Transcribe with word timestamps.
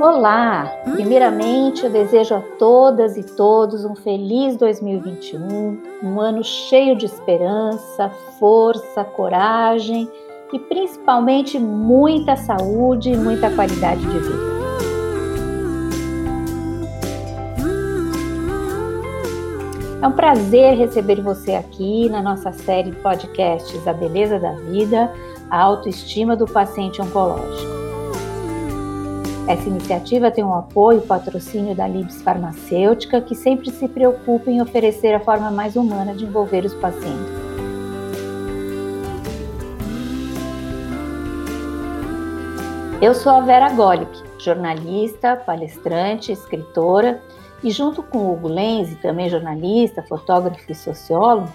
Olá! 0.00 0.64
Primeiramente, 0.94 1.84
eu 1.84 1.90
desejo 1.90 2.34
a 2.34 2.40
todas 2.58 3.18
e 3.18 3.22
todos 3.22 3.84
um 3.84 3.94
feliz 3.94 4.56
2021, 4.56 5.78
um 6.02 6.18
ano 6.18 6.42
cheio 6.42 6.96
de 6.96 7.04
esperança, 7.04 8.08
força, 8.38 9.04
coragem 9.04 10.08
e 10.54 10.58
principalmente 10.58 11.58
muita 11.58 12.34
saúde 12.34 13.10
e 13.10 13.16
muita 13.16 13.50
qualidade 13.50 14.00
de 14.00 14.18
vida. 14.18 14.50
É 20.00 20.08
um 20.08 20.12
prazer 20.12 20.78
receber 20.78 21.20
você 21.20 21.56
aqui 21.56 22.08
na 22.08 22.22
nossa 22.22 22.52
série 22.52 22.90
de 22.90 22.96
podcasts 22.96 23.86
A 23.86 23.92
Beleza 23.92 24.38
da 24.38 24.52
Vida, 24.52 25.12
a 25.50 25.60
Autoestima 25.60 26.34
do 26.34 26.46
Paciente 26.46 27.02
Oncológico. 27.02 27.79
Essa 29.50 29.68
iniciativa 29.68 30.30
tem 30.30 30.44
o 30.44 30.54
apoio 30.54 31.00
e 31.00 31.06
patrocínio 31.08 31.74
da 31.74 31.84
Libs 31.88 32.22
Farmacêutica, 32.22 33.20
que 33.20 33.34
sempre 33.34 33.68
se 33.72 33.88
preocupa 33.88 34.48
em 34.48 34.62
oferecer 34.62 35.12
a 35.12 35.18
forma 35.18 35.50
mais 35.50 35.74
humana 35.74 36.14
de 36.14 36.24
envolver 36.24 36.64
os 36.64 36.72
pacientes. 36.74 37.32
Eu 43.02 43.12
sou 43.12 43.32
a 43.32 43.40
Vera 43.40 43.70
Golic, 43.70 44.22
jornalista, 44.38 45.34
palestrante, 45.34 46.30
escritora 46.30 47.20
e 47.64 47.72
junto 47.72 48.04
com 48.04 48.18
o 48.18 48.32
Hugo 48.32 48.46
Lenzi, 48.46 48.94
também 49.02 49.28
jornalista, 49.28 50.00
fotógrafo 50.00 50.70
e 50.70 50.74
sociólogo, 50.76 51.48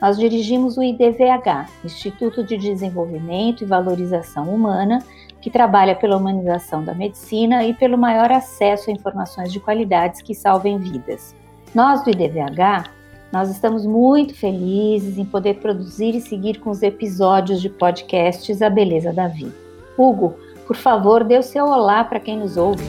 nós 0.00 0.16
dirigimos 0.16 0.76
o 0.76 0.82
IDVH, 0.82 1.68
Instituto 1.84 2.44
de 2.44 2.56
Desenvolvimento 2.56 3.62
e 3.62 3.66
Valorização 3.66 4.48
Humana, 4.54 5.00
que 5.48 5.50
trabalha 5.50 5.96
pela 5.96 6.18
humanização 6.18 6.84
da 6.84 6.94
medicina 6.94 7.64
e 7.64 7.72
pelo 7.72 7.96
maior 7.96 8.30
acesso 8.30 8.90
a 8.90 8.92
informações 8.92 9.50
de 9.50 9.58
qualidades 9.58 10.20
que 10.20 10.34
salvem 10.34 10.76
vidas. 10.76 11.34
Nós 11.74 12.04
do 12.04 12.10
IDVH, 12.10 12.90
nós 13.32 13.48
estamos 13.48 13.86
muito 13.86 14.34
felizes 14.34 15.16
em 15.16 15.24
poder 15.24 15.54
produzir 15.54 16.14
e 16.14 16.20
seguir 16.20 16.60
com 16.60 16.68
os 16.68 16.82
episódios 16.82 17.62
de 17.62 17.70
podcasts 17.70 18.60
A 18.60 18.68
Beleza 18.68 19.10
da 19.10 19.26
Vida. 19.26 19.54
Hugo, 19.96 20.34
por 20.66 20.76
favor, 20.76 21.24
dê 21.24 21.38
o 21.38 21.42
seu 21.42 21.64
olá 21.64 22.04
para 22.04 22.20
quem 22.20 22.36
nos 22.36 22.58
ouve. 22.58 22.84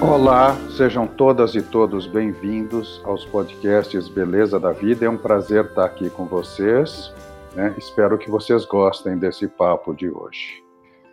Olá, 0.00 0.56
sejam 0.78 1.06
todas 1.06 1.54
e 1.54 1.60
todos 1.60 2.06
bem-vindos 2.06 3.02
aos 3.04 3.22
podcasts 3.26 4.08
Beleza 4.08 4.58
da 4.58 4.72
Vida. 4.72 5.04
É 5.04 5.10
um 5.10 5.18
prazer 5.18 5.66
estar 5.66 5.84
aqui 5.84 6.08
com 6.08 6.24
vocês. 6.24 7.12
Né? 7.54 7.74
Espero 7.76 8.16
que 8.16 8.30
vocês 8.30 8.64
gostem 8.64 9.18
desse 9.18 9.46
papo 9.46 9.94
de 9.94 10.08
hoje. 10.10 10.65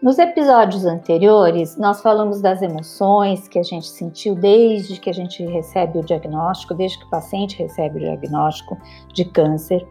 Nos 0.03 0.19
episódios 0.19 0.83
anteriores, 0.83 1.77
nós 1.77 2.01
falamos 2.01 2.41
das 2.41 2.61
emoções 2.61 3.47
que 3.47 3.57
a 3.57 3.63
gente 3.63 3.87
sentiu 3.87 4.35
desde 4.35 4.99
que 4.99 5.09
a 5.09 5.13
gente 5.13 5.41
recebe 5.45 5.97
o 5.97 6.03
diagnóstico, 6.03 6.73
desde 6.73 6.99
que 6.99 7.05
o 7.05 7.09
paciente 7.09 7.57
recebe 7.57 7.99
o 7.99 8.01
diagnóstico 8.01 8.77
de 9.13 9.23
câncer, 9.23 9.87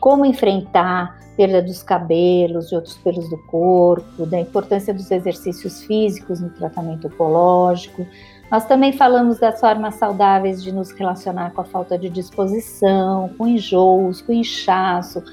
como 0.00 0.24
enfrentar 0.24 1.18
perda 1.36 1.60
dos 1.60 1.82
cabelos, 1.82 2.68
de 2.68 2.76
outros 2.76 2.96
pelos 2.98 3.28
do 3.28 3.38
corpo, 3.38 4.24
da 4.24 4.38
importância 4.38 4.94
dos 4.94 5.10
exercícios 5.10 5.82
físicos 5.82 6.38
no 6.38 6.50
tratamento 6.50 7.08
oncológico, 7.08 8.06
nós 8.48 8.64
também 8.66 8.92
falamos 8.92 9.40
das 9.40 9.58
formas 9.58 9.96
saudáveis 9.96 10.62
de 10.62 10.70
nos 10.70 10.92
relacionar 10.92 11.50
com 11.50 11.62
a 11.62 11.64
falta 11.64 11.98
de 11.98 12.08
disposição, 12.08 13.30
com 13.36 13.48
enjoos, 13.48 14.22
com 14.22 14.32
inchaço, 14.32 15.24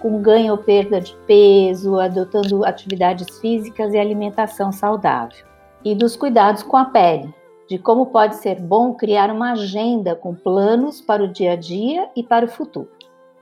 com 0.00 0.20
ganho 0.20 0.52
ou 0.52 0.58
perda 0.58 1.00
de 1.00 1.14
peso, 1.26 2.00
adotando 2.00 2.64
atividades 2.64 3.38
físicas 3.38 3.92
e 3.92 3.98
alimentação 3.98 4.72
saudável. 4.72 5.46
E 5.84 5.94
dos 5.94 6.16
cuidados 6.16 6.62
com 6.62 6.76
a 6.76 6.86
pele, 6.86 7.32
de 7.68 7.78
como 7.78 8.06
pode 8.06 8.36
ser 8.36 8.60
bom 8.60 8.94
criar 8.94 9.30
uma 9.30 9.52
agenda 9.52 10.16
com 10.16 10.34
planos 10.34 11.00
para 11.00 11.22
o 11.22 11.28
dia 11.28 11.52
a 11.52 11.56
dia 11.56 12.08
e 12.16 12.22
para 12.22 12.44
o 12.44 12.48
futuro. 12.48 12.88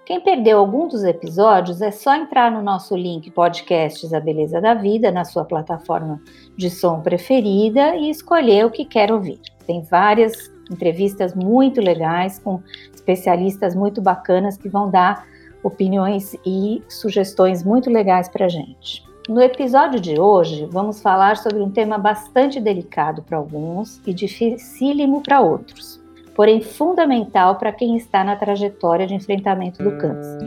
Quem 0.05 0.21
perdeu 0.21 0.59
algum 0.59 0.89
dos 0.89 1.05
episódios 1.05 1.83
é 1.83 1.91
só 1.91 2.15
entrar 2.15 2.51
no 2.51 2.63
nosso 2.63 2.97
link 2.97 3.31
Podcasts 3.31 4.13
A 4.15 4.19
Beleza 4.19 4.59
da 4.61 4.73
Vida 4.73 5.11
na 5.11 5.23
sua 5.23 5.45
plataforma 5.45 6.19
de 6.57 6.71
som 6.71 7.03
preferida 7.03 7.95
e 7.95 8.09
escolher 8.09 8.65
o 8.65 8.71
que 8.71 8.87
quer 8.87 9.13
ouvir. 9.13 9.39
Tem 9.67 9.83
várias 9.83 10.51
entrevistas 10.71 11.35
muito 11.35 11.81
legais 11.81 12.39
com 12.39 12.63
especialistas 12.95 13.75
muito 13.75 14.01
bacanas 14.01 14.57
que 14.57 14.69
vão 14.69 14.91
dar 14.91 15.27
opiniões 15.63 16.35
e 16.45 16.83
sugestões 16.89 17.63
muito 17.63 17.91
legais 17.91 18.29
para 18.29 18.47
a 18.47 18.49
gente. 18.49 19.03
No 19.29 19.43
episódio 19.43 20.01
de 20.01 20.19
hoje, 20.19 20.67
vamos 20.71 21.03
falar 21.03 21.37
sobre 21.37 21.61
um 21.61 21.71
tema 21.71 21.99
bastante 21.99 22.59
delicado 22.59 23.23
para 23.23 23.37
alguns 23.37 24.01
e 24.07 24.15
dificílimo 24.15 25.23
para 25.23 25.41
outros 25.41 26.01
porém 26.39 26.61
fundamental 26.61 27.57
para 27.57 27.73
quem 27.73 27.97
está 27.97 28.23
na 28.23 28.37
trajetória 28.37 29.09
de 29.09 29.13
enfrentamento 29.13 29.83
do 29.83 29.99
câncer. 29.99 30.39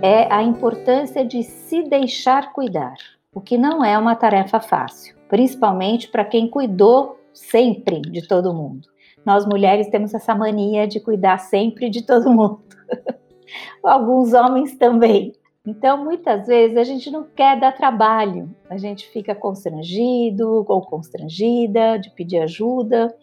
É 0.00 0.32
a 0.32 0.42
importância 0.42 1.22
de 1.22 1.42
se 1.42 1.82
deixar 1.82 2.54
cuidar, 2.54 2.94
o 3.34 3.38
que 3.38 3.58
não 3.58 3.84
é 3.84 3.98
uma 3.98 4.16
tarefa 4.16 4.60
fácil, 4.60 5.14
principalmente 5.28 6.08
para 6.08 6.24
quem 6.24 6.48
cuidou 6.48 7.20
sempre 7.34 8.00
de 8.00 8.26
todo 8.26 8.54
mundo. 8.54 8.88
Nós 9.24 9.46
mulheres 9.46 9.88
temos 9.88 10.12
essa 10.12 10.34
mania 10.34 10.86
de 10.86 11.00
cuidar 11.00 11.38
sempre 11.38 11.88
de 11.88 12.02
todo 12.02 12.30
mundo. 12.30 12.60
Alguns 13.82 14.32
homens 14.32 14.76
também. 14.76 15.32
Então, 15.66 16.04
muitas 16.04 16.46
vezes 16.46 16.76
a 16.76 16.84
gente 16.84 17.10
não 17.10 17.24
quer 17.24 17.58
dar 17.58 17.72
trabalho, 17.72 18.54
a 18.68 18.76
gente 18.76 19.08
fica 19.08 19.34
constrangido 19.34 20.62
ou 20.68 20.82
constrangida 20.82 21.98
de 21.98 22.10
pedir 22.10 22.40
ajuda. 22.40 23.14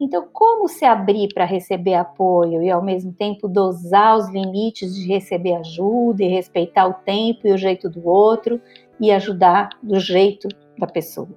Então, 0.00 0.26
como 0.32 0.66
se 0.66 0.86
abrir 0.86 1.28
para 1.34 1.44
receber 1.44 1.94
apoio 1.94 2.62
e 2.62 2.70
ao 2.70 2.82
mesmo 2.82 3.12
tempo 3.12 3.46
dosar 3.46 4.16
os 4.16 4.30
limites 4.30 4.94
de 4.94 5.06
receber 5.06 5.56
ajuda 5.56 6.24
e 6.24 6.28
respeitar 6.28 6.86
o 6.86 6.94
tempo 6.94 7.46
e 7.46 7.52
o 7.52 7.58
jeito 7.58 7.90
do 7.90 8.08
outro 8.08 8.60
e 8.98 9.12
ajudar 9.12 9.68
do 9.82 10.00
jeito 10.00 10.48
da 10.78 10.86
pessoa? 10.86 11.28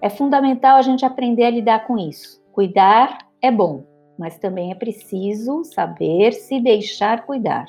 É 0.00 0.08
fundamental 0.08 0.76
a 0.76 0.82
gente 0.82 1.04
aprender 1.04 1.44
a 1.44 1.50
lidar 1.50 1.86
com 1.86 1.98
isso. 1.98 2.43
Cuidar 2.54 3.18
é 3.42 3.50
bom, 3.50 3.84
mas 4.16 4.38
também 4.38 4.70
é 4.70 4.76
preciso 4.76 5.64
saber 5.64 6.32
se 6.32 6.60
deixar 6.60 7.26
cuidar. 7.26 7.66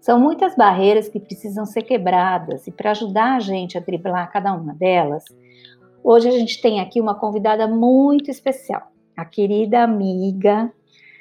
São 0.00 0.18
muitas 0.18 0.56
barreiras 0.56 1.10
que 1.10 1.20
precisam 1.20 1.66
ser 1.66 1.82
quebradas 1.82 2.66
e 2.66 2.72
para 2.72 2.92
ajudar 2.92 3.36
a 3.36 3.40
gente 3.40 3.76
a 3.76 3.82
driblar 3.82 4.32
cada 4.32 4.54
uma 4.54 4.72
delas, 4.72 5.24
hoje 6.02 6.26
a 6.26 6.30
gente 6.30 6.58
tem 6.62 6.80
aqui 6.80 7.02
uma 7.02 7.16
convidada 7.16 7.68
muito 7.68 8.30
especial, 8.30 8.90
a 9.14 9.26
querida 9.26 9.82
amiga, 9.82 10.72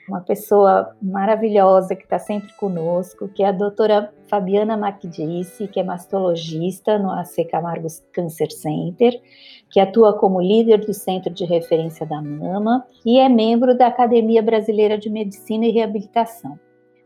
uma 0.08 0.22
pessoa 0.22 0.96
maravilhosa 1.02 1.96
que 1.96 2.04
está 2.04 2.18
sempre 2.18 2.52
conosco, 2.54 3.28
que 3.28 3.44
é 3.44 3.48
a 3.48 3.52
doutora 3.52 4.14
Fabiana 4.30 4.78
Macdice, 4.78 5.68
que 5.68 5.80
é 5.80 5.84
mastologista 5.84 6.98
no 6.98 7.12
AC 7.12 7.46
Camargo 7.52 7.88
Cancer 8.14 8.52
Center, 8.52 9.22
que 9.70 9.80
atua 9.80 10.18
como 10.18 10.42
líder 10.42 10.86
do 10.86 10.94
Centro 10.94 11.34
de 11.34 11.44
Referência 11.46 12.06
da 12.06 12.22
Mama 12.22 12.86
e 13.06 13.20
é 13.20 13.28
membro 13.28 13.78
da 13.78 13.88
Academia 13.88 14.42
Brasileira 14.42 14.98
de 14.98 15.10
Medicina 15.10 15.66
e 15.66 15.72
Reabilitação. 15.72 16.58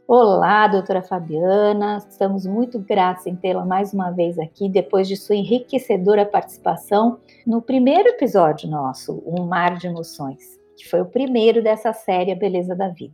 Olá, 0.07 0.67
doutora 0.67 1.01
Fabiana, 1.01 1.97
estamos 1.97 2.45
muito 2.45 2.77
gratos 2.79 3.25
em 3.25 3.35
tê-la 3.35 3.65
mais 3.65 3.93
uma 3.93 4.11
vez 4.11 4.37
aqui, 4.37 4.67
depois 4.67 5.07
de 5.07 5.15
sua 5.15 5.37
enriquecedora 5.37 6.25
participação 6.25 7.17
no 7.47 7.61
primeiro 7.61 8.09
episódio 8.09 8.69
nosso, 8.69 9.23
Um 9.25 9.45
Mar 9.45 9.77
de 9.77 9.87
Emoções, 9.87 10.60
que 10.81 10.89
foi 10.89 11.01
o 11.01 11.05
primeiro 11.05 11.61
dessa 11.61 11.93
série 11.93 12.31
A 12.31 12.35
Beleza 12.35 12.75
da 12.75 12.89
Vida. 12.89 13.13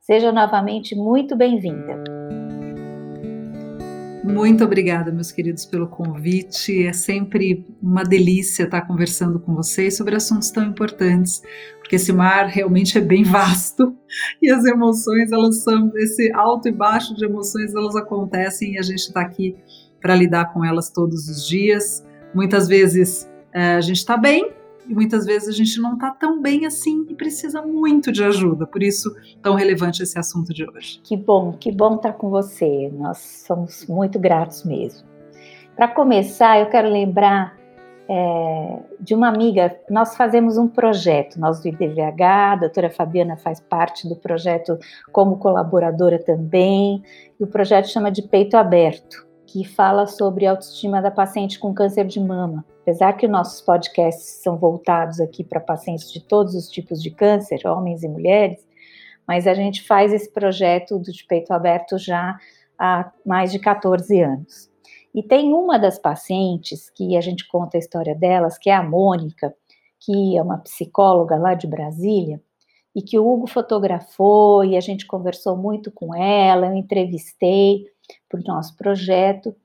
Seja 0.00 0.32
novamente 0.32 0.94
muito 0.94 1.36
bem-vinda. 1.36 2.02
Muito 4.24 4.64
obrigada, 4.64 5.12
meus 5.12 5.30
queridos, 5.30 5.64
pelo 5.64 5.86
convite. 5.86 6.84
É 6.84 6.92
sempre 6.92 7.64
uma 7.80 8.02
delícia 8.02 8.64
estar 8.64 8.82
conversando 8.82 9.38
com 9.38 9.54
vocês 9.54 9.96
sobre 9.96 10.16
assuntos 10.16 10.50
tão 10.50 10.64
importantes, 10.64 11.42
porque 11.78 11.94
esse 11.94 12.12
mar 12.12 12.46
realmente 12.46 12.98
é 12.98 13.00
bem 13.00 13.22
vasto 13.22 13.96
e 14.42 14.50
as 14.50 14.64
emoções, 14.64 15.30
elas 15.30 15.62
são 15.62 15.92
esse 15.96 16.32
alto 16.32 16.68
e 16.68 16.72
baixo 16.72 17.14
de 17.14 17.24
emoções, 17.24 17.72
elas 17.72 17.94
acontecem 17.94 18.72
e 18.72 18.78
a 18.78 18.82
gente 18.82 18.98
está 18.98 19.20
aqui 19.20 19.54
para 20.00 20.16
lidar 20.16 20.52
com 20.52 20.64
elas 20.64 20.90
todos 20.90 21.28
os 21.28 21.46
dias. 21.46 22.04
Muitas 22.34 22.66
vezes 22.66 23.30
é, 23.54 23.76
a 23.76 23.80
gente 23.80 23.98
está 23.98 24.16
bem, 24.16 24.55
e 24.88 24.94
muitas 24.94 25.24
vezes 25.24 25.48
a 25.48 25.52
gente 25.52 25.80
não 25.80 25.94
está 25.94 26.10
tão 26.10 26.40
bem 26.40 26.66
assim 26.66 27.06
e 27.08 27.14
precisa 27.14 27.62
muito 27.62 28.12
de 28.12 28.22
ajuda. 28.24 28.66
Por 28.66 28.82
isso, 28.82 29.14
tão 29.42 29.54
relevante 29.54 30.02
esse 30.02 30.18
assunto 30.18 30.52
de 30.52 30.68
hoje. 30.68 31.00
Que 31.02 31.16
bom, 31.16 31.52
que 31.52 31.72
bom 31.72 31.96
estar 31.96 32.12
com 32.14 32.30
você. 32.30 32.90
Nós 32.92 33.44
somos 33.46 33.86
muito 33.86 34.18
gratos 34.18 34.64
mesmo. 34.64 35.06
Para 35.74 35.88
começar, 35.88 36.60
eu 36.60 36.66
quero 36.66 36.88
lembrar 36.88 37.56
é, 38.08 38.78
de 39.00 39.14
uma 39.14 39.28
amiga. 39.28 39.76
Nós 39.90 40.16
fazemos 40.16 40.56
um 40.56 40.68
projeto, 40.68 41.38
nós 41.38 41.60
do 41.60 41.68
IDVH, 41.68 42.22
a 42.22 42.56
doutora 42.56 42.90
Fabiana 42.90 43.36
faz 43.36 43.60
parte 43.60 44.08
do 44.08 44.16
projeto 44.16 44.78
como 45.12 45.38
colaboradora 45.38 46.18
também. 46.18 47.02
E 47.38 47.44
o 47.44 47.46
projeto 47.46 47.88
chama 47.88 48.10
de 48.10 48.22
Peito 48.22 48.56
Aberto 48.56 49.26
que 49.46 49.64
fala 49.64 50.06
sobre 50.06 50.44
a 50.44 50.50
autoestima 50.50 51.00
da 51.00 51.10
paciente 51.10 51.58
com 51.58 51.72
câncer 51.72 52.04
de 52.04 52.20
mama. 52.20 52.64
Apesar 52.86 53.14
que 53.14 53.26
nossos 53.26 53.60
podcasts 53.60 54.40
são 54.44 54.56
voltados 54.56 55.18
aqui 55.18 55.42
para 55.42 55.58
pacientes 55.58 56.12
de 56.12 56.20
todos 56.20 56.54
os 56.54 56.68
tipos 56.68 57.02
de 57.02 57.10
câncer, 57.10 57.66
homens 57.66 58.04
e 58.04 58.08
mulheres, 58.08 58.64
mas 59.26 59.48
a 59.48 59.54
gente 59.54 59.82
faz 59.82 60.12
esse 60.12 60.32
projeto 60.32 60.96
do 60.96 61.10
de 61.10 61.26
peito 61.26 61.52
aberto 61.52 61.98
já 61.98 62.38
há 62.78 63.10
mais 63.26 63.50
de 63.50 63.58
14 63.58 64.20
anos. 64.20 64.70
E 65.12 65.20
tem 65.20 65.52
uma 65.52 65.80
das 65.80 65.98
pacientes 65.98 66.88
que 66.88 67.16
a 67.16 67.20
gente 67.20 67.48
conta 67.48 67.76
a 67.76 67.80
história 67.80 68.14
delas, 68.14 68.56
que 68.56 68.70
é 68.70 68.74
a 68.76 68.84
Mônica, 68.84 69.52
que 69.98 70.38
é 70.38 70.40
uma 70.40 70.58
psicóloga 70.58 71.34
lá 71.34 71.54
de 71.54 71.66
Brasília, 71.66 72.40
e 72.94 73.02
que 73.02 73.18
o 73.18 73.26
Hugo 73.26 73.48
fotografou 73.48 74.64
e 74.64 74.76
a 74.76 74.80
gente 74.80 75.08
conversou 75.08 75.56
muito 75.56 75.90
com 75.90 76.14
ela, 76.14 76.68
eu 76.68 76.74
entrevistei 76.76 77.84
para 78.28 78.38
o 78.38 78.44
nosso 78.44 78.76
projeto. 78.76 79.56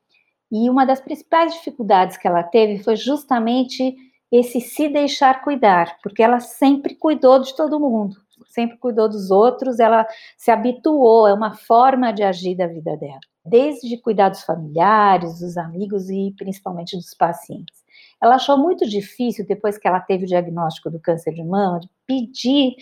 E 0.51 0.69
uma 0.69 0.85
das 0.85 0.99
principais 0.99 1.53
dificuldades 1.53 2.17
que 2.17 2.27
ela 2.27 2.43
teve 2.43 2.83
foi 2.83 2.95
justamente 2.95 3.95
esse 4.31 4.59
se 4.59 4.89
deixar 4.89 5.43
cuidar, 5.43 5.97
porque 6.03 6.21
ela 6.21 6.39
sempre 6.39 6.95
cuidou 6.95 7.39
de 7.39 7.55
todo 7.55 7.79
mundo, 7.79 8.17
sempre 8.47 8.77
cuidou 8.77 9.07
dos 9.07 9.31
outros, 9.31 9.79
ela 9.79 10.05
se 10.37 10.51
habituou, 10.51 11.27
é 11.27 11.33
uma 11.33 11.53
forma 11.53 12.11
de 12.11 12.23
agir 12.23 12.55
da 12.55 12.67
vida 12.67 12.97
dela, 12.97 13.19
desde 13.45 13.97
cuidados 13.97 14.43
familiares, 14.43 15.39
dos 15.39 15.57
amigos 15.57 16.09
e 16.09 16.33
principalmente 16.37 16.95
dos 16.97 17.13
pacientes. 17.13 17.81
Ela 18.21 18.35
achou 18.35 18.57
muito 18.57 18.87
difícil, 18.87 19.45
depois 19.47 19.77
que 19.77 19.87
ela 19.87 19.99
teve 19.99 20.25
o 20.25 20.27
diagnóstico 20.27 20.89
do 20.89 20.99
câncer 20.99 21.33
de 21.33 21.43
mama, 21.43 21.79
pedir 22.05 22.75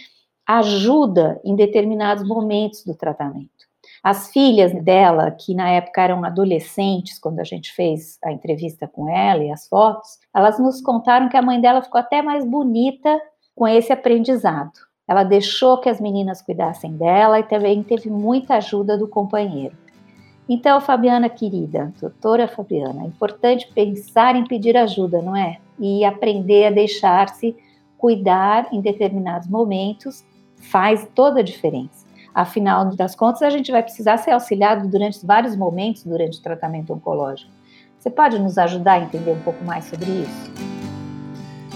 ajuda 0.46 1.40
em 1.46 1.56
determinados 1.56 2.28
momentos 2.28 2.84
do 2.84 2.96
tratamento. 2.96 3.69
As 4.04 4.32
filhas 4.32 4.74
dela, 4.84 5.32
que 5.32 5.54
na 5.54 5.70
época 5.70 6.02
eram 6.02 6.24
adolescentes, 6.24 7.20
quando 7.20 7.40
a 7.40 7.44
gente 7.44 7.74
fez 7.74 8.18
a 8.24 8.32
entrevista 8.32 8.88
com 8.88 9.10
ela 9.10 9.44
e 9.44 9.52
as 9.52 9.68
fotos, 9.68 10.20
elas 10.34 10.58
nos 10.58 10.82
contaram 10.82 11.28
que 11.28 11.36
a 11.36 11.42
mãe 11.42 11.60
dela 11.60 11.82
ficou 11.82 12.00
até 12.00 12.22
mais 12.22 12.46
bonita 12.46 13.20
com 13.56 13.68
esse 13.68 13.92
aprendizado. 13.92 14.72
Ela 15.08 15.24
deixou 15.24 15.80
que 15.80 15.90
as 15.90 16.00
meninas 16.00 16.42
cuidassem 16.42 16.96
dela 16.96 17.40
e 17.40 17.44
também 17.44 17.84
teve 17.84 18.10
muita 18.10 18.56
ajuda 18.56 18.98
do 18.98 19.08
companheiro. 19.08 19.76
Então, 20.48 20.80
Fabiana 20.80 21.30
querida, 21.30 21.94
doutora 22.00 22.48
Fabiana, 22.48 23.04
é 23.04 23.08
importante 23.08 23.72
pensar 23.74 24.36
em 24.36 24.46
pedir 24.46 24.78
ajuda, 24.78 25.22
não 25.22 25.36
é? 25.36 25.58
E 25.78 26.06
aprender 26.06 26.68
a 26.68 26.72
deixar-se 26.72 27.56
cuidar 27.98 28.68
em 28.72 28.82
determinados 28.82 29.48
momentos 29.48 30.26
faz 30.56 31.08
toda 31.14 31.42
a 31.42 31.44
diferença. 31.44 32.09
Afinal 32.40 32.96
das 32.96 33.16
contas, 33.16 33.42
a 33.42 33.50
gente 33.50 33.70
vai 33.70 33.84
precisar 33.84 34.16
ser 34.16 34.32
auxiliado 34.32 34.88
durante 34.88 35.26
vários 35.26 35.58
momentos 35.58 36.06
durante 36.06 36.40
o 36.40 36.42
tratamento 36.42 36.94
oncológico. 36.94 37.52
Você 38.00 38.10
pode 38.10 38.40
nos 38.40 38.58
ajudar 38.58 38.94
a 38.94 39.00
entender 39.02 39.32
um 39.32 39.42
pouco 39.42 39.62
mais 39.66 39.84
sobre 39.84 40.06
isso? 40.06 40.80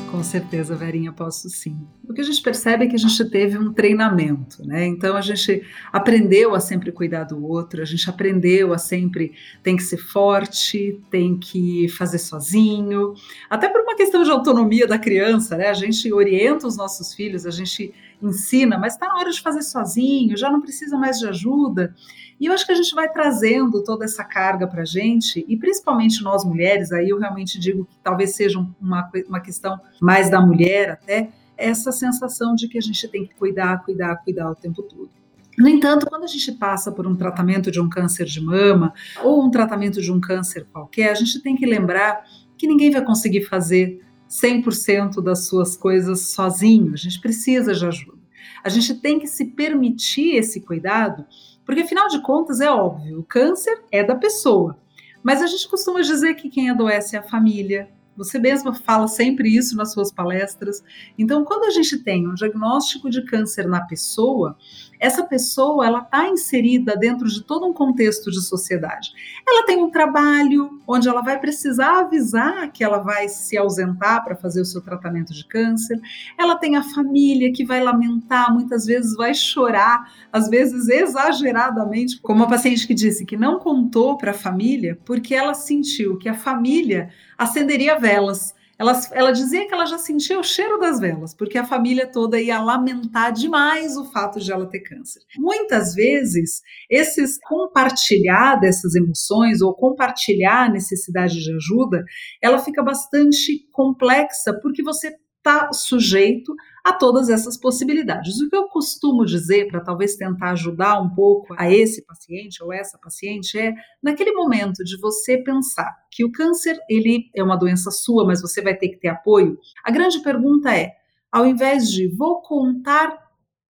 Com 0.10 0.24
certeza, 0.24 0.74
Verinha, 0.74 1.12
posso 1.12 1.50
sim. 1.50 1.75
O 2.07 2.13
que 2.13 2.21
a 2.21 2.24
gente 2.24 2.42
percebe 2.42 2.86
é 2.86 2.88
que 2.88 2.95
a 2.95 3.00
gente 3.00 3.30
teve 3.30 3.57
um 3.57 3.74
treinamento, 3.74 4.65
né? 4.65 4.86
Então 4.86 5.18
a 5.18 5.21
gente 5.21 5.63
aprendeu 5.92 6.56
a 6.56 6.62
sempre 6.62 6.94
cuidar 6.94 7.25
do 7.25 7.45
outro, 7.45 7.81
a 7.81 7.86
gente 7.86 8.10
aprendeu 8.10 8.71
a 8.74 8.77
sempre 8.77 9.33
tem 9.62 9.75
que 9.75 9.83
ser 9.83 9.98
forte, 9.98 11.01
tem 11.10 11.38
que 11.38 11.89
fazer 11.89 12.19
sozinho, 12.19 13.15
até 13.50 13.68
por 13.68 13.81
uma 13.81 13.95
questão 13.95 14.24
de 14.24 14.31
autonomia 14.31 14.88
da 14.88 14.98
criança, 14.98 15.57
né? 15.57 15.68
A 15.68 15.74
gente 15.74 16.13
orienta 16.13 16.68
os 16.68 16.77
nossos 16.77 17.13
filhos, 17.13 17.45
a 17.45 17.51
gente 17.51 17.94
ensina, 18.30 18.78
mas 18.78 18.94
está 18.94 19.08
na 19.08 19.18
hora 19.18 19.31
de 19.31 19.42
fazer 19.42 19.62
sozinho, 19.62 20.38
já 20.38 20.50
não 20.50 20.62
precisa 20.62 20.98
mais 20.98 21.20
de 21.20 21.28
ajuda. 21.28 21.96
E 22.40 22.46
eu 22.46 22.54
acho 22.54 22.66
que 22.66 22.72
a 22.72 22.75
gente 22.75 22.94
vai 22.94 23.10
trazendo 23.10 23.84
toda 23.84 24.06
essa 24.06 24.24
carga 24.24 24.68
para 24.68 24.81
a 24.81 24.86
gente, 24.86 25.46
e 25.48 25.58
principalmente 25.58 26.24
nós 26.24 26.44
mulheres, 26.44 26.92
aí 26.92 27.10
eu 27.10 27.20
realmente 27.20 27.60
digo 27.60 27.86
que 27.86 27.96
talvez 28.04 28.36
seja 28.36 28.60
uma, 28.81 29.10
uma 29.28 29.40
questão 29.40 29.80
mais 30.02 30.30
da 30.30 30.42
mulher 30.42 30.92
até, 30.92 31.30
essa 31.58 31.92
sensação 31.92 32.56
de 32.56 32.68
que 32.68 32.78
a 32.78 32.81
gente 32.81 33.08
tem 33.08 33.25
que 33.25 33.36
cuidar, 33.36 33.84
cuidar, 33.84 34.16
cuidar 34.18 34.52
o 34.52 34.56
tempo 34.56 34.81
todo. 34.84 35.10
No 35.58 35.70
entanto, 35.70 36.08
quando 36.08 36.24
a 36.24 36.28
gente 36.28 36.52
passa 36.54 36.92
por 36.92 37.06
um 37.06 37.16
tratamento 37.16 37.70
de 37.70 37.80
um 37.80 37.88
câncer 37.88 38.25
de 38.25 38.42
mama 38.42 38.94
ou 39.24 39.46
um 39.46 39.52
tratamento 39.52 40.02
de 40.02 40.12
um 40.12 40.20
câncer 40.20 40.66
qualquer, 40.72 41.12
a 41.12 41.16
gente 41.16 41.42
tem 41.42 41.56
que 41.56 41.66
lembrar 41.66 42.24
que 42.58 42.68
ninguém 42.68 42.90
vai 42.90 43.04
conseguir 43.04 43.44
fazer 43.44 44.02
100% 44.42 45.22
das 45.22 45.46
suas 45.46 45.78
coisas 45.78 46.22
sozinho, 46.22 46.94
a 46.94 46.98
gente 46.98 47.22
precisa 47.22 47.74
de 47.74 47.86
ajuda. 47.86 48.18
A 48.64 48.70
gente 48.70 48.96
tem 48.96 49.20
que 49.20 49.28
se 49.28 49.46
permitir 49.46 50.36
esse 50.36 50.62
cuidado 50.62 51.26
porque, 51.66 51.82
afinal 51.82 52.08
de 52.08 52.22
contas, 52.22 52.60
é 52.60 52.70
óbvio, 52.70 53.20
o 53.20 53.24
câncer 53.24 53.84
é 53.92 54.04
da 54.04 54.16
pessoa. 54.16 54.78
Mas 55.22 55.42
a 55.42 55.48
gente 55.48 55.68
costuma 55.70 56.02
dizer 56.02 56.34
que 56.34 56.50
quem 56.50 56.70
adoece 56.70 57.16
é 57.16 57.20
a 57.20 57.24
família, 57.24 57.90
você 58.16 58.38
mesma 58.38 58.74
fala 58.74 59.08
sempre 59.08 59.50
isso 59.56 59.76
nas 59.76 59.92
suas 59.92 60.12
palestras. 60.12 60.84
Então, 61.18 61.44
quando 61.44 61.64
a 61.64 61.72
gente 61.72 61.98
tem 62.00 62.28
um 62.28 62.36
diagnóstico 62.36 63.10
de 63.10 63.26
câncer 63.26 63.68
na 63.68 63.82
pessoa, 63.82 64.58
essa 65.04 65.22
pessoa 65.26 65.86
ela 65.86 66.00
está 66.00 66.30
inserida 66.30 66.96
dentro 66.96 67.28
de 67.28 67.44
todo 67.44 67.68
um 67.68 67.74
contexto 67.74 68.32
de 68.32 68.42
sociedade. 68.42 69.12
Ela 69.46 69.66
tem 69.66 69.84
um 69.84 69.90
trabalho 69.90 70.82
onde 70.88 71.10
ela 71.10 71.22
vai 71.22 71.38
precisar 71.38 72.00
avisar 72.00 72.72
que 72.72 72.86
ela 72.86 73.00
vai 73.00 73.28
se 73.28 73.58
ausentar 73.58 74.24
para 74.24 74.34
fazer 74.34 74.62
o 74.62 74.66
seu 74.66 74.82
tratamento 74.82 75.34
de 75.34 75.46
câncer. 75.46 76.00
Ela 76.40 76.56
tem 76.56 76.78
a 76.78 76.84
família 76.84 77.52
que 77.52 77.66
vai 77.66 77.84
lamentar, 77.84 78.54
muitas 78.54 78.86
vezes 78.86 79.14
vai 79.18 79.34
chorar, 79.34 80.10
às 80.32 80.48
vezes 80.48 80.88
exageradamente, 80.88 82.22
como 82.22 82.40
uma 82.40 82.48
paciente 82.48 82.88
que 82.88 82.94
disse 82.94 83.26
que 83.26 83.36
não 83.36 83.60
contou 83.60 84.16
para 84.16 84.32
a 84.32 84.34
família 84.34 84.98
porque 85.04 85.36
ela 85.36 85.54
sentiu 85.54 86.18
que 86.18 86.30
a 86.30 86.34
família 86.34 87.10
acenderia 87.38 88.00
velas. 88.00 88.56
Ela, 88.78 89.00
ela 89.12 89.31
dizia 89.31 89.68
que 89.68 89.74
ela 89.74 89.86
já 89.86 89.98
sentia 89.98 90.40
o 90.40 90.44
cheiro 90.44 90.80
das 90.80 91.00
velas, 91.00 91.34
porque 91.34 91.58
a 91.58 91.66
família 91.66 92.12
toda 92.12 92.42
ia 92.42 92.60
lamentar 92.60 93.31
demais 93.31 93.96
o 93.96 94.06
fato 94.12 94.40
de 94.40 94.52
ela 94.52 94.68
ter 94.68 94.81
câncer. 94.81 95.22
Muitas 95.38 95.94
vezes, 95.94 96.62
esses 96.90 97.38
compartilhar 97.44 98.56
dessas 98.56 98.96
emoções 98.96 99.62
ou 99.62 99.75
compartilhar 99.75 100.66
a 100.66 100.70
necessidade 100.70 101.40
de 101.40 101.56
ajuda, 101.56 102.04
ela 102.42 102.60
fica 102.60 102.81
bastante 102.84 103.68
complexa, 103.72 104.60
porque 104.62 104.81
você 104.81 105.16
está 105.38 105.72
sujeito 105.72 106.54
a 106.84 106.92
todas 106.92 107.30
essas 107.30 107.58
possibilidades. 107.58 108.42
O 108.42 108.50
que 108.50 108.56
eu 108.56 108.68
costumo 108.68 109.26
dizer 109.26 109.68
para 109.68 109.80
talvez 109.80 110.16
tentar 110.16 110.52
ajudar 110.52 111.00
um 111.00 111.10
pouco 111.10 111.56
a 111.58 111.72
esse 111.72 112.06
paciente 112.06 112.62
ou 112.62 112.74
essa 112.74 112.98
paciente 112.98 113.58
é 113.58 113.74
naquele 114.02 114.34
momento 114.34 114.84
de 114.84 115.00
você 115.00 115.38
pensar 115.38 115.90
que 116.12 116.26
o 116.26 116.32
câncer 116.32 116.78
ele 116.90 117.30
é 117.34 117.42
uma 117.42 117.56
doença 117.56 117.90
sua, 117.90 118.25
mas 118.25 118.42
você 118.42 118.62
vai 118.62 118.75
ter 118.75 118.90
que 118.90 119.00
ter 119.00 119.08
apoio. 119.08 119.58
A 119.84 119.92
grande 119.92 120.22
pergunta 120.22 120.75
é, 120.75 120.92
ao 121.32 121.46
invés 121.46 121.90
de 121.90 122.13
vou 122.16 122.42
contar 122.42 123.18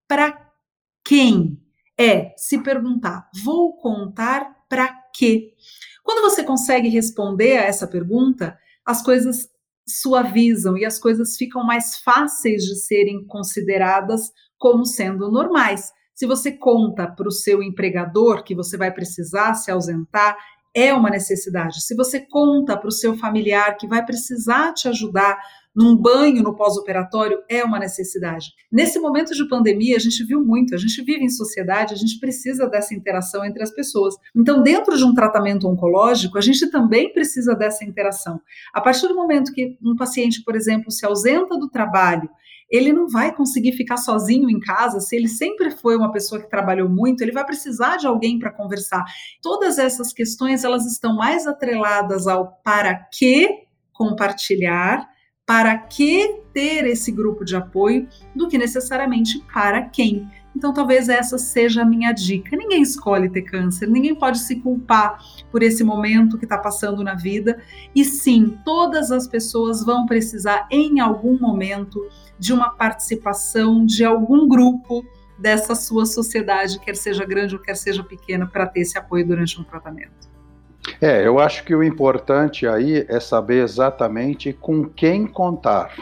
para 0.08 0.52
quem, 1.06 1.60
é 1.98 2.34
se 2.36 2.58
perguntar 2.64 3.30
vou 3.44 3.78
contar 3.78 4.66
para 4.68 4.92
quê. 5.14 5.54
Quando 6.04 6.22
você 6.22 6.44
consegue 6.44 6.90
responder 6.90 7.58
a 7.58 7.66
essa 7.66 7.88
pergunta, 7.88 8.58
as 8.84 9.04
coisas 9.04 9.48
suavizam 9.88 10.78
e 10.78 10.86
as 10.86 10.98
coisas 11.00 11.36
ficam 11.36 11.64
mais 11.64 11.98
fáceis 11.98 12.64
de 12.64 12.76
serem 12.76 13.26
consideradas 13.26 14.32
como 14.58 14.86
sendo 14.86 15.30
normais. 15.32 15.92
Se 16.16 16.26
você 16.26 16.52
conta 16.52 17.08
para 17.08 17.28
o 17.28 17.32
seu 17.32 17.62
empregador 17.62 18.44
que 18.44 18.56
você 18.56 18.78
vai 18.78 18.94
precisar 18.94 19.56
se 19.56 19.72
ausentar, 19.72 20.38
é 20.74 20.94
uma 20.94 21.10
necessidade. 21.10 21.84
Se 21.84 21.96
você 21.96 22.20
conta 22.20 22.78
para 22.78 22.88
o 22.88 22.92
seu 22.92 23.16
familiar 23.18 23.78
que 23.78 23.88
vai 23.88 24.04
precisar 24.04 24.74
te 24.74 24.88
ajudar 24.88 25.38
num 25.76 25.96
banho 25.96 26.44
no 26.44 26.56
pós-operatório 26.56 27.40
é 27.50 27.64
uma 27.64 27.80
necessidade. 27.80 28.52
Nesse 28.72 29.00
momento 29.00 29.34
de 29.34 29.48
pandemia, 29.48 29.96
a 29.96 30.00
gente 30.00 30.24
viu 30.24 30.44
muito, 30.44 30.76
a 30.76 30.78
gente 30.78 31.02
vive 31.04 31.24
em 31.24 31.30
sociedade, 31.30 31.94
a 31.94 31.98
gente 31.98 32.20
precisa 32.20 32.68
dessa 32.68 32.94
interação 32.94 33.44
entre 33.44 33.64
as 33.64 33.72
pessoas. 33.72 34.16
Então, 34.36 34.62
dentro 34.62 34.96
de 34.98 35.04
um 35.04 35.14
tratamento 35.14 35.68
oncológico, 35.68 36.38
a 36.38 36.42
gente 36.42 36.70
também 36.70 37.12
precisa 37.12 37.56
dessa 37.56 37.84
interação. 37.84 38.40
A 38.74 38.82
partir 38.82 39.08
do 39.08 39.16
momento 39.16 39.52
que 39.52 39.78
um 39.84 39.96
paciente, 39.96 40.44
por 40.44 40.56
exemplo, 40.56 40.92
se 40.92 41.06
ausenta 41.06 41.58
do 41.58 41.70
trabalho, 41.70 42.30
ele 42.70 42.92
não 42.92 43.08
vai 43.08 43.36
conseguir 43.36 43.74
ficar 43.74 43.98
sozinho 43.98 44.50
em 44.50 44.60
casa, 44.60 45.00
se 45.00 45.16
ele 45.16 45.28
sempre 45.28 45.70
foi 45.70 45.96
uma 45.96 46.12
pessoa 46.12 46.42
que 46.42 46.50
trabalhou 46.50 46.90
muito, 46.90 47.22
ele 47.22 47.32
vai 47.32 47.46
precisar 47.46 47.98
de 47.98 48.08
alguém 48.08 48.40
para 48.40 48.52
conversar. 48.52 49.04
Todas 49.42 49.78
essas 49.78 50.12
questões, 50.12 50.64
elas 50.64 50.86
estão 50.86 51.16
mais 51.16 51.46
atreladas 51.46 52.26
ao 52.26 52.54
para 52.64 52.96
que 52.96 53.48
compartilhar 53.92 55.08
para 55.46 55.78
que 55.78 56.42
ter 56.54 56.86
esse 56.86 57.12
grupo 57.12 57.44
de 57.44 57.56
apoio 57.56 58.08
do 58.36 58.48
que 58.48 58.58
necessariamente 58.58 59.44
para 59.54 59.82
quem. 59.82 60.30
Então, 60.56 60.72
talvez 60.72 61.10
essa 61.10 61.38
seja 61.38 61.82
a 61.82 61.86
minha 61.86 62.12
dica. 62.12 62.56
Ninguém 62.56 62.82
escolhe 62.82 63.28
ter 63.28 63.42
câncer, 63.42 63.90
ninguém 63.90 64.14
pode 64.14 64.40
se 64.40 64.58
culpar 64.58 65.18
por 65.52 65.64
esse 65.64 65.84
momento 65.84 66.38
que 66.38 66.46
está 66.46 66.58
passando 66.58 67.04
na 67.04 67.16
vida. 67.16 67.62
E 67.96 68.06
sim, 68.06 68.58
todas 68.64 69.12
as 69.12 69.28
pessoas 69.28 69.84
vão 69.84 70.06
precisar, 70.06 70.68
em 70.70 71.00
algum 71.00 71.38
momento, 71.40 72.00
de 72.38 72.54
uma 72.54 72.70
participação 72.70 73.86
de 73.86 74.06
algum 74.06 74.48
grupo 74.48 75.04
dessa 75.40 75.74
sua 75.74 76.06
sociedade, 76.06 76.80
quer 76.80 76.96
seja 76.96 77.26
grande 77.26 77.56
ou 77.56 77.62
quer 77.62 77.76
seja 77.76 78.04
pequena, 78.04 78.46
para 78.46 78.68
ter 78.68 78.82
esse 78.82 78.98
apoio 78.98 79.26
durante 79.26 79.60
um 79.60 79.64
tratamento. 79.64 80.33
É, 81.02 81.26
eu 81.26 81.40
acho 81.40 81.64
que 81.64 81.74
o 81.74 81.84
importante 81.84 82.68
aí 82.68 83.06
é 83.08 83.20
saber 83.20 83.64
exatamente 83.64 84.54
com 84.54 84.86
quem 84.86 85.26
contar. 85.26 85.96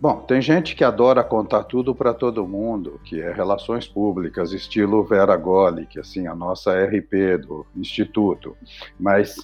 Bom, 0.00 0.20
tem 0.20 0.42
gente 0.42 0.76
que 0.76 0.84
adora 0.84 1.24
contar 1.24 1.64
tudo 1.64 1.94
para 1.94 2.12
todo 2.12 2.46
mundo, 2.46 3.00
que 3.04 3.20
é 3.20 3.32
relações 3.32 3.86
públicas, 3.86 4.52
estilo 4.52 5.02
Vera 5.02 5.36
Golic, 5.36 5.98
assim, 5.98 6.26
a 6.26 6.34
nossa 6.34 6.72
RP 6.84 7.38
do 7.38 7.64
Instituto. 7.74 8.56
Mas 9.00 9.36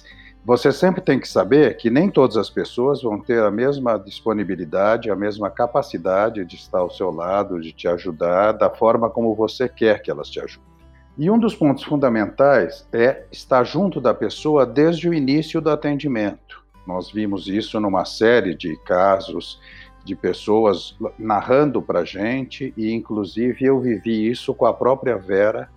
você 0.45 0.71
sempre 0.71 1.01
tem 1.01 1.19
que 1.19 1.27
saber 1.27 1.77
que 1.77 1.89
nem 1.89 2.09
todas 2.09 2.37
as 2.37 2.49
pessoas 2.49 3.01
vão 3.01 3.19
ter 3.19 3.41
a 3.43 3.51
mesma 3.51 3.97
disponibilidade, 3.97 5.09
a 5.09 5.15
mesma 5.15 5.49
capacidade 5.49 6.45
de 6.45 6.55
estar 6.55 6.79
ao 6.79 6.89
seu 6.91 7.11
lado, 7.11 7.59
de 7.59 7.71
te 7.71 7.87
ajudar 7.87 8.51
da 8.51 8.69
forma 8.69 9.09
como 9.09 9.35
você 9.35 9.69
quer 9.69 10.01
que 10.01 10.11
elas 10.11 10.29
te 10.29 10.39
ajudem. 10.39 10.71
E 11.17 11.29
um 11.29 11.37
dos 11.37 11.53
pontos 11.53 11.83
fundamentais 11.83 12.87
é 12.93 13.25
estar 13.31 13.63
junto 13.63 13.99
da 13.99 14.13
pessoa 14.13 14.65
desde 14.65 15.09
o 15.09 15.13
início 15.13 15.59
do 15.59 15.69
atendimento. 15.69 16.63
Nós 16.87 17.11
vimos 17.11 17.47
isso 17.47 17.79
numa 17.79 18.05
série 18.05 18.55
de 18.55 18.75
casos 18.77 19.59
de 20.03 20.15
pessoas 20.15 20.97
narrando 21.19 21.81
para 21.81 22.03
gente 22.03 22.73
e, 22.75 22.91
inclusive, 22.91 23.65
eu 23.65 23.79
vivi 23.79 24.29
isso 24.29 24.53
com 24.53 24.65
a 24.65 24.73
própria 24.73 25.17
Vera 25.17 25.69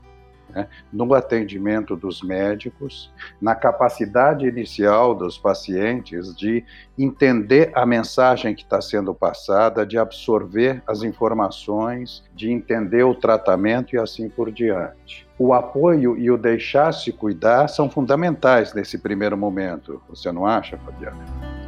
né, 0.54 0.68
no 0.92 1.12
atendimento 1.14 1.96
dos 1.96 2.22
médicos, 2.22 3.12
na 3.40 3.54
capacidade 3.54 4.46
inicial 4.46 5.14
dos 5.14 5.36
pacientes 5.36 6.34
de 6.34 6.64
entender 6.98 7.72
a 7.74 7.84
mensagem 7.84 8.54
que 8.54 8.62
está 8.62 8.80
sendo 8.80 9.14
passada, 9.14 9.84
de 9.84 9.98
absorver 9.98 10.82
as 10.86 11.02
informações, 11.02 12.22
de 12.34 12.50
entender 12.50 13.02
o 13.02 13.14
tratamento 13.14 13.94
e 13.94 13.98
assim 13.98 14.28
por 14.28 14.52
diante. 14.52 15.26
O 15.38 15.52
apoio 15.52 16.16
e 16.16 16.30
o 16.30 16.38
deixar-se 16.38 17.10
cuidar 17.12 17.68
são 17.68 17.90
fundamentais 17.90 18.72
nesse 18.72 18.98
primeiro 18.98 19.36
momento, 19.36 20.00
você 20.08 20.30
não 20.30 20.46
acha, 20.46 20.78
Fabiana? 20.78 21.63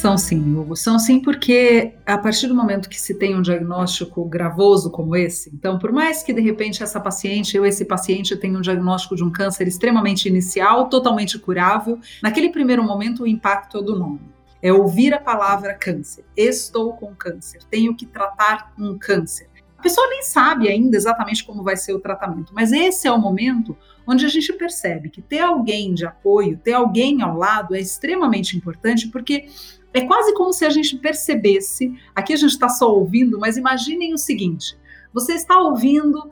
São 0.00 0.16
sim, 0.16 0.56
Hugo. 0.56 0.74
São 0.74 0.98
sim 0.98 1.20
porque 1.20 1.92
a 2.06 2.16
partir 2.16 2.46
do 2.46 2.54
momento 2.54 2.88
que 2.88 2.98
se 2.98 3.12
tem 3.12 3.36
um 3.36 3.42
diagnóstico 3.42 4.24
gravoso 4.24 4.90
como 4.90 5.14
esse, 5.14 5.50
então 5.54 5.78
por 5.78 5.92
mais 5.92 6.22
que 6.22 6.32
de 6.32 6.40
repente 6.40 6.82
essa 6.82 6.98
paciente 6.98 7.58
ou 7.58 7.66
esse 7.66 7.84
paciente 7.84 8.34
tenha 8.34 8.56
um 8.56 8.62
diagnóstico 8.62 9.14
de 9.14 9.22
um 9.22 9.30
câncer 9.30 9.68
extremamente 9.68 10.26
inicial, 10.26 10.88
totalmente 10.88 11.38
curável, 11.38 11.98
naquele 12.22 12.48
primeiro 12.48 12.82
momento 12.82 13.24
o 13.24 13.26
impacto 13.26 13.76
é 13.76 13.82
do 13.82 13.94
nome. 13.94 14.22
É 14.62 14.72
ouvir 14.72 15.12
a 15.12 15.20
palavra 15.20 15.74
câncer. 15.74 16.24
Estou 16.34 16.94
com 16.94 17.14
câncer. 17.14 17.60
Tenho 17.70 17.94
que 17.94 18.06
tratar 18.06 18.72
um 18.78 18.96
câncer. 18.98 19.50
A 19.76 19.82
pessoa 19.82 20.08
nem 20.08 20.22
sabe 20.22 20.70
ainda 20.70 20.96
exatamente 20.96 21.44
como 21.44 21.62
vai 21.62 21.76
ser 21.76 21.92
o 21.92 22.00
tratamento, 22.00 22.54
mas 22.54 22.72
esse 22.72 23.06
é 23.06 23.12
o 23.12 23.18
momento 23.18 23.76
onde 24.06 24.24
a 24.24 24.28
gente 24.28 24.52
percebe 24.54 25.10
que 25.10 25.20
ter 25.22 25.40
alguém 25.40 25.92
de 25.92 26.06
apoio, 26.06 26.56
ter 26.56 26.72
alguém 26.72 27.22
ao 27.22 27.36
lado 27.36 27.74
é 27.74 27.80
extremamente 27.80 28.56
importante, 28.56 29.08
porque 29.08 29.46
é 29.92 30.02
quase 30.02 30.34
como 30.34 30.52
se 30.52 30.64
a 30.64 30.70
gente 30.70 30.96
percebesse. 30.96 31.92
Aqui 32.14 32.32
a 32.32 32.36
gente 32.36 32.50
está 32.50 32.68
só 32.68 32.92
ouvindo, 32.92 33.38
mas 33.38 33.56
imaginem 33.56 34.14
o 34.14 34.18
seguinte: 34.18 34.78
você 35.12 35.34
está 35.34 35.58
ouvindo. 35.58 36.30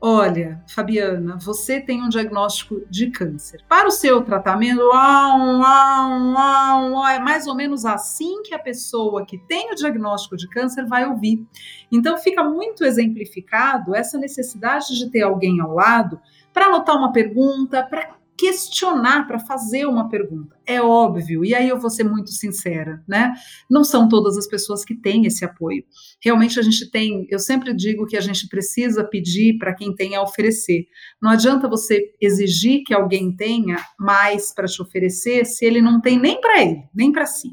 Olha, 0.00 0.62
Fabiana, 0.68 1.36
você 1.38 1.80
tem 1.80 2.00
um 2.00 2.08
diagnóstico 2.08 2.82
de 2.88 3.10
câncer. 3.10 3.64
Para 3.68 3.88
o 3.88 3.90
seu 3.90 4.22
tratamento, 4.22 4.80
uau, 4.80 5.58
uau, 5.58 6.32
uau, 6.34 6.92
uau, 6.92 7.08
é 7.08 7.18
mais 7.18 7.48
ou 7.48 7.56
menos 7.56 7.84
assim 7.84 8.40
que 8.44 8.54
a 8.54 8.60
pessoa 8.60 9.26
que 9.26 9.36
tem 9.36 9.72
o 9.72 9.74
diagnóstico 9.74 10.36
de 10.36 10.48
câncer 10.48 10.86
vai 10.86 11.04
ouvir. 11.04 11.44
Então, 11.90 12.16
fica 12.16 12.44
muito 12.44 12.84
exemplificado 12.84 13.92
essa 13.92 14.16
necessidade 14.16 14.96
de 14.96 15.10
ter 15.10 15.22
alguém 15.22 15.60
ao 15.60 15.74
lado 15.74 16.20
para 16.52 16.66
anotar 16.66 16.96
uma 16.96 17.10
pergunta, 17.10 17.82
para 17.82 18.17
questionar, 18.38 19.26
para 19.26 19.40
fazer 19.40 19.84
uma 19.86 20.08
pergunta. 20.08 20.56
É 20.64 20.80
óbvio, 20.80 21.44
e 21.44 21.54
aí 21.54 21.68
eu 21.68 21.78
vou 21.78 21.90
ser 21.90 22.04
muito 22.04 22.30
sincera, 22.30 23.02
né? 23.06 23.34
Não 23.68 23.82
são 23.82 24.08
todas 24.08 24.38
as 24.38 24.46
pessoas 24.46 24.84
que 24.84 24.94
têm 24.94 25.26
esse 25.26 25.44
apoio. 25.44 25.84
Realmente 26.22 26.60
a 26.60 26.62
gente 26.62 26.88
tem, 26.88 27.26
eu 27.30 27.40
sempre 27.40 27.74
digo 27.74 28.06
que 28.06 28.16
a 28.16 28.20
gente 28.20 28.46
precisa 28.46 29.02
pedir 29.02 29.58
para 29.58 29.74
quem 29.74 29.92
tem 29.92 30.14
a 30.14 30.22
oferecer. 30.22 30.86
Não 31.20 31.30
adianta 31.30 31.68
você 31.68 32.14
exigir 32.20 32.82
que 32.86 32.94
alguém 32.94 33.34
tenha 33.34 33.84
mais 33.98 34.54
para 34.54 34.68
te 34.68 34.80
oferecer 34.80 35.44
se 35.44 35.64
ele 35.64 35.82
não 35.82 36.00
tem 36.00 36.18
nem 36.18 36.40
para 36.40 36.62
ele, 36.62 36.84
nem 36.94 37.10
para 37.10 37.26
si. 37.26 37.48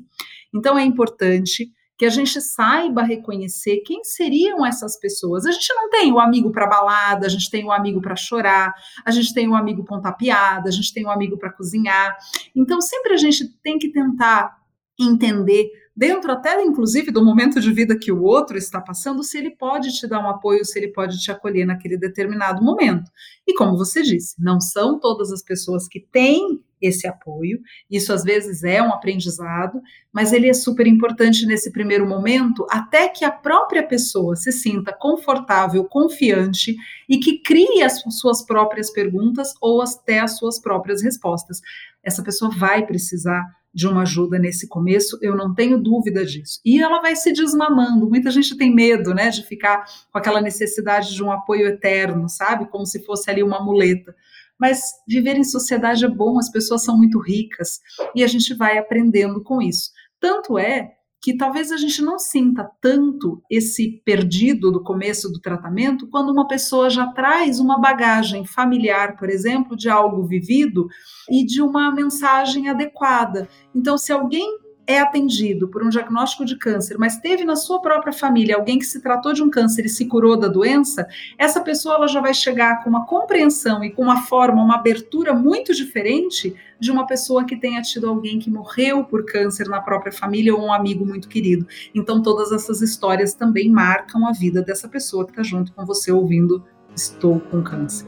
Então 0.54 0.78
é 0.78 0.84
importante 0.84 1.72
que 1.98 2.06
a 2.06 2.10
gente 2.10 2.42
saiba 2.42 3.04
reconhecer 3.04 3.78
quem 3.86 4.04
seriam 4.04 4.66
essas 4.66 5.00
pessoas. 5.00 5.46
A 5.46 5.52
gente 5.52 5.74
não 5.74 5.90
tem 5.90 6.12
o 6.12 6.20
amigo 6.20 6.52
para 6.52 6.68
balada, 6.68 7.26
a 7.26 7.30
gente 7.30 7.50
tem 7.50 7.64
o 7.64 7.72
amigo 7.72 8.02
para 8.02 8.16
chorar, 8.16 8.74
a 9.06 9.12
gente 9.12 9.34
tem 9.34 9.48
o 9.48 9.56
amigo 9.56 9.84
ponta 9.86 10.12
piada, 10.12 10.68
a 10.68 10.72
gente 10.72 10.94
tem 10.94 11.06
o 11.06 11.10
amigo 11.10 11.38
para 11.38 11.52
cozinhar. 11.52 12.18
Então 12.56 12.82
sempre 12.82 13.14
a 13.14 13.18
gente 13.18 13.48
tem 13.64 13.78
que 13.78 13.90
tentar 13.92 14.58
entender 15.00 15.70
dentro 15.96 16.32
até 16.32 16.62
inclusive 16.62 17.12
do 17.12 17.24
momento 17.24 17.62
de 17.62 17.72
vida 17.72 17.98
que 17.98 18.12
o 18.12 18.22
outro 18.22 18.58
está 18.58 18.82
passando, 18.82 19.24
se 19.24 19.38
ele 19.38 19.52
pode 19.52 19.94
te 19.94 20.08
dar 20.08 20.20
um 20.20 20.30
apoio, 20.30 20.66
se 20.66 20.78
ele 20.78 20.90
pode 20.90 21.18
te 21.20 21.32
acolher 21.32 21.66
naquele 21.66 21.98
determinado 21.98 22.64
momento. 22.64 23.10
E 23.48 23.54
como 23.54 23.78
você 23.78 24.02
disse, 24.02 24.36
não 24.38 24.60
são 24.60 25.00
todas 25.00 25.32
as 25.32 25.42
pessoas 25.42 25.88
que 25.88 26.00
têm 26.00 26.64
esse 26.82 27.08
apoio. 27.08 27.60
Isso 27.90 28.14
às 28.14 28.24
vezes 28.24 28.64
é 28.64 28.82
um 28.82 28.92
aprendizado, 28.92 29.82
mas 30.12 30.34
ele 30.34 30.50
é 30.50 30.54
super 30.54 30.86
importante 30.88 31.46
nesse 31.46 31.72
primeiro 31.72 32.08
momento, 32.08 32.66
até 32.70 33.08
que 33.08 33.24
a 33.24 33.32
própria 33.32 33.86
pessoa 33.86 34.36
se 34.36 34.52
sinta 34.52 34.94
confortável, 34.94 35.86
confiante 35.86 36.76
e 37.08 37.18
que 37.18 37.42
crie 37.42 37.82
as 37.82 38.02
suas 38.20 38.46
próprias 38.46 38.92
perguntas 38.92 39.54
ou 39.62 39.82
até 39.82 40.20
as 40.20 40.38
suas 40.38 40.60
próprias 40.60 41.02
respostas. 41.02 41.62
Essa 42.04 42.24
pessoa 42.24 42.52
vai 42.52 42.86
precisar 42.86 43.44
de 43.76 43.88
uma 43.88 44.04
ajuda 44.04 44.40
nesse 44.40 44.70
começo, 44.70 45.20
eu 45.22 45.36
não 45.36 45.54
tenho 45.54 45.78
dúvida 45.78 46.26
disso. 46.26 46.62
E 46.64 46.82
ela 46.82 47.02
vai 47.02 47.14
se 47.14 47.34
desmamando. 47.34 48.10
Muita 48.10 48.32
gente 48.32 48.58
tem 48.58 48.74
medo, 48.74 49.14
né, 49.14 49.30
de 49.30 49.44
ficar 49.44 49.86
com 50.10 50.18
aquela 50.18 50.42
necessidade 50.42 51.14
de 51.14 51.22
um 51.22 51.30
apoio 51.30 51.68
eterno, 51.68 52.30
sabe? 52.30 52.70
Como 52.70 52.86
se 52.86 53.04
fosse 53.04 53.30
ali 53.30 53.44
uma 53.44 53.62
muleta. 53.62 54.16
Mas 54.58 54.80
viver 55.06 55.36
em 55.36 55.44
sociedade 55.44 56.06
é 56.06 56.08
bom, 56.08 56.40
as 56.40 56.50
pessoas 56.50 56.86
são 56.86 56.98
muito 56.98 57.20
ricas 57.20 57.82
e 58.16 58.24
a 58.24 58.28
gente 58.28 58.54
vai 58.54 58.78
aprendendo 58.78 59.44
com 59.44 59.62
isso. 59.62 59.92
Tanto 60.22 60.58
é 60.58 60.95
que 61.26 61.36
talvez 61.36 61.72
a 61.72 61.78
gente 61.78 62.04
não 62.04 62.20
sinta 62.20 62.70
tanto 62.80 63.42
esse 63.50 64.00
perdido 64.06 64.72
do 64.72 64.84
começo 64.84 65.28
do 65.28 65.42
tratamento 65.42 66.08
quando 66.08 66.32
uma 66.32 66.48
pessoa 66.48 66.88
já 66.88 67.08
traz 67.08 67.60
uma 67.60 67.80
bagagem 67.82 68.46
familiar, 68.46 69.18
por 69.18 69.28
exemplo, 69.28 69.76
de 69.76 69.90
algo 69.90 70.24
vivido 70.24 70.88
e 71.28 71.44
de 71.44 71.64
uma 71.64 71.92
mensagem 71.92 72.70
adequada. 72.70 73.50
Então, 73.74 73.98
se 73.98 74.14
alguém 74.14 74.60
é 74.88 75.00
atendido 75.00 75.68
por 75.68 75.84
um 75.84 75.90
diagnóstico 75.90 76.46
de 76.46 76.58
câncer, 76.58 76.98
mas 76.98 77.18
teve 77.18 77.44
na 77.44 77.56
sua 77.56 77.82
própria 77.82 78.14
família 78.14 78.56
alguém 78.56 78.78
que 78.78 78.86
se 78.86 79.02
tratou 79.02 79.34
de 79.34 79.42
um 79.42 79.50
câncer 79.50 79.86
e 79.86 79.90
se 79.90 80.06
curou 80.06 80.38
da 80.38 80.48
doença, 80.48 81.08
essa 81.38 81.62
pessoa 81.62 81.96
ela 81.96 82.08
já 82.08 82.22
vai 82.22 82.34
chegar 82.34 82.84
com 82.84 82.90
uma 82.90 83.06
compreensão 83.06 83.84
e 83.84 83.90
com 83.90 84.04
uma 84.04 84.24
forma, 84.24 84.64
uma 84.64 84.76
abertura 84.76 85.34
muito 85.34 85.74
diferente 85.74 86.56
de 86.80 86.92
uma 86.92 87.08
pessoa 87.08 87.46
que 87.46 87.56
tenha 87.56 87.82
tido 87.82 88.08
alguém 88.08 88.38
que 88.38 88.50
morreu 88.50 89.04
por 89.04 89.26
câncer 89.26 89.68
na 89.68 89.82
própria 89.82 90.12
família 90.12 90.54
ou 90.54 90.62
um 90.62 90.74
amigo 90.74 91.06
muito 91.06 91.28
querido. 91.28 91.66
Então, 91.94 92.22
todas 92.22 92.52
essas 92.52 92.82
histórias 92.82 93.34
também 93.34 93.70
marcam 93.70 94.28
a 94.28 94.32
vida 94.32 94.62
dessa 94.62 94.88
pessoa 94.88 95.26
que 95.26 95.32
está 95.32 95.44
junto 95.44 95.74
com 95.74 95.86
você 95.86 96.12
ouvindo 96.12 96.64
Estou 96.96 97.42
com 97.42 97.62
câncer. 97.62 98.08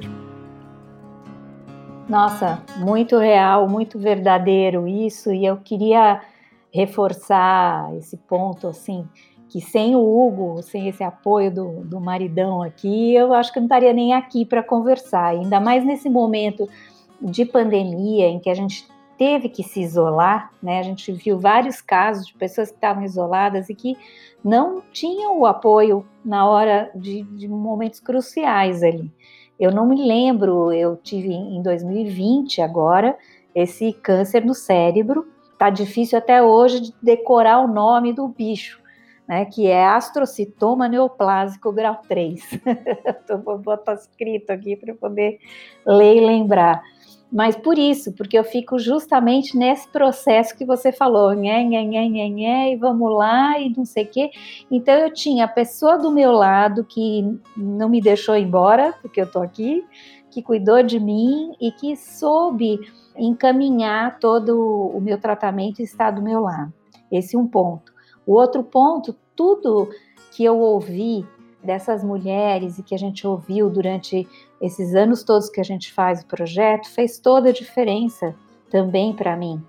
Nossa, 2.07 2.63
muito 2.77 3.17
real, 3.17 3.67
muito 3.67 3.99
verdadeiro 3.99 4.87
isso, 4.87 5.33
e 5.33 5.45
eu 5.45 5.57
queria 5.57 6.21
reforçar 6.77 7.91
esse 7.95 8.15
ponto, 8.15 8.67
assim, 8.67 9.03
que 9.49 9.59
sem 9.59 9.95
o 9.95 9.99
Hugo, 9.99 10.61
sem 10.61 10.87
esse 10.87 11.03
apoio 11.03 11.51
do, 11.51 11.83
do 11.83 11.99
maridão 11.99 12.61
aqui, 12.61 13.15
eu 13.15 13.33
acho 13.33 13.51
que 13.51 13.59
não 13.59 13.65
estaria 13.65 13.91
nem 13.93 14.13
aqui 14.13 14.45
para 14.45 14.61
conversar, 14.61 15.25
ainda 15.25 15.59
mais 15.59 15.83
nesse 15.83 16.07
momento 16.07 16.69
de 17.19 17.45
pandemia 17.45 18.27
em 18.27 18.39
que 18.39 18.47
a 18.47 18.53
gente 18.53 18.87
teve 19.17 19.49
que 19.49 19.63
se 19.63 19.81
isolar, 19.81 20.51
né? 20.61 20.77
A 20.79 20.83
gente 20.83 21.11
viu 21.11 21.39
vários 21.39 21.81
casos 21.81 22.27
de 22.27 22.35
pessoas 22.35 22.69
que 22.69 22.75
estavam 22.75 23.03
isoladas 23.03 23.67
e 23.69 23.73
que 23.73 23.97
não 24.43 24.83
tinham 24.91 25.39
o 25.39 25.47
apoio 25.47 26.05
na 26.23 26.47
hora 26.47 26.91
de, 26.93 27.23
de 27.23 27.47
momentos 27.47 27.99
cruciais 27.99 28.83
ali. 28.83 29.11
Eu 29.59 29.71
não 29.71 29.87
me 29.87 29.95
lembro, 29.95 30.71
eu 30.71 30.95
tive 30.95 31.33
em 31.33 31.59
2020 31.63 32.61
agora 32.61 33.17
esse 33.55 33.91
câncer 33.91 34.45
no 34.45 34.53
cérebro 34.53 35.25
Tá 35.57 35.69
difícil 35.69 36.17
até 36.17 36.41
hoje 36.41 36.79
de 36.81 36.93
decorar 37.01 37.59
o 37.59 37.67
nome 37.67 38.13
do 38.13 38.27
bicho, 38.27 38.79
né, 39.27 39.45
que 39.45 39.67
é 39.67 39.85
astrocitoma 39.85 40.87
neoplásico 40.87 41.71
grau 41.71 41.99
3. 42.07 42.41
Vou 43.43 43.57
botar 43.57 43.95
escrito 43.95 44.51
aqui 44.51 44.75
para 44.75 44.93
poder 44.93 45.39
ler 45.85 46.17
e 46.17 46.25
lembrar. 46.25 46.83
Mas 47.31 47.57
por 47.57 47.77
isso, 47.77 48.13
porque 48.13 48.39
eu 48.39 48.43
fico 48.43 48.79
justamente 48.79 49.57
nesse 49.57 49.87
processo 49.89 50.55
que 50.55 50.63
você 50.63 50.93
falou, 50.93 51.33
nhé, 51.33 51.61
nhé, 51.61 51.83
nhé, 51.83 52.07
nhé, 52.07 52.29
nhé, 52.29 52.71
e 52.71 52.77
vamos 52.77 53.11
lá, 53.11 53.59
e 53.59 53.73
não 53.75 53.83
sei 53.83 54.05
o 54.05 54.07
quê. 54.07 54.29
Então 54.71 54.93
eu 54.93 55.13
tinha 55.13 55.43
a 55.43 55.49
pessoa 55.49 55.97
do 55.97 56.09
meu 56.09 56.31
lado 56.31 56.85
que 56.85 57.37
não 57.55 57.89
me 57.89 57.99
deixou 57.99 58.37
embora, 58.37 58.93
porque 59.01 59.19
eu 59.19 59.29
tô 59.29 59.39
aqui, 59.39 59.83
que 60.31 60.41
cuidou 60.41 60.81
de 60.81 60.99
mim 60.99 61.53
e 61.59 61.69
que 61.71 61.97
soube 61.97 62.79
encaminhar 63.17 64.19
todo 64.19 64.91
o 64.93 64.99
meu 65.01 65.19
tratamento 65.19 65.79
e 65.79 65.83
estar 65.83 66.11
do 66.11 66.21
meu 66.21 66.41
lado. 66.41 66.73
Esse 67.11 67.35
é 67.35 67.39
um 67.39 67.47
ponto. 67.47 67.91
O 68.25 68.33
outro 68.33 68.63
ponto, 68.63 69.15
tudo 69.35 69.89
que 70.31 70.43
eu 70.43 70.59
ouvi 70.59 71.25
dessas 71.63 72.03
mulheres 72.03 72.77
e 72.77 72.83
que 72.83 72.93
a 72.95 72.97
gente 72.97 73.25
ouviu 73.25 73.69
durante 73.69 74.27
esses 74.61 74.95
anos 74.95 75.23
todos 75.23 75.49
que 75.49 75.59
a 75.59 75.63
gente 75.63 75.91
faz 75.91 76.21
o 76.21 76.25
projeto, 76.25 76.89
fez 76.89 77.19
toda 77.19 77.49
a 77.49 77.53
diferença 77.53 78.35
também 78.69 79.13
para 79.13 79.35
mim, 79.35 79.63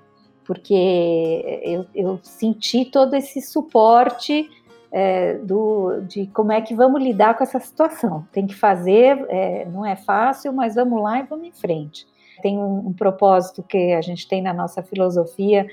porque 0.44 1.60
eu, 1.62 1.86
eu, 1.94 2.20
senti 2.22 2.84
todo 2.84 3.14
esse 3.14 3.40
suporte 3.40 4.48
é, 4.90 5.34
do, 5.34 6.00
de 6.00 6.26
como 6.28 6.52
é 6.52 6.60
que 6.60 6.74
vamos 6.74 7.02
lidar 7.02 7.36
com 7.36 7.44
essa 7.44 7.60
situação. 7.60 8.26
Tem 8.32 8.46
que 8.46 8.54
fazer, 8.54 9.24
é, 9.28 9.66
não 9.66 9.84
é 9.84 9.94
fácil, 9.94 10.52
mas 10.52 10.74
vamos 10.74 11.02
lá 11.02 11.20
e 11.20 11.22
vamos 11.24 11.46
em 11.46 11.52
frente. 11.52 12.06
Tem 12.42 12.59
um, 12.59 12.88
um 12.88 12.92
propósito 12.92 13.62
que 13.62 13.92
a 13.92 14.00
gente 14.00 14.26
tem 14.28 14.42
na 14.42 14.52
nossa 14.52 14.83
filosofia, 14.83 15.66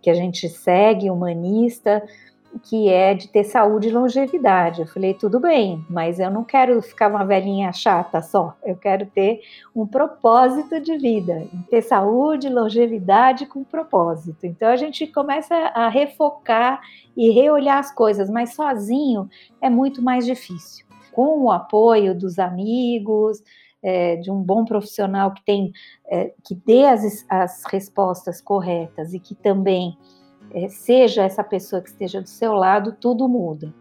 que 0.00 0.10
a 0.10 0.14
gente 0.14 0.48
segue, 0.48 1.10
humanista, 1.10 2.02
que 2.58 2.88
é 2.88 3.14
de 3.14 3.28
ter 3.28 3.44
saúde 3.44 3.88
e 3.88 3.92
longevidade. 3.92 4.80
Eu 4.80 4.86
falei, 4.86 5.14
tudo 5.14 5.40
bem, 5.40 5.84
mas 5.88 6.18
eu 6.18 6.30
não 6.30 6.44
quero 6.44 6.80
ficar 6.80 7.08
uma 7.08 7.24
velhinha 7.24 7.72
chata 7.72 8.22
só. 8.22 8.54
Eu 8.64 8.76
quero 8.76 9.06
ter 9.06 9.40
um 9.74 9.86
propósito 9.86 10.80
de 10.80 10.96
vida, 10.96 11.46
ter 11.70 11.82
saúde, 11.82 12.48
longevidade 12.48 13.46
com 13.46 13.64
propósito. 13.64 14.46
Então 14.46 14.68
a 14.68 14.76
gente 14.76 15.06
começa 15.06 15.54
a 15.54 15.88
refocar 15.88 16.80
e 17.16 17.30
reolhar 17.30 17.78
as 17.78 17.92
coisas, 17.92 18.30
mas 18.30 18.54
sozinho 18.54 19.28
é 19.60 19.68
muito 19.68 20.02
mais 20.02 20.24
difícil. 20.24 20.86
Com 21.12 21.44
o 21.44 21.50
apoio 21.50 22.14
dos 22.14 22.38
amigos, 22.38 23.42
é, 23.82 24.16
de 24.16 24.30
um 24.30 24.42
bom 24.42 24.64
profissional 24.64 25.32
que 25.32 25.44
tem 25.44 25.72
é, 26.08 26.32
que 26.44 26.54
dê 26.54 26.86
as, 26.86 27.24
as 27.28 27.64
respostas 27.64 28.40
corretas 28.40 29.14
e 29.14 29.20
que 29.20 29.34
também 29.34 29.96
é, 30.52 30.68
seja 30.68 31.22
essa 31.22 31.44
pessoa 31.44 31.82
que 31.82 31.88
esteja 31.88 32.20
do 32.20 32.28
seu 32.28 32.52
lado, 32.52 32.96
tudo 33.00 33.28
muda. 33.28 33.72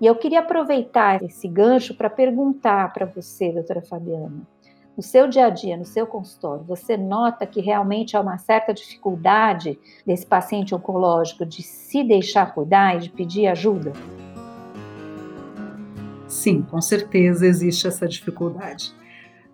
E 0.00 0.06
eu 0.06 0.14
queria 0.14 0.40
aproveitar 0.40 1.22
esse 1.22 1.48
gancho 1.48 1.94
para 1.94 2.10
perguntar 2.10 2.92
para 2.92 3.06
você, 3.06 3.50
doutora 3.50 3.80
Fabiana, 3.80 4.46
no 4.96 5.02
seu 5.02 5.28
dia 5.28 5.46
a 5.46 5.50
dia, 5.50 5.76
no 5.76 5.84
seu 5.84 6.06
consultório, 6.06 6.64
você 6.64 6.96
nota 6.96 7.46
que 7.46 7.60
realmente 7.60 8.16
há 8.16 8.20
uma 8.20 8.38
certa 8.38 8.72
dificuldade 8.72 9.78
desse 10.06 10.26
paciente 10.26 10.74
oncológico 10.74 11.44
de 11.44 11.62
se 11.62 12.02
deixar 12.02 12.54
cuidar 12.54 12.96
e 12.96 13.00
de 13.00 13.10
pedir 13.10 13.46
ajuda? 13.46 13.92
Sim, 16.26 16.62
com 16.62 16.80
certeza 16.80 17.46
existe 17.46 17.86
essa 17.86 18.08
dificuldade. 18.08 18.94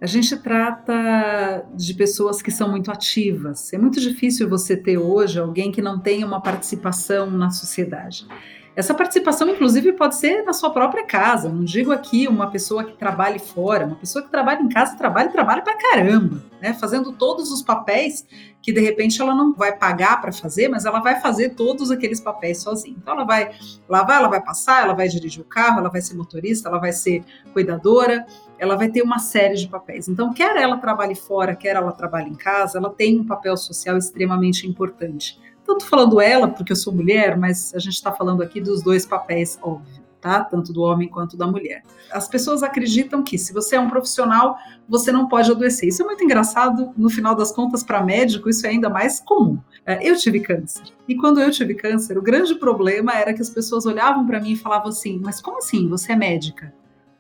A 0.03 0.07
gente 0.07 0.37
trata 0.37 1.65
de 1.77 1.95
pessoas 1.95 2.43
que 2.43 2.51
são 2.51 2.69
muito 2.69 2.91
ativas. 2.91 3.73
É 3.73 3.79
muito 3.79 4.01
difícil 4.01 4.49
você 4.49 4.77
ter 4.77 4.99
hoje 4.99 5.39
alguém 5.39 5.71
que 5.71 5.81
não 5.81 5.97
tenha 5.97 6.27
uma 6.27 6.41
participação 6.41 7.31
na 7.31 7.51
sociedade. 7.51 8.27
Essa 8.75 8.95
participação, 8.95 9.49
inclusive, 9.49 9.93
pode 9.93 10.17
ser 10.17 10.43
na 10.43 10.53
sua 10.53 10.71
própria 10.71 11.07
casa. 11.07 11.49
Não 11.49 11.63
digo 11.63 11.93
aqui 11.93 12.27
uma 12.27 12.51
pessoa 12.51 12.83
que 12.83 12.97
trabalhe 12.97 13.39
fora, 13.39 13.87
uma 13.87 13.95
pessoa 13.95 14.25
que 14.25 14.31
trabalha 14.31 14.61
em 14.61 14.69
casa, 14.69 14.97
trabalha 14.97 15.29
e 15.29 15.33
trabalha 15.33 15.63
pra 15.63 15.77
caramba, 15.77 16.43
né? 16.61 16.73
Fazendo 16.73 17.13
todos 17.13 17.53
os 17.53 17.63
papéis 17.63 18.27
que 18.63 18.73
de 18.73 18.81
repente 18.81 19.21
ela 19.21 19.35
não 19.35 19.53
vai 19.53 19.77
pagar 19.77 20.21
para 20.21 20.33
fazer, 20.33 20.69
mas 20.69 20.85
ela 20.85 21.01
vai 21.01 21.21
fazer 21.21 21.51
todos 21.51 21.91
aqueles 21.91 22.19
papéis 22.19 22.63
sozinha. 22.63 22.97
Então 22.99 23.15
ela 23.15 23.25
vai 23.25 23.51
lavar, 23.89 24.19
ela 24.21 24.29
vai 24.29 24.43
passar, 24.43 24.85
ela 24.85 24.95
vai 24.95 25.07
dirigir 25.07 25.43
o 25.43 25.45
carro, 25.45 25.79
ela 25.79 25.91
vai 25.91 26.01
ser 26.01 26.15
motorista, 26.15 26.69
ela 26.69 26.79
vai 26.79 26.93
ser 26.93 27.23
cuidadora, 27.53 28.25
ela 28.63 28.77
vai 28.77 28.89
ter 28.89 29.03
uma 29.03 29.19
série 29.19 29.57
de 29.57 29.67
papéis. 29.67 30.07
Então, 30.07 30.33
quer 30.33 30.55
ela 30.55 30.77
trabalhe 30.77 31.17
fora, 31.17 31.57
quer 31.57 31.75
ela 31.75 31.91
trabalhe 31.91 32.31
em 32.31 32.35
casa, 32.37 32.79
ela 32.79 32.91
tem 32.91 33.19
um 33.19 33.27
papel 33.27 33.57
social 33.57 33.99
extremamente 33.99 34.69
importante. 34.69 35.37
Tanto 35.67 35.85
falando 35.85 36.21
ela, 36.21 36.47
porque 36.47 36.71
eu 36.71 36.77
sou 36.77 36.95
mulher, 36.95 37.37
mas 37.37 37.75
a 37.75 37.81
gente 37.81 37.95
está 37.95 38.13
falando 38.13 38.41
aqui 38.41 38.61
dos 38.61 38.81
dois 38.81 39.05
papéis, 39.05 39.59
óbvio. 39.61 40.01
Tá? 40.21 40.45
Tanto 40.45 40.73
do 40.73 40.83
homem 40.83 41.09
quanto 41.09 41.37
da 41.37 41.45
mulher. 41.45 41.83
As 42.13 42.29
pessoas 42.29 42.63
acreditam 42.63 43.25
que 43.25 43.37
se 43.37 43.53
você 43.53 43.75
é 43.75 43.81
um 43.81 43.91
profissional, 43.91 44.57
você 44.89 45.11
não 45.11 45.27
pode 45.27 45.51
adoecer. 45.51 45.89
Isso 45.89 46.01
é 46.01 46.07
muito 46.07 46.23
engraçado, 46.23 46.93
no 46.97 47.11
final 47.11 47.35
das 47.35 47.51
contas, 47.51 47.83
para 47.83 48.01
médico, 48.01 48.49
isso 48.49 48.65
é 48.65 48.71
ainda 48.71 48.89
mais 48.89 49.19
comum. 49.19 49.59
É, 49.85 50.09
eu 50.09 50.17
tive 50.17 50.39
câncer. 50.39 50.85
E 51.09 51.17
quando 51.17 51.41
eu 51.41 51.51
tive 51.51 51.75
câncer, 51.75 52.17
o 52.17 52.23
grande 52.23 52.55
problema 52.55 53.13
era 53.13 53.35
que 53.35 53.43
as 53.43 53.51
pessoas 53.51 53.85
olhavam 53.87 54.25
para 54.25 54.41
mim 54.41 54.53
e 54.53 54.57
falavam 54.57 54.91
assim: 54.91 55.21
Mas 55.21 55.41
como 55.41 55.59
assim? 55.59 55.89
Você 55.89 56.13
é 56.13 56.17
médica? 56.17 56.73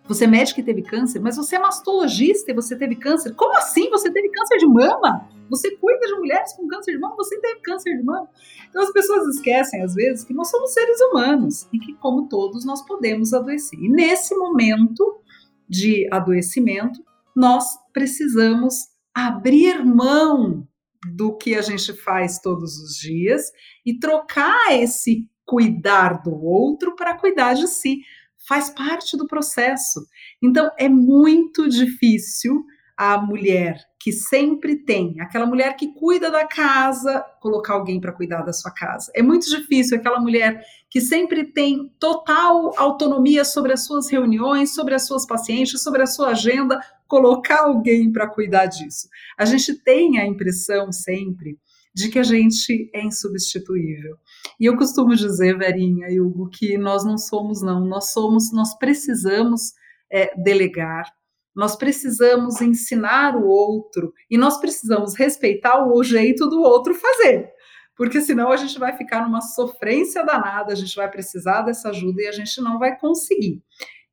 Você 0.08 0.24
é 0.24 0.26
médica 0.26 0.60
e 0.60 0.64
teve 0.64 0.82
câncer, 0.82 1.20
mas 1.20 1.36
você 1.36 1.56
é 1.56 1.58
mastologista 1.58 2.50
e 2.50 2.54
você 2.54 2.76
teve 2.76 2.96
câncer. 2.96 3.34
Como 3.34 3.56
assim? 3.56 3.88
Você 3.90 4.12
teve 4.12 4.28
câncer 4.30 4.58
de 4.58 4.66
mama? 4.66 5.28
Você 5.48 5.76
cuida 5.76 6.06
de 6.06 6.14
mulheres 6.14 6.52
com 6.54 6.66
câncer 6.66 6.92
de 6.92 6.98
mama, 6.98 7.14
você 7.16 7.38
teve 7.40 7.60
câncer 7.60 7.96
de 7.96 8.02
mama. 8.02 8.28
Então 8.68 8.82
as 8.82 8.92
pessoas 8.92 9.36
esquecem, 9.36 9.82
às 9.82 9.94
vezes, 9.94 10.24
que 10.24 10.34
nós 10.34 10.50
somos 10.50 10.72
seres 10.72 11.00
humanos 11.00 11.68
e 11.72 11.78
que, 11.78 11.94
como 11.94 12.28
todos, 12.28 12.64
nós 12.64 12.84
podemos 12.86 13.32
adoecer. 13.32 13.78
E 13.78 13.88
nesse 13.88 14.34
momento 14.34 15.20
de 15.68 16.08
adoecimento, 16.10 17.02
nós 17.36 17.64
precisamos 17.92 18.88
abrir 19.14 19.84
mão 19.84 20.66
do 21.14 21.36
que 21.36 21.54
a 21.54 21.62
gente 21.62 21.92
faz 21.92 22.38
todos 22.38 22.78
os 22.78 22.96
dias 22.96 23.52
e 23.84 23.98
trocar 23.98 24.72
esse 24.72 25.28
cuidar 25.44 26.22
do 26.22 26.34
outro 26.34 26.94
para 26.94 27.18
cuidar 27.18 27.54
de 27.54 27.66
si 27.66 28.00
faz 28.46 28.70
parte 28.70 29.16
do 29.16 29.26
processo. 29.26 30.06
Então 30.42 30.70
é 30.78 30.88
muito 30.88 31.68
difícil 31.68 32.64
a 32.96 33.18
mulher 33.18 33.80
que 33.98 34.12
sempre 34.12 34.76
tem, 34.76 35.20
aquela 35.20 35.46
mulher 35.46 35.76
que 35.76 35.94
cuida 35.94 36.30
da 36.30 36.46
casa, 36.46 37.24
colocar 37.40 37.74
alguém 37.74 38.00
para 38.00 38.12
cuidar 38.12 38.42
da 38.42 38.52
sua 38.52 38.70
casa. 38.72 39.10
É 39.14 39.22
muito 39.22 39.48
difícil 39.48 39.96
aquela 39.96 40.20
mulher 40.20 40.60
que 40.90 41.00
sempre 41.00 41.44
tem 41.44 41.88
total 41.98 42.72
autonomia 42.76 43.44
sobre 43.44 43.72
as 43.72 43.84
suas 43.84 44.10
reuniões, 44.10 44.74
sobre 44.74 44.94
as 44.94 45.06
suas 45.06 45.24
pacientes, 45.24 45.82
sobre 45.82 46.02
a 46.02 46.06
sua 46.06 46.28
agenda, 46.28 46.80
colocar 47.06 47.62
alguém 47.62 48.10
para 48.10 48.28
cuidar 48.28 48.66
disso. 48.66 49.08
A 49.38 49.44
gente 49.44 49.74
tem 49.74 50.18
a 50.18 50.26
impressão 50.26 50.92
sempre 50.92 51.58
de 51.94 52.08
que 52.08 52.18
a 52.18 52.22
gente 52.22 52.90
é 52.92 53.04
insubstituível. 53.04 54.16
E 54.58 54.66
eu 54.66 54.76
costumo 54.76 55.14
dizer, 55.14 55.56
Verinha 55.58 56.08
e 56.08 56.20
Hugo, 56.20 56.48
que 56.48 56.76
nós 56.78 57.04
não 57.04 57.18
somos, 57.18 57.62
não. 57.62 57.84
Nós 57.84 58.12
somos, 58.12 58.52
nós 58.52 58.76
precisamos 58.78 59.72
é, 60.10 60.32
delegar, 60.40 61.10
nós 61.54 61.76
precisamos 61.76 62.60
ensinar 62.60 63.36
o 63.36 63.46
outro 63.46 64.12
e 64.30 64.38
nós 64.38 64.58
precisamos 64.58 65.14
respeitar 65.14 65.86
o 65.86 66.02
jeito 66.02 66.48
do 66.48 66.60
outro 66.60 66.94
fazer. 66.94 67.50
Porque 67.96 68.20
senão 68.20 68.50
a 68.50 68.56
gente 68.56 68.78
vai 68.78 68.96
ficar 68.96 69.22
numa 69.22 69.40
sofrência 69.40 70.24
danada, 70.24 70.72
a 70.72 70.76
gente 70.76 70.94
vai 70.96 71.10
precisar 71.10 71.62
dessa 71.62 71.90
ajuda 71.90 72.22
e 72.22 72.26
a 72.26 72.32
gente 72.32 72.60
não 72.60 72.78
vai 72.78 72.98
conseguir. 72.98 73.62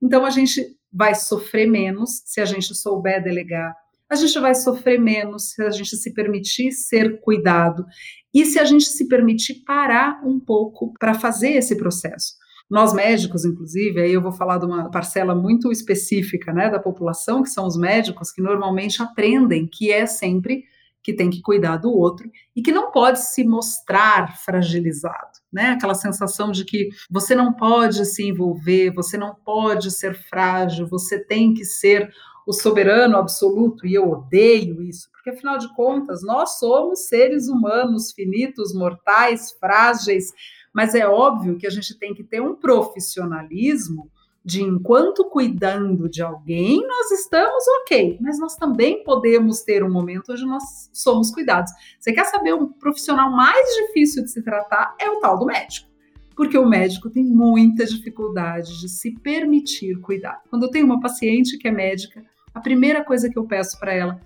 Então 0.02 0.26
a 0.26 0.30
gente 0.30 0.78
vai 0.92 1.16
sofrer 1.16 1.68
menos 1.68 2.22
se 2.26 2.42
a 2.42 2.46
gente 2.46 2.76
souber 2.76 3.24
delegar, 3.24 3.74
a 4.10 4.16
gente 4.16 4.40
vai 4.40 4.56
sofrer 4.56 5.00
menos 5.00 5.52
se 5.52 5.62
a 5.62 5.70
gente 5.70 5.96
se 5.96 6.14
permitir 6.14 6.72
ser 6.72 7.20
cuidado 7.22 7.86
e 8.34 8.46
se 8.46 8.60
a 8.60 8.66
gente 8.66 8.86
se 8.86 9.08
permitir 9.08 9.64
parar 9.66 10.22
um 10.26 10.40
pouco 10.40 10.94
para 11.00 11.14
fazer 11.14 11.52
esse 11.52 11.76
processo. 11.76 12.34
Nós 12.70 12.94
médicos, 12.94 13.46
inclusive, 13.46 14.00
aí 14.00 14.14
eu 14.14 14.22
vou 14.22 14.32
falar 14.32 14.60
de 14.60 14.66
uma 14.66 14.92
parcela 14.92 15.34
muito 15.34 15.72
específica 15.72 16.54
né, 16.54 16.70
da 16.70 16.80
população, 16.80 17.42
que 17.42 17.50
são 17.50 17.66
os 17.66 17.76
médicos 17.76 18.32
que 18.32 18.42
normalmente 18.42 19.02
aprendem 19.02 19.68
que 19.68 19.92
é 19.92 20.06
sempre 20.06 20.64
que 21.02 21.14
tem 21.14 21.30
que 21.30 21.42
cuidar 21.42 21.78
do 21.78 21.92
outro 21.92 22.30
e 22.56 22.62
que 22.62 22.72
não 22.72 22.92
pode 22.92 23.20
se 23.20 23.44
mostrar 23.44 24.38
fragilizado, 24.38 25.40
né? 25.52 25.72
Aquela 25.72 25.96
sensação 25.96 26.52
de 26.52 26.66
que 26.66 26.90
você 27.10 27.34
não 27.34 27.54
pode 27.54 28.06
se 28.06 28.24
envolver, 28.24 28.94
você 28.94 29.18
não 29.18 29.34
pode 29.34 29.92
ser 29.92 30.14
frágil, 30.14 30.88
você 30.88 31.18
tem 31.18 31.54
que 31.54 31.64
ser 31.64 32.12
o 32.50 32.54
soberano 32.54 33.16
absoluto, 33.16 33.86
e 33.86 33.94
eu 33.94 34.10
odeio 34.10 34.82
isso, 34.82 35.08
porque 35.12 35.30
afinal 35.30 35.60
de 35.60 35.72
contas, 35.76 36.24
nós 36.24 36.58
somos 36.58 37.02
seres 37.02 37.48
humanos 37.48 38.12
finitos, 38.12 38.74
mortais, 38.74 39.52
frágeis, 39.60 40.34
mas 40.74 40.96
é 40.96 41.08
óbvio 41.08 41.60
que 41.60 41.68
a 41.68 41.70
gente 41.70 41.96
tem 42.00 42.12
que 42.12 42.24
ter 42.24 42.42
um 42.42 42.56
profissionalismo 42.56 44.10
de 44.44 44.64
enquanto 44.64 45.30
cuidando 45.30 46.10
de 46.10 46.24
alguém, 46.24 46.82
nós 46.88 47.12
estamos 47.12 47.64
ok, 47.82 48.18
mas 48.20 48.40
nós 48.40 48.56
também 48.56 49.04
podemos 49.04 49.62
ter 49.62 49.84
um 49.84 49.92
momento 49.92 50.32
onde 50.32 50.44
nós 50.44 50.90
somos 50.92 51.30
cuidados. 51.30 51.72
Você 52.00 52.12
quer 52.14 52.26
saber 52.26 52.56
um 52.56 52.66
profissional 52.66 53.30
mais 53.30 53.64
difícil 53.76 54.24
de 54.24 54.32
se 54.32 54.42
tratar? 54.42 54.96
É 55.00 55.08
o 55.08 55.20
tal 55.20 55.38
do 55.38 55.46
médico 55.46 55.88
porque 56.36 56.58
o 56.58 56.66
médico 56.66 57.10
tem 57.10 57.26
muita 57.26 57.86
dificuldade 57.86 58.80
de 58.80 58.88
se 58.88 59.12
permitir 59.12 60.00
cuidar. 60.00 60.42
Quando 60.50 60.64
eu 60.64 60.72
tenho 60.72 60.86
uma 60.86 61.02
paciente 61.02 61.58
que 61.58 61.68
é 61.68 61.72
médica, 61.72 62.24
a 62.54 62.60
primeira 62.60 63.04
coisa 63.04 63.30
que 63.30 63.38
eu 63.38 63.46
peço 63.46 63.80
para 63.80 63.94
ela, 63.94 64.22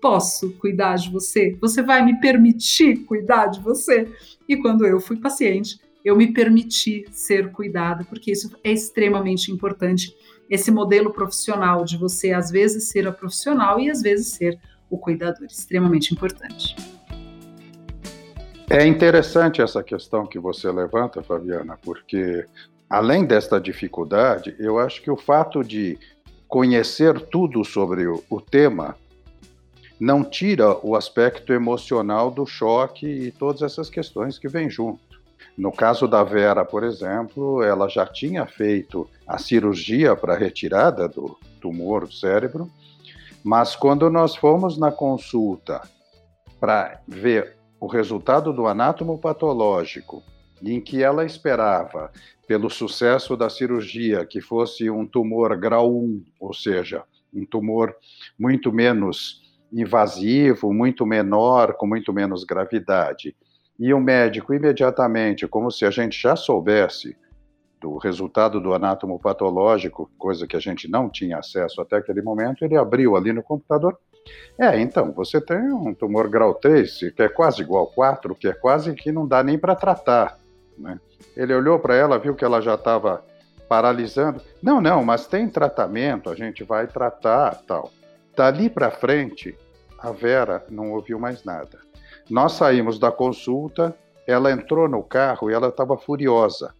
posso 0.00 0.52
cuidar 0.58 0.96
de 0.96 1.10
você? 1.10 1.56
Você 1.60 1.82
vai 1.82 2.04
me 2.04 2.20
permitir 2.20 3.04
cuidar 3.04 3.46
de 3.46 3.60
você? 3.60 4.08
E 4.48 4.56
quando 4.56 4.86
eu 4.86 5.00
fui 5.00 5.16
paciente, 5.16 5.78
eu 6.04 6.16
me 6.16 6.32
permiti 6.32 7.04
ser 7.10 7.50
cuidada, 7.50 8.04
porque 8.04 8.30
isso 8.30 8.56
é 8.62 8.70
extremamente 8.70 9.50
importante 9.50 10.14
esse 10.48 10.70
modelo 10.70 11.12
profissional 11.12 11.84
de 11.84 11.96
você 11.96 12.32
às 12.32 12.50
vezes 12.50 12.88
ser 12.88 13.06
a 13.08 13.12
profissional 13.12 13.80
e 13.80 13.90
às 13.90 14.00
vezes 14.00 14.28
ser 14.28 14.58
o 14.88 14.96
cuidador, 14.96 15.46
extremamente 15.46 16.14
importante. 16.14 16.76
É 18.70 18.86
interessante 18.86 19.60
essa 19.60 19.82
questão 19.82 20.26
que 20.26 20.38
você 20.38 20.70
levanta, 20.70 21.22
Fabiana, 21.22 21.78
porque 21.82 22.44
além 22.88 23.24
desta 23.24 23.60
dificuldade, 23.60 24.54
eu 24.58 24.78
acho 24.78 25.02
que 25.02 25.10
o 25.10 25.16
fato 25.16 25.62
de 25.62 25.98
conhecer 26.56 27.20
tudo 27.26 27.62
sobre 27.66 28.06
o, 28.06 28.24
o 28.30 28.40
tema 28.40 28.96
não 30.00 30.24
tira 30.24 30.74
o 30.82 30.96
aspecto 30.96 31.52
emocional 31.52 32.30
do 32.30 32.46
choque 32.46 33.06
e 33.06 33.30
todas 33.30 33.60
essas 33.60 33.90
questões 33.90 34.38
que 34.38 34.48
vêm 34.48 34.70
junto. 34.70 35.20
No 35.54 35.70
caso 35.70 36.08
da 36.08 36.24
Vera, 36.24 36.64
por 36.64 36.82
exemplo, 36.82 37.62
ela 37.62 37.90
já 37.90 38.06
tinha 38.06 38.46
feito 38.46 39.06
a 39.28 39.36
cirurgia 39.36 40.16
para 40.16 40.32
a 40.32 40.38
retirada 40.38 41.06
do 41.06 41.38
tumor 41.60 42.06
do 42.06 42.14
cérebro, 42.14 42.70
mas 43.44 43.76
quando 43.76 44.08
nós 44.08 44.34
fomos 44.34 44.78
na 44.78 44.90
consulta 44.90 45.82
para 46.58 47.02
ver 47.06 47.54
o 47.78 47.86
resultado 47.86 48.50
do 48.50 48.66
anátomo 48.66 49.18
patológico, 49.18 50.22
em 50.62 50.80
que 50.80 51.02
ela 51.02 51.24
esperava, 51.24 52.10
pelo 52.46 52.70
sucesso 52.70 53.36
da 53.36 53.50
cirurgia, 53.50 54.24
que 54.24 54.40
fosse 54.40 54.88
um 54.88 55.06
tumor 55.06 55.56
grau 55.56 55.94
1, 55.94 56.24
ou 56.40 56.54
seja, 56.54 57.02
um 57.34 57.44
tumor 57.44 57.94
muito 58.38 58.72
menos 58.72 59.42
invasivo, 59.72 60.72
muito 60.72 61.04
menor, 61.04 61.74
com 61.74 61.86
muito 61.86 62.12
menos 62.12 62.44
gravidade. 62.44 63.34
E 63.78 63.92
o 63.92 64.00
médico, 64.00 64.54
imediatamente, 64.54 65.46
como 65.46 65.70
se 65.70 65.84
a 65.84 65.90
gente 65.90 66.20
já 66.20 66.34
soubesse 66.34 67.16
do 67.80 67.98
resultado 67.98 68.60
do 68.60 68.72
anátomo 68.72 69.18
patológico, 69.18 70.10
coisa 70.16 70.46
que 70.46 70.56
a 70.56 70.60
gente 70.60 70.88
não 70.88 71.10
tinha 71.10 71.38
acesso 71.38 71.80
até 71.80 71.96
aquele 71.96 72.22
momento, 72.22 72.64
ele 72.64 72.76
abriu 72.76 73.16
ali 73.16 73.32
no 73.32 73.42
computador. 73.42 73.98
É, 74.58 74.80
então, 74.80 75.12
você 75.12 75.40
tem 75.40 75.70
um 75.70 75.92
tumor 75.94 76.28
grau 76.28 76.54
3, 76.54 77.12
que 77.14 77.22
é 77.22 77.28
quase 77.28 77.60
igual 77.60 77.82
ao 77.82 77.86
4, 77.88 78.34
que 78.34 78.48
é 78.48 78.52
quase 78.52 78.94
que 78.94 79.12
não 79.12 79.26
dá 79.26 79.42
nem 79.42 79.58
para 79.58 79.74
tratar. 79.74 80.38
Né? 80.78 80.98
Ele 81.36 81.54
olhou 81.54 81.78
para 81.78 81.94
ela, 81.94 82.18
viu 82.18 82.34
que 82.34 82.44
ela 82.44 82.60
já 82.60 82.74
estava 82.74 83.24
paralisando. 83.68 84.40
Não, 84.62 84.80
não, 84.80 85.04
mas 85.04 85.26
tem 85.26 85.48
tratamento, 85.48 86.30
a 86.30 86.34
gente 86.34 86.62
vai 86.64 86.86
tratar, 86.86 87.62
tal. 87.66 87.90
Dali 88.36 88.68
para 88.68 88.90
frente, 88.90 89.56
a 89.98 90.10
Vera 90.10 90.64
não 90.70 90.92
ouviu 90.92 91.18
mais 91.18 91.44
nada. 91.44 91.78
Nós 92.28 92.52
saímos 92.52 92.98
da 92.98 93.10
consulta, 93.10 93.96
ela 94.26 94.50
entrou 94.50 94.88
no 94.88 95.02
carro 95.02 95.50
e 95.50 95.54
ela 95.54 95.68
estava 95.68 95.96
furiosa. 95.96 96.74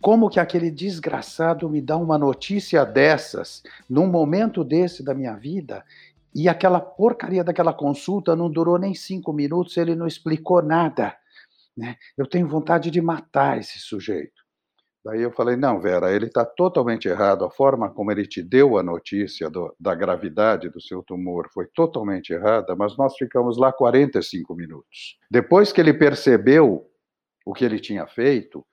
Como 0.00 0.28
que 0.28 0.38
aquele 0.38 0.70
desgraçado 0.70 1.68
me 1.68 1.80
dá 1.80 1.96
uma 1.96 2.18
notícia 2.18 2.84
dessas, 2.84 3.62
num 3.88 4.06
momento 4.06 4.62
desse 4.62 5.02
da 5.02 5.14
minha 5.14 5.34
vida, 5.34 5.82
e 6.34 6.48
aquela 6.48 6.80
porcaria 6.80 7.44
daquela 7.44 7.72
consulta 7.72 8.34
não 8.34 8.50
durou 8.50 8.76
nem 8.76 8.92
cinco 8.92 9.32
minutos, 9.32 9.76
ele 9.76 9.94
não 9.94 10.06
explicou 10.06 10.60
nada. 10.60 11.16
Né? 11.76 11.96
Eu 12.16 12.26
tenho 12.26 12.48
vontade 12.48 12.90
de 12.90 13.00
matar 13.00 13.58
esse 13.58 13.78
sujeito. 13.78 14.44
Daí 15.04 15.20
eu 15.20 15.30
falei: 15.30 15.54
não, 15.54 15.80
Vera, 15.80 16.10
ele 16.12 16.26
está 16.26 16.44
totalmente 16.44 17.08
errado. 17.08 17.44
A 17.44 17.50
forma 17.50 17.90
como 17.90 18.10
ele 18.10 18.26
te 18.26 18.42
deu 18.42 18.78
a 18.78 18.82
notícia 18.82 19.50
do, 19.50 19.74
da 19.78 19.94
gravidade 19.94 20.70
do 20.70 20.80
seu 20.80 21.02
tumor 21.02 21.48
foi 21.52 21.66
totalmente 21.74 22.32
errada, 22.32 22.74
mas 22.74 22.96
nós 22.96 23.14
ficamos 23.16 23.58
lá 23.58 23.70
45 23.70 24.54
minutos. 24.54 25.18
Depois 25.30 25.72
que 25.72 25.80
ele 25.80 25.92
percebeu 25.92 26.90
o 27.44 27.52
que 27.52 27.64
ele 27.64 27.78
tinha 27.78 28.06
feito, 28.06 28.64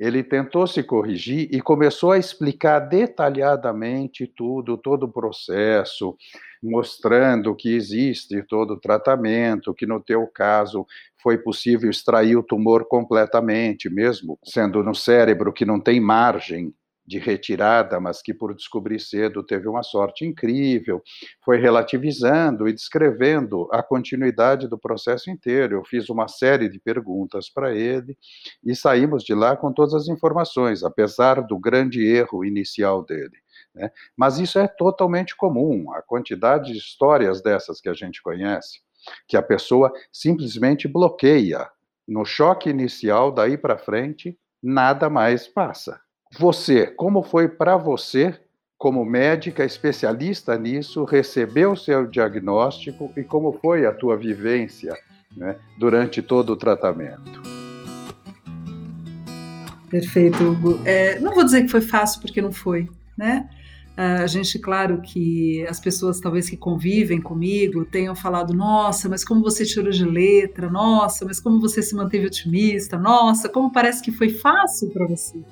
ele 0.00 0.24
tentou 0.24 0.66
se 0.66 0.82
corrigir 0.82 1.46
e 1.52 1.60
começou 1.60 2.12
a 2.12 2.18
explicar 2.18 2.78
detalhadamente 2.78 4.26
tudo, 4.26 4.78
todo 4.78 5.02
o 5.02 5.12
processo, 5.12 6.16
mostrando 6.62 7.54
que 7.54 7.74
existe 7.74 8.42
todo 8.44 8.72
o 8.72 8.80
tratamento, 8.80 9.74
que 9.74 9.84
no 9.84 10.00
teu 10.00 10.26
caso 10.26 10.86
foi 11.22 11.36
possível 11.36 11.90
extrair 11.90 12.34
o 12.34 12.42
tumor 12.42 12.86
completamente, 12.88 13.90
mesmo 13.90 14.38
sendo 14.42 14.82
no 14.82 14.94
cérebro 14.94 15.52
que 15.52 15.66
não 15.66 15.78
tem 15.78 16.00
margem 16.00 16.72
de 17.10 17.18
retirada, 17.18 17.98
mas 17.98 18.22
que 18.22 18.32
por 18.32 18.54
descobrir 18.54 19.00
cedo 19.00 19.42
teve 19.42 19.68
uma 19.68 19.82
sorte 19.82 20.24
incrível, 20.24 21.02
foi 21.44 21.58
relativizando 21.58 22.68
e 22.68 22.72
descrevendo 22.72 23.68
a 23.72 23.82
continuidade 23.82 24.68
do 24.68 24.78
processo 24.78 25.28
inteiro. 25.28 25.74
Eu 25.74 25.84
fiz 25.84 26.08
uma 26.08 26.28
série 26.28 26.68
de 26.68 26.78
perguntas 26.78 27.50
para 27.50 27.74
ele 27.74 28.16
e 28.64 28.76
saímos 28.76 29.24
de 29.24 29.34
lá 29.34 29.56
com 29.56 29.72
todas 29.72 29.92
as 29.92 30.08
informações, 30.08 30.84
apesar 30.84 31.42
do 31.42 31.58
grande 31.58 32.00
erro 32.00 32.44
inicial 32.44 33.04
dele. 33.04 33.38
Né? 33.74 33.90
Mas 34.16 34.38
isso 34.38 34.60
é 34.60 34.68
totalmente 34.68 35.36
comum, 35.36 35.92
a 35.92 36.02
quantidade 36.02 36.72
de 36.72 36.78
histórias 36.78 37.42
dessas 37.42 37.80
que 37.80 37.88
a 37.88 37.94
gente 37.94 38.22
conhece, 38.22 38.78
que 39.26 39.36
a 39.36 39.42
pessoa 39.42 39.92
simplesmente 40.12 40.86
bloqueia. 40.86 41.68
No 42.06 42.24
choque 42.24 42.70
inicial, 42.70 43.32
daí 43.32 43.58
para 43.58 43.76
frente, 43.76 44.38
nada 44.62 45.10
mais 45.10 45.48
passa. 45.48 46.00
Você, 46.38 46.86
como 46.86 47.22
foi 47.22 47.48
para 47.48 47.76
você, 47.76 48.38
como 48.78 49.04
médica 49.04 49.64
especialista 49.64 50.56
nisso, 50.56 51.04
receber 51.04 51.66
o 51.66 51.76
seu 51.76 52.06
diagnóstico 52.06 53.12
e 53.16 53.24
como 53.24 53.52
foi 53.52 53.84
a 53.84 53.92
tua 53.92 54.16
vivência 54.16 54.96
né, 55.36 55.56
durante 55.76 56.22
todo 56.22 56.50
o 56.50 56.56
tratamento? 56.56 57.42
Perfeito, 59.90 60.44
Hugo. 60.44 60.80
É, 60.84 61.18
não 61.18 61.34
vou 61.34 61.44
dizer 61.44 61.62
que 61.62 61.68
foi 61.68 61.80
fácil, 61.80 62.20
porque 62.20 62.40
não 62.40 62.52
foi, 62.52 62.88
né? 63.18 63.48
A 63.96 64.26
gente, 64.26 64.58
claro 64.58 65.02
que 65.02 65.66
as 65.68 65.78
pessoas 65.78 66.20
talvez 66.20 66.48
que 66.48 66.56
convivem 66.56 67.20
comigo 67.20 67.84
tenham 67.84 68.14
falado: 68.14 68.54
nossa, 68.54 69.08
mas 69.10 69.24
como 69.24 69.42
você 69.42 69.66
tirou 69.66 69.90
de 69.90 70.06
letra, 70.06 70.70
nossa, 70.70 71.24
mas 71.26 71.38
como 71.38 71.60
você 71.60 71.82
se 71.82 71.94
manteve 71.94 72.26
otimista, 72.26 72.96
nossa, 72.96 73.48
como 73.48 73.70
parece 73.70 74.00
que 74.00 74.12
foi 74.12 74.30
fácil 74.30 74.88
para 74.90 75.06
você. 75.06 75.44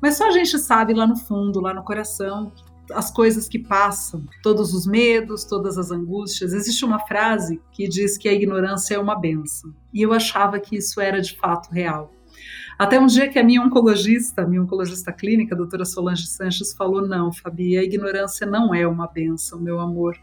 Mas 0.00 0.16
só 0.16 0.28
a 0.28 0.30
gente 0.30 0.58
sabe 0.58 0.94
lá 0.94 1.06
no 1.06 1.16
fundo, 1.16 1.60
lá 1.60 1.74
no 1.74 1.82
coração, 1.82 2.52
as 2.92 3.10
coisas 3.10 3.48
que 3.48 3.58
passam, 3.58 4.24
todos 4.42 4.74
os 4.74 4.86
medos, 4.86 5.44
todas 5.44 5.78
as 5.78 5.90
angústias. 5.90 6.52
Existe 6.52 6.84
uma 6.84 6.98
frase 7.00 7.60
que 7.72 7.88
diz 7.88 8.16
que 8.16 8.28
a 8.28 8.32
ignorância 8.32 8.94
é 8.94 8.98
uma 8.98 9.18
benção. 9.18 9.72
E 9.92 10.02
eu 10.02 10.12
achava 10.12 10.58
que 10.58 10.76
isso 10.76 11.00
era 11.00 11.20
de 11.20 11.36
fato 11.36 11.70
real. 11.70 12.12
Até 12.80 12.98
um 12.98 13.04
dia 13.04 13.28
que 13.28 13.38
a 13.38 13.44
minha 13.44 13.60
oncologista, 13.60 14.46
minha 14.46 14.62
oncologista 14.62 15.12
clínica, 15.12 15.54
a 15.54 15.58
doutora 15.58 15.84
Solange 15.84 16.26
Sanches, 16.26 16.72
falou: 16.72 17.06
não, 17.06 17.30
Fabi, 17.30 17.76
a 17.76 17.82
ignorância 17.82 18.46
não 18.46 18.74
é 18.74 18.88
uma 18.88 19.06
benção, 19.06 19.60
meu 19.60 19.78
amor. 19.78 20.16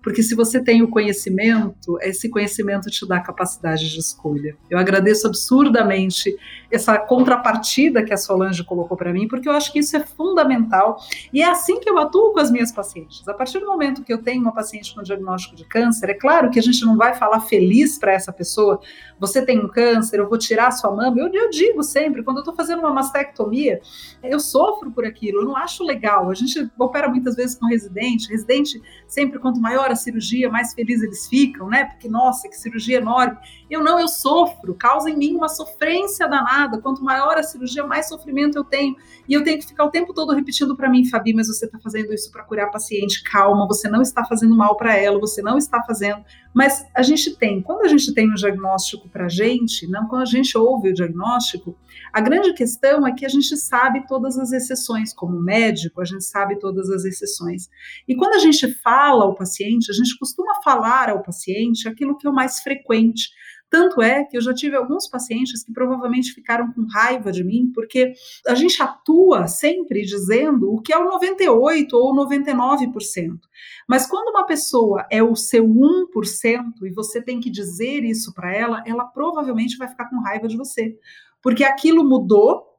Porque 0.00 0.22
se 0.22 0.32
você 0.32 0.62
tem 0.62 0.80
o 0.80 0.86
conhecimento, 0.86 1.98
esse 2.02 2.28
conhecimento 2.28 2.88
te 2.88 3.04
dá 3.04 3.18
capacidade 3.18 3.90
de 3.90 3.98
escolha. 3.98 4.56
Eu 4.70 4.78
agradeço 4.78 5.26
absurdamente 5.26 6.32
essa 6.70 6.96
contrapartida 6.98 8.04
que 8.04 8.14
a 8.14 8.16
Solange 8.16 8.62
colocou 8.62 8.96
para 8.96 9.12
mim, 9.12 9.26
porque 9.26 9.48
eu 9.48 9.52
acho 9.52 9.72
que 9.72 9.80
isso 9.80 9.96
é 9.96 10.00
fundamental. 10.00 10.98
E 11.32 11.42
é 11.42 11.50
assim 11.50 11.80
que 11.80 11.90
eu 11.90 11.98
atuo 11.98 12.32
com 12.32 12.38
as 12.38 12.48
minhas 12.48 12.70
pacientes. 12.70 13.26
A 13.26 13.34
partir 13.34 13.58
do 13.58 13.66
momento 13.66 14.04
que 14.04 14.12
eu 14.12 14.22
tenho 14.22 14.40
uma 14.40 14.54
paciente 14.54 14.94
com 14.94 15.02
diagnóstico 15.02 15.56
de 15.56 15.64
câncer, 15.64 16.10
é 16.10 16.14
claro 16.14 16.48
que 16.48 16.60
a 16.60 16.62
gente 16.62 16.84
não 16.84 16.96
vai 16.96 17.12
falar 17.16 17.40
feliz 17.40 17.98
para 17.98 18.12
essa 18.12 18.32
pessoa, 18.32 18.78
você 19.18 19.44
tem 19.44 19.58
um 19.58 19.66
câncer, 19.66 20.20
eu 20.20 20.28
vou 20.28 20.38
tirar 20.38 20.68
a 20.68 20.70
sua 20.70 20.94
mama. 20.94 21.18
Eu, 21.18 21.28
eu 21.32 21.50
digo 21.50 21.82
sempre 21.82 22.03
sempre, 22.04 22.22
quando 22.22 22.38
eu 22.38 22.40
estou 22.42 22.54
fazendo 22.54 22.80
uma 22.80 22.92
mastectomia, 22.92 23.80
eu 24.22 24.38
sofro 24.38 24.90
por 24.90 25.04
aquilo, 25.04 25.40
eu 25.40 25.44
não 25.44 25.56
acho 25.56 25.82
legal. 25.82 26.30
A 26.30 26.34
gente 26.34 26.70
opera 26.78 27.08
muitas 27.08 27.34
vezes 27.34 27.58
com 27.58 27.66
residente, 27.66 28.28
residente 28.28 28.80
sempre 29.08 29.38
quanto 29.38 29.60
maior 29.60 29.90
a 29.90 29.96
cirurgia, 29.96 30.50
mais 30.50 30.74
feliz 30.74 31.02
eles 31.02 31.26
ficam, 31.26 31.68
né? 31.68 31.86
Porque 31.86 32.08
nossa, 32.08 32.48
que 32.48 32.56
cirurgia 32.56 32.98
enorme. 32.98 33.38
Eu 33.70 33.82
não, 33.82 33.98
eu 33.98 34.08
sofro, 34.08 34.74
causa 34.74 35.10
em 35.10 35.16
mim 35.16 35.34
uma 35.34 35.48
sofrência 35.48 36.28
danada. 36.28 36.80
Quanto 36.80 37.02
maior 37.02 37.38
a 37.38 37.42
cirurgia, 37.42 37.86
mais 37.86 38.08
sofrimento 38.08 38.56
eu 38.58 38.64
tenho. 38.64 38.94
E 39.28 39.34
eu 39.34 39.42
tenho 39.42 39.58
que 39.58 39.66
ficar 39.66 39.84
o 39.84 39.90
tempo 39.90 40.12
todo 40.12 40.34
repetindo 40.34 40.76
para 40.76 40.88
mim, 40.88 41.04
Fabi, 41.04 41.32
mas 41.32 41.48
você 41.48 41.64
está 41.64 41.78
fazendo 41.78 42.12
isso 42.12 42.30
para 42.30 42.44
curar 42.44 42.66
a 42.66 42.70
paciente. 42.70 43.22
Calma, 43.22 43.66
você 43.66 43.88
não 43.88 44.02
está 44.02 44.24
fazendo 44.24 44.56
mal 44.56 44.76
para 44.76 44.96
ela, 44.96 45.18
você 45.18 45.40
não 45.40 45.56
está 45.56 45.82
fazendo. 45.82 46.24
Mas 46.52 46.84
a 46.94 47.02
gente 47.02 47.36
tem, 47.36 47.60
quando 47.62 47.82
a 47.82 47.88
gente 47.88 48.12
tem 48.14 48.30
um 48.30 48.34
diagnóstico 48.34 49.08
para 49.08 49.26
a 49.26 49.28
gente, 49.28 49.88
não 49.88 50.06
quando 50.06 50.22
a 50.22 50.26
gente 50.26 50.56
ouve 50.56 50.90
o 50.90 50.94
diagnóstico, 50.94 51.76
a 52.12 52.20
grande 52.20 52.52
questão 52.52 53.06
é 53.06 53.12
que 53.12 53.26
a 53.26 53.28
gente 53.28 53.56
sabe 53.56 54.06
todas 54.06 54.38
as 54.38 54.52
exceções, 54.52 55.12
como 55.12 55.40
médico, 55.40 56.00
a 56.00 56.04
gente 56.04 56.24
sabe 56.24 56.58
todas 56.58 56.88
as 56.90 57.04
exceções. 57.04 57.68
E 58.06 58.14
quando 58.14 58.34
a 58.34 58.38
gente 58.38 58.72
fala 58.82 59.24
ao 59.24 59.34
paciente, 59.34 59.90
a 59.90 59.94
gente 59.94 60.16
costuma 60.18 60.62
falar 60.62 61.10
ao 61.10 61.22
paciente 61.22 61.88
aquilo 61.88 62.16
que 62.16 62.26
é 62.26 62.30
o 62.30 62.34
mais 62.34 62.60
frequente. 62.60 63.30
Tanto 63.74 64.00
é 64.00 64.22
que 64.22 64.36
eu 64.36 64.40
já 64.40 64.54
tive 64.54 64.76
alguns 64.76 65.08
pacientes 65.08 65.64
que 65.64 65.72
provavelmente 65.72 66.32
ficaram 66.32 66.72
com 66.72 66.86
raiva 66.86 67.32
de 67.32 67.42
mim, 67.42 67.72
porque 67.74 68.12
a 68.46 68.54
gente 68.54 68.80
atua 68.80 69.48
sempre 69.48 70.02
dizendo 70.02 70.72
o 70.72 70.80
que 70.80 70.92
é 70.92 70.96
o 70.96 71.10
98% 71.18 71.88
ou 71.92 72.14
99%. 72.14 73.40
Mas 73.88 74.06
quando 74.06 74.28
uma 74.28 74.46
pessoa 74.46 75.04
é 75.10 75.24
o 75.24 75.34
seu 75.34 75.66
1% 75.66 76.84
e 76.84 76.90
você 76.92 77.20
tem 77.20 77.40
que 77.40 77.50
dizer 77.50 78.04
isso 78.04 78.32
para 78.32 78.54
ela, 78.54 78.84
ela 78.86 79.06
provavelmente 79.06 79.76
vai 79.76 79.88
ficar 79.88 80.08
com 80.08 80.20
raiva 80.20 80.46
de 80.46 80.56
você 80.56 80.96
porque 81.42 81.64
aquilo 81.64 82.04
mudou 82.04 82.78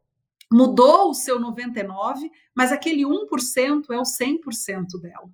mudou 0.49 1.09
o 1.09 1.13
seu 1.13 1.41
99, 1.41 2.31
mas 2.55 2.71
aquele 2.71 3.03
1% 3.03 3.89
é 3.91 3.97
o 3.97 4.03
100% 4.03 5.01
dela. 5.01 5.29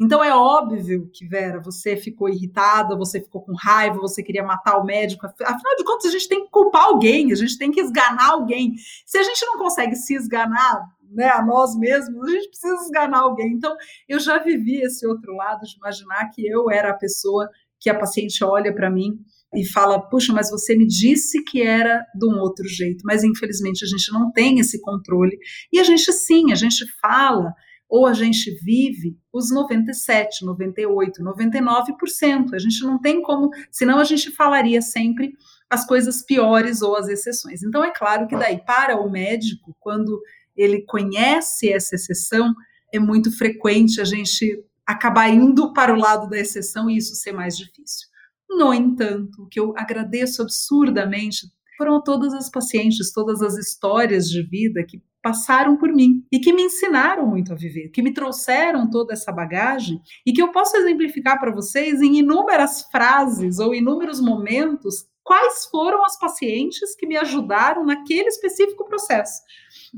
Então 0.00 0.24
é 0.24 0.34
óbvio 0.34 1.10
que, 1.12 1.26
Vera, 1.28 1.60
você 1.60 1.94
ficou 1.94 2.28
irritada, 2.28 2.96
você 2.96 3.20
ficou 3.20 3.42
com 3.42 3.52
raiva, 3.54 3.98
você 3.98 4.22
queria 4.22 4.42
matar 4.42 4.78
o 4.78 4.84
médico. 4.84 5.26
Afinal 5.26 5.76
de 5.76 5.84
contas, 5.84 6.06
a 6.06 6.10
gente 6.10 6.28
tem 6.28 6.44
que 6.44 6.50
culpar 6.50 6.84
alguém, 6.84 7.30
a 7.30 7.34
gente 7.34 7.58
tem 7.58 7.70
que 7.70 7.80
esganar 7.80 8.30
alguém. 8.30 8.74
Se 9.04 9.18
a 9.18 9.22
gente 9.22 9.44
não 9.44 9.58
consegue 9.58 9.94
se 9.94 10.14
esganar, 10.14 10.86
né, 11.10 11.28
a 11.28 11.44
nós 11.44 11.76
mesmos, 11.76 12.26
a 12.26 12.30
gente 12.30 12.48
precisa 12.48 12.74
esganar 12.76 13.20
alguém. 13.20 13.52
Então, 13.52 13.76
eu 14.08 14.18
já 14.18 14.38
vivi 14.38 14.80
esse 14.80 15.06
outro 15.06 15.34
lado 15.34 15.66
de 15.66 15.76
imaginar 15.76 16.30
que 16.30 16.46
eu 16.46 16.70
era 16.70 16.92
a 16.92 16.96
pessoa 16.96 17.46
que 17.78 17.90
a 17.90 17.98
paciente 17.98 18.42
olha 18.42 18.74
para 18.74 18.88
mim 18.88 19.18
e 19.54 19.66
fala: 19.66 20.00
Puxa, 20.00 20.32
mas 20.32 20.50
você 20.50 20.76
me 20.76 20.86
disse 20.86 21.42
que 21.44 21.60
era 21.60 22.06
de 22.14 22.26
um 22.26 22.38
outro 22.38 22.66
jeito. 22.66 23.02
Mas 23.04 23.22
infelizmente 23.22 23.84
a 23.84 23.88
gente 23.88 24.10
não 24.12 24.30
tem 24.32 24.60
esse 24.60 24.80
controle. 24.80 25.36
E 25.70 25.78
a 25.78 25.84
gente 25.84 26.10
sim, 26.12 26.52
a 26.52 26.54
gente 26.54 26.84
fala 27.00 27.52
ou 27.90 28.06
a 28.06 28.14
gente 28.14 28.54
vive 28.62 29.18
os 29.32 29.50
97, 29.50 30.44
98, 30.44 31.22
99%. 31.22 32.54
A 32.54 32.58
gente 32.58 32.82
não 32.82 33.00
tem 33.00 33.20
como, 33.20 33.50
senão 33.68 33.98
a 33.98 34.04
gente 34.04 34.30
falaria 34.30 34.80
sempre 34.80 35.32
as 35.68 35.84
coisas 35.84 36.22
piores 36.22 36.82
ou 36.82 36.96
as 36.96 37.08
exceções. 37.08 37.64
Então 37.64 37.82
é 37.82 37.92
claro 37.92 38.28
que 38.28 38.36
daí 38.36 38.64
para 38.64 38.96
o 38.96 39.10
médico, 39.10 39.76
quando 39.80 40.22
ele 40.56 40.82
conhece 40.82 41.72
essa 41.72 41.96
exceção, 41.96 42.54
é 42.94 43.00
muito 43.00 43.36
frequente 43.36 44.00
a 44.00 44.04
gente 44.04 44.64
acabar 44.86 45.28
indo 45.28 45.72
para 45.72 45.92
o 45.92 45.98
lado 45.98 46.28
da 46.28 46.38
exceção 46.38 46.88
e 46.88 46.96
isso 46.96 47.16
ser 47.16 47.32
mais 47.32 47.56
difícil. 47.56 48.08
No 48.48 48.72
entanto, 48.72 49.42
o 49.42 49.48
que 49.48 49.58
eu 49.58 49.74
agradeço 49.76 50.42
absurdamente 50.42 51.46
foram 51.76 52.00
todas 52.02 52.34
as 52.34 52.48
pacientes, 52.50 53.12
todas 53.12 53.42
as 53.42 53.56
histórias 53.56 54.28
de 54.28 54.42
vida 54.42 54.84
que 54.86 55.02
passaram 55.22 55.76
por 55.76 55.92
mim 55.92 56.24
e 56.30 56.38
que 56.38 56.52
me 56.52 56.62
ensinaram 56.62 57.26
muito 57.26 57.52
a 57.52 57.56
viver, 57.56 57.88
que 57.90 58.02
me 58.02 58.12
trouxeram 58.12 58.88
toda 58.88 59.12
essa 59.12 59.30
bagagem 59.30 60.00
e 60.24 60.32
que 60.32 60.40
eu 60.40 60.48
posso 60.48 60.76
exemplificar 60.76 61.38
para 61.38 61.52
vocês 61.52 62.00
em 62.00 62.18
inúmeras 62.18 62.82
frases 62.90 63.58
ou 63.58 63.74
inúmeros 63.74 64.20
momentos 64.20 65.06
quais 65.22 65.66
foram 65.66 66.04
as 66.04 66.18
pacientes 66.18 66.96
que 66.96 67.06
me 67.06 67.16
ajudaram 67.16 67.84
naquele 67.86 68.28
específico 68.28 68.84
processo. 68.84 69.40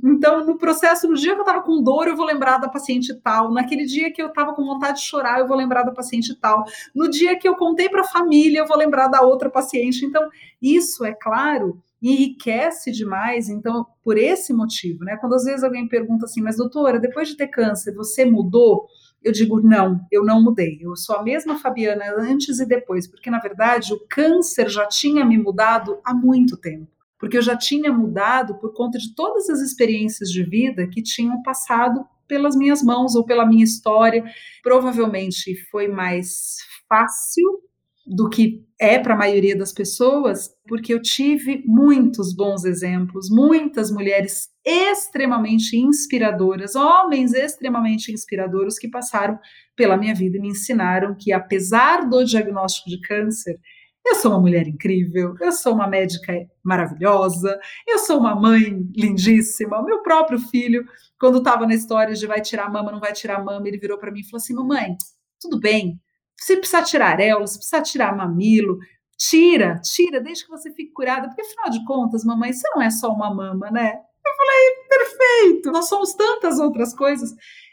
Então, 0.04 0.44
no 0.44 0.58
processo, 0.58 1.08
no 1.08 1.14
dia 1.14 1.32
que 1.32 1.40
eu 1.40 1.44
estava 1.44 1.62
com 1.62 1.82
dor, 1.82 2.06
eu 2.06 2.14
vou 2.14 2.26
lembrar 2.26 2.58
da 2.58 2.68
paciente 2.68 3.14
tal. 3.14 3.50
Naquele 3.50 3.86
dia 3.86 4.12
que 4.12 4.20
eu 4.20 4.26
estava 4.26 4.52
com 4.52 4.62
vontade 4.62 4.98
de 4.98 5.06
chorar, 5.06 5.38
eu 5.38 5.48
vou 5.48 5.56
lembrar 5.56 5.84
da 5.84 5.92
paciente 5.92 6.34
tal. 6.34 6.64
No 6.94 7.08
dia 7.08 7.34
que 7.38 7.48
eu 7.48 7.56
contei 7.56 7.88
para 7.88 8.02
a 8.02 8.08
família, 8.08 8.58
eu 8.58 8.66
vou 8.66 8.76
lembrar 8.76 9.08
da 9.08 9.22
outra 9.22 9.48
paciente. 9.48 10.04
Então, 10.04 10.28
isso, 10.60 11.02
é 11.02 11.14
claro, 11.14 11.82
enriquece 12.02 12.90
demais. 12.90 13.48
Então, 13.48 13.86
por 14.02 14.18
esse 14.18 14.52
motivo, 14.52 15.04
né? 15.04 15.16
Quando 15.16 15.34
às 15.34 15.44
vezes 15.44 15.62
alguém 15.62 15.86
pergunta 15.88 16.24
assim, 16.24 16.42
mas 16.42 16.56
doutora, 16.56 16.98
depois 16.98 17.28
de 17.28 17.36
ter 17.36 17.46
câncer, 17.46 17.94
você 17.94 18.24
mudou? 18.24 18.86
Eu 19.22 19.30
digo, 19.30 19.60
não, 19.60 20.04
eu 20.10 20.24
não 20.24 20.42
mudei. 20.42 20.78
Eu 20.80 20.96
sou 20.96 21.16
a 21.16 21.22
mesma 21.22 21.58
Fabiana 21.58 22.04
antes 22.18 22.58
e 22.58 22.66
depois, 22.66 23.06
porque 23.06 23.30
na 23.30 23.38
verdade 23.38 23.94
o 23.94 24.00
câncer 24.08 24.68
já 24.68 24.86
tinha 24.86 25.24
me 25.24 25.38
mudado 25.38 26.00
há 26.04 26.12
muito 26.12 26.56
tempo. 26.56 26.90
Porque 27.18 27.36
eu 27.36 27.42
já 27.42 27.56
tinha 27.56 27.92
mudado 27.92 28.58
por 28.58 28.74
conta 28.74 28.98
de 28.98 29.14
todas 29.14 29.48
as 29.48 29.60
experiências 29.60 30.28
de 30.28 30.42
vida 30.42 30.88
que 30.88 31.00
tinham 31.00 31.40
passado 31.40 32.04
pelas 32.26 32.56
minhas 32.56 32.82
mãos 32.82 33.14
ou 33.14 33.24
pela 33.24 33.46
minha 33.46 33.62
história. 33.62 34.24
Provavelmente 34.60 35.54
foi 35.70 35.86
mais 35.86 36.56
fácil 36.88 37.62
do 38.06 38.28
que 38.28 38.64
é 38.80 38.98
para 38.98 39.14
a 39.14 39.16
maioria 39.16 39.56
das 39.56 39.72
pessoas, 39.72 40.50
porque 40.66 40.92
eu 40.92 41.00
tive 41.00 41.62
muitos 41.64 42.34
bons 42.34 42.64
exemplos, 42.64 43.28
muitas 43.30 43.92
mulheres 43.92 44.48
extremamente 44.64 45.76
inspiradoras, 45.76 46.74
homens 46.74 47.32
extremamente 47.32 48.12
inspiradores 48.12 48.78
que 48.78 48.88
passaram 48.88 49.38
pela 49.76 49.96
minha 49.96 50.14
vida 50.14 50.36
e 50.36 50.40
me 50.40 50.48
ensinaram 50.48 51.16
que, 51.18 51.32
apesar 51.32 52.08
do 52.08 52.24
diagnóstico 52.24 52.90
de 52.90 53.00
câncer, 53.00 53.58
eu 54.04 54.16
sou 54.16 54.32
uma 54.32 54.40
mulher 54.40 54.66
incrível, 54.66 55.36
eu 55.40 55.52
sou 55.52 55.74
uma 55.74 55.86
médica 55.86 56.34
maravilhosa, 56.64 57.58
eu 57.86 57.98
sou 58.00 58.18
uma 58.18 58.34
mãe 58.34 58.84
lindíssima. 58.96 59.80
Meu 59.84 60.02
próprio 60.02 60.40
filho, 60.40 60.84
quando 61.20 61.38
estava 61.38 61.66
na 61.66 61.74
história 61.74 62.12
de 62.12 62.26
vai 62.26 62.40
tirar 62.40 62.66
a 62.66 62.70
mama, 62.70 62.90
não 62.90 62.98
vai 62.98 63.12
tirar 63.12 63.36
a 63.36 63.44
mama, 63.44 63.68
ele 63.68 63.78
virou 63.78 63.98
para 63.98 64.10
mim 64.10 64.20
e 64.20 64.24
falou 64.24 64.42
assim: 64.42 64.54
Mamãe, 64.54 64.96
tudo 65.40 65.60
bem, 65.60 66.00
se 66.44 66.56
precisar 66.56 66.82
tirar 66.82 67.12
areola, 67.12 67.46
se 67.46 67.58
precisar 67.58 67.82
tirar 67.82 68.16
mamilo, 68.16 68.78
tira, 69.16 69.80
tira, 69.80 70.20
desde 70.20 70.44
que 70.44 70.50
você 70.50 70.72
fique 70.72 70.92
curada, 70.92 71.28
porque 71.28 71.42
afinal 71.42 71.70
de 71.70 71.84
contas, 71.84 72.24
mamãe, 72.24 72.52
você 72.52 72.68
não 72.74 72.82
é 72.82 72.90
só 72.90 73.08
uma 73.08 73.32
mama, 73.32 73.70
né? 73.70 73.94
Eu 74.24 74.32
falei, 74.36 74.74
perfeito, 74.88 75.70
nós 75.70 75.88
somos 75.88 76.14
tantas 76.14 76.58
outras 76.58 76.94
coisas. 76.94 77.30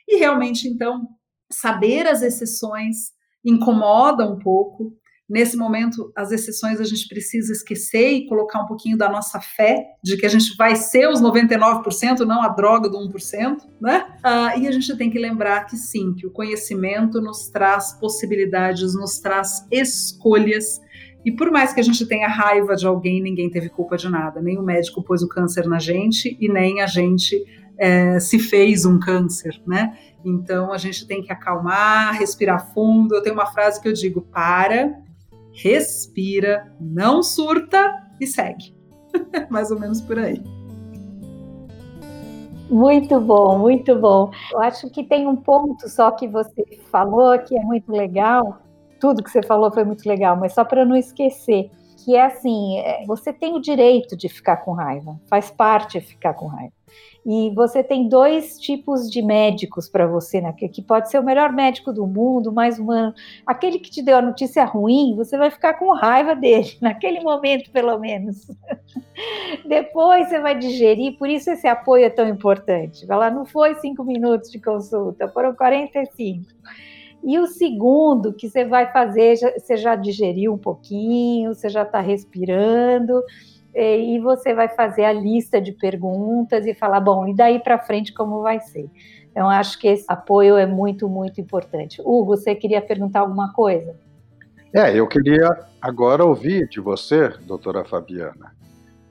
E 0.08 0.18
realmente, 0.18 0.68
então, 0.68 1.08
saber 1.52 2.08
as 2.08 2.22
exceções 2.22 3.12
incomoda 3.44 4.30
um 4.30 4.38
pouco, 4.38 4.94
Nesse 5.30 5.56
momento, 5.56 6.12
as 6.16 6.32
exceções 6.32 6.82
a 6.82 6.84
gente 6.84 7.08
precisa 7.08 7.54
esquecer 7.54 8.14
e 8.14 8.26
colocar 8.26 8.64
um 8.64 8.66
pouquinho 8.66 8.98
da 8.98 9.08
nossa 9.08 9.40
fé 9.40 9.86
de 10.04 10.18
que 10.18 10.26
a 10.26 10.30
gente 10.30 10.56
vai 10.58 10.76
ser 10.76 11.08
os 11.08 11.22
99%, 11.22 12.22
não 12.22 12.42
a 12.42 12.48
droga 12.48 12.90
do 12.90 12.98
1%, 12.98 13.58
né? 13.80 14.08
Ah, 14.24 14.58
e 14.58 14.68
a 14.68 14.72
gente 14.72 14.98
tem 14.98 15.12
que 15.12 15.20
lembrar 15.20 15.66
que 15.66 15.78
sim, 15.78 16.16
que 16.16 16.26
o 16.26 16.32
conhecimento 16.32 17.22
nos 17.22 17.48
traz 17.48 17.94
possibilidades, 17.94 18.96
nos 18.96 19.20
traz 19.20 19.68
escolhas. 19.72 20.82
E 21.24 21.32
por 21.32 21.52
mais 21.52 21.74
que 21.74 21.80
a 21.80 21.84
gente 21.84 22.08
tenha 22.08 22.28
raiva 22.28 22.76
de 22.76 22.88
alguém, 22.88 23.22
ninguém 23.22 23.52
teve 23.52 23.70
culpa 23.70 23.98
de 23.98 24.10
nada. 24.10 24.42
Nem 24.42 24.58
o 24.58 24.64
médico 24.64 25.04
pôs 25.04 25.22
o 25.22 25.28
câncer 25.28 25.68
na 25.68 25.78
gente 25.78 26.36
e 26.40 26.50
nem 26.50 26.82
a 26.82 26.88
gente 26.88 27.46
é, 27.78 28.20
se 28.20 28.40
fez 28.40 28.84
um 28.84 29.00
câncer, 29.00 29.62
né? 29.68 29.96
Então 30.26 30.74
a 30.74 30.78
gente 30.78 31.06
tem 31.06 31.22
que 31.22 31.32
acalmar, 31.32 32.18
respirar 32.18 32.74
fundo. 32.74 33.14
Eu 33.14 33.22
tenho 33.22 33.36
uma 33.36 33.46
frase 33.46 33.80
que 33.80 33.88
eu 33.88 33.94
digo: 33.94 34.22
para, 34.22 34.94
respira, 35.54 36.72
não 36.80 37.22
surta 37.24 37.94
e 38.20 38.28
segue. 38.28 38.76
Mais 39.50 39.72
ou 39.72 39.80
menos 39.80 40.02
por 40.02 40.20
aí. 40.20 40.42
Muito 42.70 43.20
bom, 43.20 43.58
muito 43.58 43.96
bom. 43.96 44.32
Eu 44.52 44.60
acho 44.60 44.90
que 44.92 45.04
tem 45.04 45.28
um 45.28 45.36
ponto 45.36 45.90
só 45.90 46.12
que 46.12 46.28
você 46.28 46.64
falou 46.92 47.38
que 47.40 47.58
é 47.58 47.62
muito 47.62 47.92
legal. 47.92 48.62
Tudo 49.00 49.24
que 49.24 49.32
você 49.32 49.42
falou 49.42 49.72
foi 49.72 49.84
muito 49.84 50.08
legal, 50.08 50.36
mas 50.36 50.54
só 50.54 50.64
para 50.64 50.86
não 50.86 50.96
esquecer, 50.96 51.72
que 51.98 52.16
é 52.16 52.26
assim, 52.26 52.78
é, 52.80 53.06
você 53.06 53.34
tem 53.34 53.56
o 53.56 53.62
direito 53.62 54.16
de 54.16 54.30
ficar 54.30 54.58
com 54.58 54.74
raiva, 54.74 55.20
faz 55.28 55.50
parte 55.50 56.00
ficar 56.00 56.34
com 56.34 56.48
raiva. 56.48 56.74
E 57.26 57.52
você 57.54 57.84
tem 57.84 58.08
dois 58.08 58.58
tipos 58.58 59.10
de 59.10 59.22
médicos 59.22 59.90
para 59.90 60.08
você, 60.08 60.42
né? 60.42 60.54
Que 60.54 60.82
pode 60.82 61.10
ser 61.10 61.20
o 61.20 61.24
melhor 61.24 61.52
médico 61.52 61.92
do 61.92 62.08
mundo, 62.08 62.52
mais 62.52 62.80
humano. 62.80 63.14
Aquele 63.46 63.80
que 63.80 63.92
te 63.92 64.02
deu 64.02 64.18
a 64.18 64.22
notícia 64.22 64.64
ruim, 64.64 65.16
você 65.16 65.38
vai 65.38 65.52
ficar 65.52 65.76
com 65.76 65.94
raiva 65.94 66.36
dele, 66.36 66.78
naquele 66.82 67.20
momento, 67.20 67.70
pelo 67.72 67.98
menos. 68.00 68.48
Depois 69.68 70.30
você 70.30 70.40
vai 70.40 70.58
digerir, 70.58 71.18
por 71.18 71.30
isso 71.30 71.52
esse 71.52 71.68
apoio 71.68 72.06
é 72.06 72.10
tão 72.10 72.28
importante. 72.28 73.06
Vai 73.06 73.18
lá, 73.18 73.30
não 73.30 73.46
foi 73.46 73.76
cinco 73.76 74.04
minutos 74.04 74.50
de 74.50 74.60
consulta, 74.60 75.28
foram 75.28 75.54
45. 75.54 76.46
E 77.24 77.38
o 77.38 77.48
segundo 77.48 78.34
que 78.34 78.50
você 78.50 78.64
vai 78.64 78.92
fazer, 78.92 79.36
você 79.38 79.76
já 79.76 79.96
digeriu 79.96 80.54
um 80.54 80.58
pouquinho, 80.58 81.54
você 81.54 81.68
já 81.68 81.84
está 81.84 82.00
respirando 82.00 83.22
e 83.82 84.20
você 84.20 84.54
vai 84.54 84.70
fazer 84.70 85.06
a 85.06 85.14
lista 85.14 85.62
de 85.62 85.72
perguntas 85.72 86.66
e 86.66 86.74
falar, 86.74 87.00
bom, 87.00 87.28
e 87.28 87.36
daí 87.36 87.60
para 87.60 87.80
frente 87.80 88.14
como 88.14 88.42
vai 88.42 88.60
ser? 88.60 88.90
Então, 89.32 89.50
acho 89.50 89.80
que 89.80 89.88
esse 89.88 90.06
apoio 90.08 90.58
é 90.58 90.66
muito, 90.66 91.08
muito 91.08 91.40
importante. 91.40 92.02
Hugo, 92.02 92.36
você 92.36 92.56
queria 92.56 92.82
perguntar 92.82 93.22
alguma 93.22 93.54
coisa? 93.54 93.96
É, 94.74 94.94
eu 94.94 95.08
queria 95.08 95.50
agora 95.82 96.24
ouvir 96.24 96.68
de 96.68 96.80
você, 96.80 97.30
doutora 97.46 97.84
Fabiana, 97.86 98.56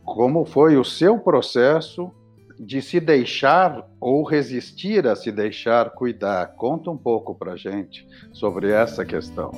como 0.05 0.45
foi 0.45 0.77
o 0.77 0.85
seu 0.85 1.19
processo 1.19 2.13
de 2.59 2.83
se 2.83 2.99
deixar 3.01 3.89
ou 4.01 4.25
resistir 4.25 5.07
a 5.07 5.15
se 5.15 5.31
deixar 5.31 5.91
cuidar. 5.91 6.55
Conta 6.57 6.91
um 6.91 6.97
pouco 6.97 7.35
para 7.35 7.57
gente 7.57 8.07
sobre 8.33 8.71
essa 8.71 9.05
questão. 9.05 9.53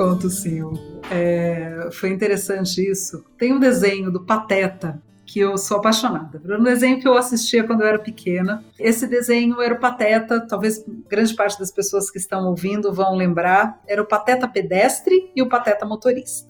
Conto 0.00 0.30
sim. 0.30 0.62
É, 1.10 1.90
foi 1.92 2.08
interessante 2.08 2.80
isso. 2.80 3.22
Tem 3.36 3.52
um 3.52 3.60
desenho 3.60 4.10
do 4.10 4.24
Pateta 4.24 4.98
que 5.26 5.40
eu 5.40 5.58
sou 5.58 5.76
apaixonada. 5.76 6.40
Era 6.42 6.58
um 6.58 6.62
desenho 6.62 6.98
que 6.98 7.06
eu 7.06 7.18
assistia 7.18 7.64
quando 7.64 7.82
eu 7.82 7.86
era 7.86 7.98
pequena. 7.98 8.64
Esse 8.78 9.06
desenho 9.06 9.60
era 9.60 9.74
o 9.74 9.78
Pateta, 9.78 10.40
talvez 10.40 10.82
grande 11.06 11.34
parte 11.34 11.58
das 11.58 11.70
pessoas 11.70 12.10
que 12.10 12.16
estão 12.16 12.46
ouvindo 12.46 12.90
vão 12.94 13.14
lembrar, 13.14 13.78
era 13.86 14.00
o 14.00 14.06
Pateta 14.06 14.48
pedestre 14.48 15.30
e 15.36 15.42
o 15.42 15.48
Pateta 15.50 15.84
motorista. 15.84 16.49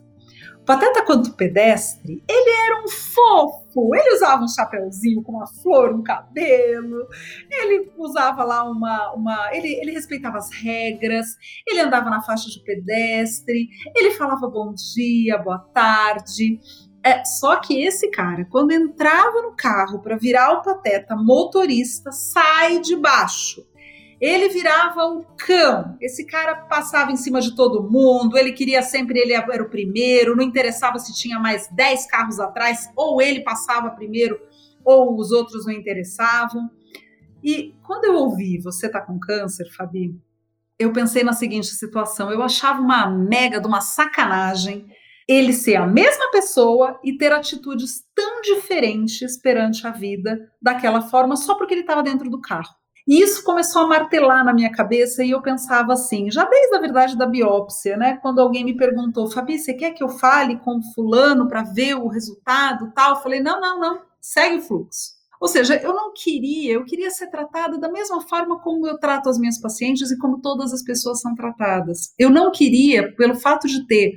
Pateta 0.71 1.05
quanto 1.05 1.33
pedestre, 1.33 2.23
ele 2.29 2.51
era 2.65 2.85
um 2.85 2.89
fofo. 2.89 3.93
Ele 3.93 4.15
usava 4.15 4.45
um 4.45 4.49
chapéuzinho 4.49 5.21
com 5.21 5.33
uma 5.33 5.47
flor 5.49 5.93
no 5.97 6.05
cabelo. 6.05 7.09
Ele 7.51 7.91
usava 7.99 8.45
lá 8.45 8.63
uma. 8.63 9.13
uma 9.13 9.51
ele, 9.53 9.67
ele 9.67 9.91
respeitava 9.91 10.39
as 10.39 10.49
regras. 10.53 11.27
Ele 11.67 11.81
andava 11.81 12.09
na 12.09 12.23
faixa 12.23 12.49
de 12.49 12.63
pedestre. 12.63 13.69
Ele 13.97 14.13
falava 14.13 14.47
bom 14.47 14.73
dia, 14.73 15.39
boa 15.39 15.59
tarde. 15.59 16.61
É, 17.05 17.25
só 17.25 17.57
que 17.57 17.83
esse 17.83 18.09
cara, 18.09 18.47
quando 18.49 18.71
entrava 18.71 19.43
no 19.43 19.57
carro 19.57 20.01
para 20.01 20.17
virar 20.17 20.53
o 20.53 20.63
pateta, 20.63 21.17
motorista 21.17 22.13
sai 22.13 22.79
de 22.79 22.95
baixo. 22.95 23.67
Ele 24.21 24.49
virava 24.51 25.07
o 25.07 25.25
cão. 25.37 25.97
Esse 26.01 26.27
cara 26.27 26.55
passava 26.55 27.11
em 27.11 27.17
cima 27.17 27.41
de 27.41 27.57
todo 27.57 27.89
mundo, 27.91 28.37
ele 28.37 28.53
queria 28.53 28.83
sempre, 28.83 29.19
ele 29.19 29.33
era 29.33 29.63
o 29.63 29.71
primeiro, 29.71 30.37
não 30.37 30.45
interessava 30.45 30.99
se 30.99 31.15
tinha 31.15 31.39
mais 31.39 31.69
10 31.69 32.07
carros 32.07 32.39
atrás, 32.39 32.91
ou 32.95 33.23
ele 33.23 33.41
passava 33.41 33.91
primeiro, 33.91 34.39
ou 34.85 35.17
os 35.17 35.31
outros 35.31 35.65
não 35.65 35.73
interessavam. 35.73 36.69
E 37.43 37.75
quando 37.87 38.05
eu 38.05 38.15
ouvi 38.15 38.61
você 38.61 38.89
tá 38.89 39.01
com 39.01 39.19
câncer, 39.19 39.71
Fabi, 39.75 40.15
eu 40.79 40.93
pensei 40.93 41.25
na 41.25 41.33
seguinte 41.33 41.69
situação: 41.69 42.31
eu 42.31 42.43
achava 42.43 42.81
uma 42.81 43.09
mega 43.09 43.61
de 43.61 43.67
uma 43.67 43.81
sacanagem 43.81 44.87
ele 45.29 45.53
ser 45.53 45.77
a 45.77 45.87
mesma 45.87 46.29
pessoa 46.33 46.99
e 47.05 47.17
ter 47.17 47.33
atitudes 47.33 48.03
tão 48.15 48.41
diferentes 48.41 49.41
perante 49.41 49.87
a 49.87 49.91
vida 49.91 50.51
daquela 50.61 51.03
forma 51.03 51.37
só 51.37 51.55
porque 51.55 51.73
ele 51.73 51.83
estava 51.83 52.03
dentro 52.03 52.29
do 52.29 52.41
carro. 52.41 52.80
E 53.11 53.21
isso 53.21 53.43
começou 53.43 53.83
a 53.83 53.89
martelar 53.89 54.45
na 54.45 54.55
minha 54.55 54.71
cabeça 54.71 55.25
e 55.25 55.33
eu 55.33 55.43
pensava 55.43 55.95
assim, 55.95 56.31
já 56.31 56.45
desde 56.45 56.77
a 56.77 56.81
verdade 56.81 57.19
da 57.19 57.27
biópsia, 57.27 57.97
né? 57.97 58.17
Quando 58.19 58.41
alguém 58.41 58.65
me 58.65 58.77
perguntou, 58.77 59.29
Fabi, 59.29 59.59
você 59.59 59.75
quer 59.75 59.91
que 59.91 60.05
eu 60.05 60.09
fale 60.09 60.61
com 60.61 60.81
fulano 60.95 61.49
para 61.49 61.65
ver 61.65 61.97
o 61.97 62.07
resultado, 62.07 62.93
tal? 62.95 63.17
Eu 63.17 63.21
falei, 63.21 63.41
não, 63.41 63.61
não, 63.61 63.81
não, 63.81 64.01
segue 64.21 64.59
o 64.59 64.63
fluxo. 64.63 65.11
Ou 65.41 65.49
seja, 65.49 65.75
eu 65.83 65.93
não 65.93 66.13
queria, 66.15 66.75
eu 66.75 66.85
queria 66.85 67.11
ser 67.11 67.27
tratada 67.31 67.81
da 67.81 67.91
mesma 67.91 68.21
forma 68.21 68.61
como 68.61 68.87
eu 68.87 68.97
trato 68.97 69.29
as 69.29 69.39
minhas 69.41 69.61
pacientes 69.61 70.13
e 70.13 70.19
como 70.19 70.41
todas 70.41 70.73
as 70.73 70.85
pessoas 70.85 71.21
são 71.21 71.35
tratadas. 71.35 72.15
Eu 72.17 72.31
não 72.31 72.53
queria, 72.53 73.13
pelo 73.17 73.35
fato 73.35 73.67
de 73.67 73.89
ter 73.89 74.13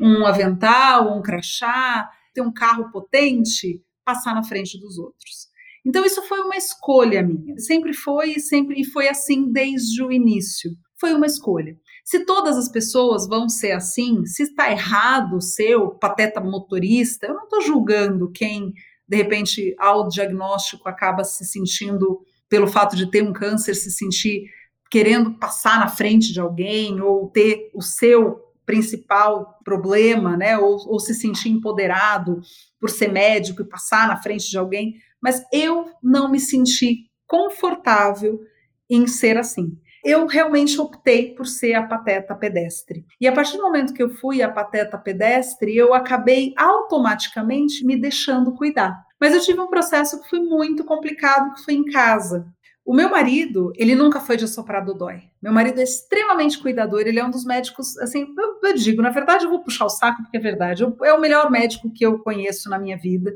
um 0.00 0.24
avental, 0.24 1.14
um 1.14 1.20
crachá, 1.20 2.08
ter 2.32 2.40
um 2.40 2.50
carro 2.50 2.90
potente, 2.90 3.84
passar 4.02 4.34
na 4.34 4.42
frente 4.42 4.80
dos 4.80 4.96
outros. 4.96 5.49
Então 5.84 6.04
isso 6.04 6.22
foi 6.22 6.40
uma 6.40 6.56
escolha 6.56 7.22
minha. 7.22 7.58
Sempre 7.58 7.92
foi 7.92 8.32
e 8.32 8.40
sempre 8.40 8.84
foi 8.84 9.08
assim 9.08 9.50
desde 9.50 10.02
o 10.02 10.12
início. 10.12 10.70
Foi 10.98 11.14
uma 11.14 11.26
escolha. 11.26 11.76
Se 12.04 12.24
todas 12.24 12.56
as 12.56 12.68
pessoas 12.68 13.26
vão 13.26 13.48
ser 13.48 13.72
assim, 13.72 14.24
se 14.26 14.42
está 14.42 14.70
errado 14.70 15.38
o 15.78 15.98
pateta 15.98 16.40
motorista, 16.40 17.26
eu 17.26 17.34
não 17.34 17.44
estou 17.44 17.62
julgando 17.62 18.30
quem 18.30 18.72
de 19.08 19.16
repente 19.16 19.74
ao 19.78 20.08
diagnóstico 20.08 20.88
acaba 20.88 21.24
se 21.24 21.44
sentindo 21.44 22.20
pelo 22.48 22.66
fato 22.66 22.94
de 22.94 23.10
ter 23.10 23.22
um 23.22 23.32
câncer 23.32 23.74
se 23.74 23.90
sentir 23.90 24.44
querendo 24.90 25.38
passar 25.38 25.78
na 25.78 25.88
frente 25.88 26.32
de 26.32 26.40
alguém 26.40 27.00
ou 27.00 27.28
ter 27.28 27.70
o 27.74 27.80
seu 27.80 28.40
principal 28.66 29.58
problema, 29.64 30.36
né, 30.36 30.56
ou, 30.58 30.76
ou 30.86 31.00
se 31.00 31.14
sentir 31.14 31.48
empoderado 31.48 32.40
por 32.78 32.88
ser 32.88 33.08
médico 33.08 33.62
e 33.62 33.68
passar 33.68 34.06
na 34.06 34.16
frente 34.16 34.48
de 34.48 34.58
alguém, 34.58 34.94
mas 35.22 35.42
eu 35.52 35.86
não 36.02 36.30
me 36.30 36.40
senti 36.40 37.10
confortável 37.26 38.40
em 38.88 39.06
ser 39.06 39.36
assim. 39.36 39.78
Eu 40.04 40.26
realmente 40.26 40.80
optei 40.80 41.34
por 41.34 41.46
ser 41.46 41.74
a 41.74 41.86
pateta 41.86 42.34
pedestre. 42.34 43.04
E 43.20 43.28
a 43.28 43.32
partir 43.32 43.58
do 43.58 43.62
momento 43.62 43.92
que 43.92 44.02
eu 44.02 44.08
fui 44.08 44.40
a 44.42 44.50
pateta 44.50 44.96
pedestre, 44.96 45.76
eu 45.76 45.92
acabei 45.92 46.54
automaticamente 46.56 47.84
me 47.84 48.00
deixando 48.00 48.54
cuidar. 48.54 48.98
Mas 49.20 49.34
eu 49.34 49.40
tive 49.40 49.60
um 49.60 49.68
processo 49.68 50.20
que 50.22 50.30
foi 50.30 50.40
muito 50.40 50.84
complicado, 50.84 51.52
que 51.54 51.64
foi 51.64 51.74
em 51.74 51.84
casa. 51.84 52.46
O 52.84 52.94
meu 52.94 53.10
marido, 53.10 53.72
ele 53.76 53.94
nunca 53.94 54.20
foi 54.20 54.36
de 54.36 54.44
assoprar 54.44 54.84
dói. 54.84 55.22
Meu 55.40 55.52
marido 55.52 55.78
é 55.78 55.84
extremamente 55.84 56.58
cuidador, 56.58 57.02
ele 57.02 57.20
é 57.20 57.24
um 57.24 57.30
dos 57.30 57.44
médicos, 57.44 57.96
assim, 57.98 58.26
eu, 58.36 58.68
eu 58.68 58.74
digo, 58.74 59.02
na 59.02 59.10
verdade 59.10 59.44
eu 59.44 59.50
vou 59.50 59.62
puxar 59.62 59.84
o 59.84 59.90
saco 59.90 60.22
porque 60.22 60.38
é 60.38 60.40
verdade, 60.40 60.82
eu, 60.82 60.96
é 61.04 61.12
o 61.12 61.20
melhor 61.20 61.50
médico 61.50 61.92
que 61.92 62.04
eu 62.04 62.18
conheço 62.18 62.68
na 62.70 62.78
minha 62.78 62.96
vida. 62.96 63.32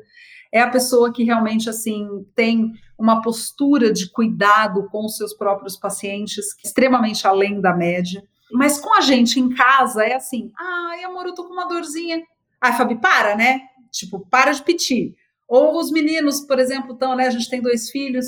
É 0.55 0.61
a 0.61 0.71
pessoa 0.71 1.13
que 1.13 1.25
realmente, 1.25 1.69
assim, 1.69 2.07
tem 2.37 2.73
uma 2.97 3.21
postura 3.21 3.93
de 3.93 4.09
cuidado 4.11 4.89
com 4.91 5.05
os 5.05 5.17
seus 5.17 5.35
próprios 5.35 5.77
pacientes 5.77 6.47
extremamente 6.65 7.27
além 7.27 7.61
da 7.61 7.75
média. 7.75 8.23
Mas 8.53 8.81
com 8.81 8.95
a 8.95 9.01
gente 9.01 9.41
em 9.41 9.49
casa 9.53 10.05
é 10.05 10.15
assim, 10.15 10.53
ai, 10.57 11.03
amor, 11.03 11.27
eu 11.27 11.35
tô 11.35 11.45
com 11.45 11.53
uma 11.53 11.67
dorzinha. 11.67 12.23
Ai, 12.61 12.77
Fabi, 12.77 13.01
para, 13.01 13.35
né? 13.35 13.63
Tipo, 13.91 14.25
para 14.31 14.53
de 14.53 14.63
pedir. 14.63 15.17
Ou 15.49 15.77
os 15.79 15.91
meninos, 15.91 16.41
por 16.43 16.61
exemplo, 16.61 16.93
estão, 16.93 17.17
né? 17.17 17.27
A 17.27 17.31
gente 17.31 17.51
tem 17.51 17.61
dois 17.61 17.91
filhos 17.91 18.27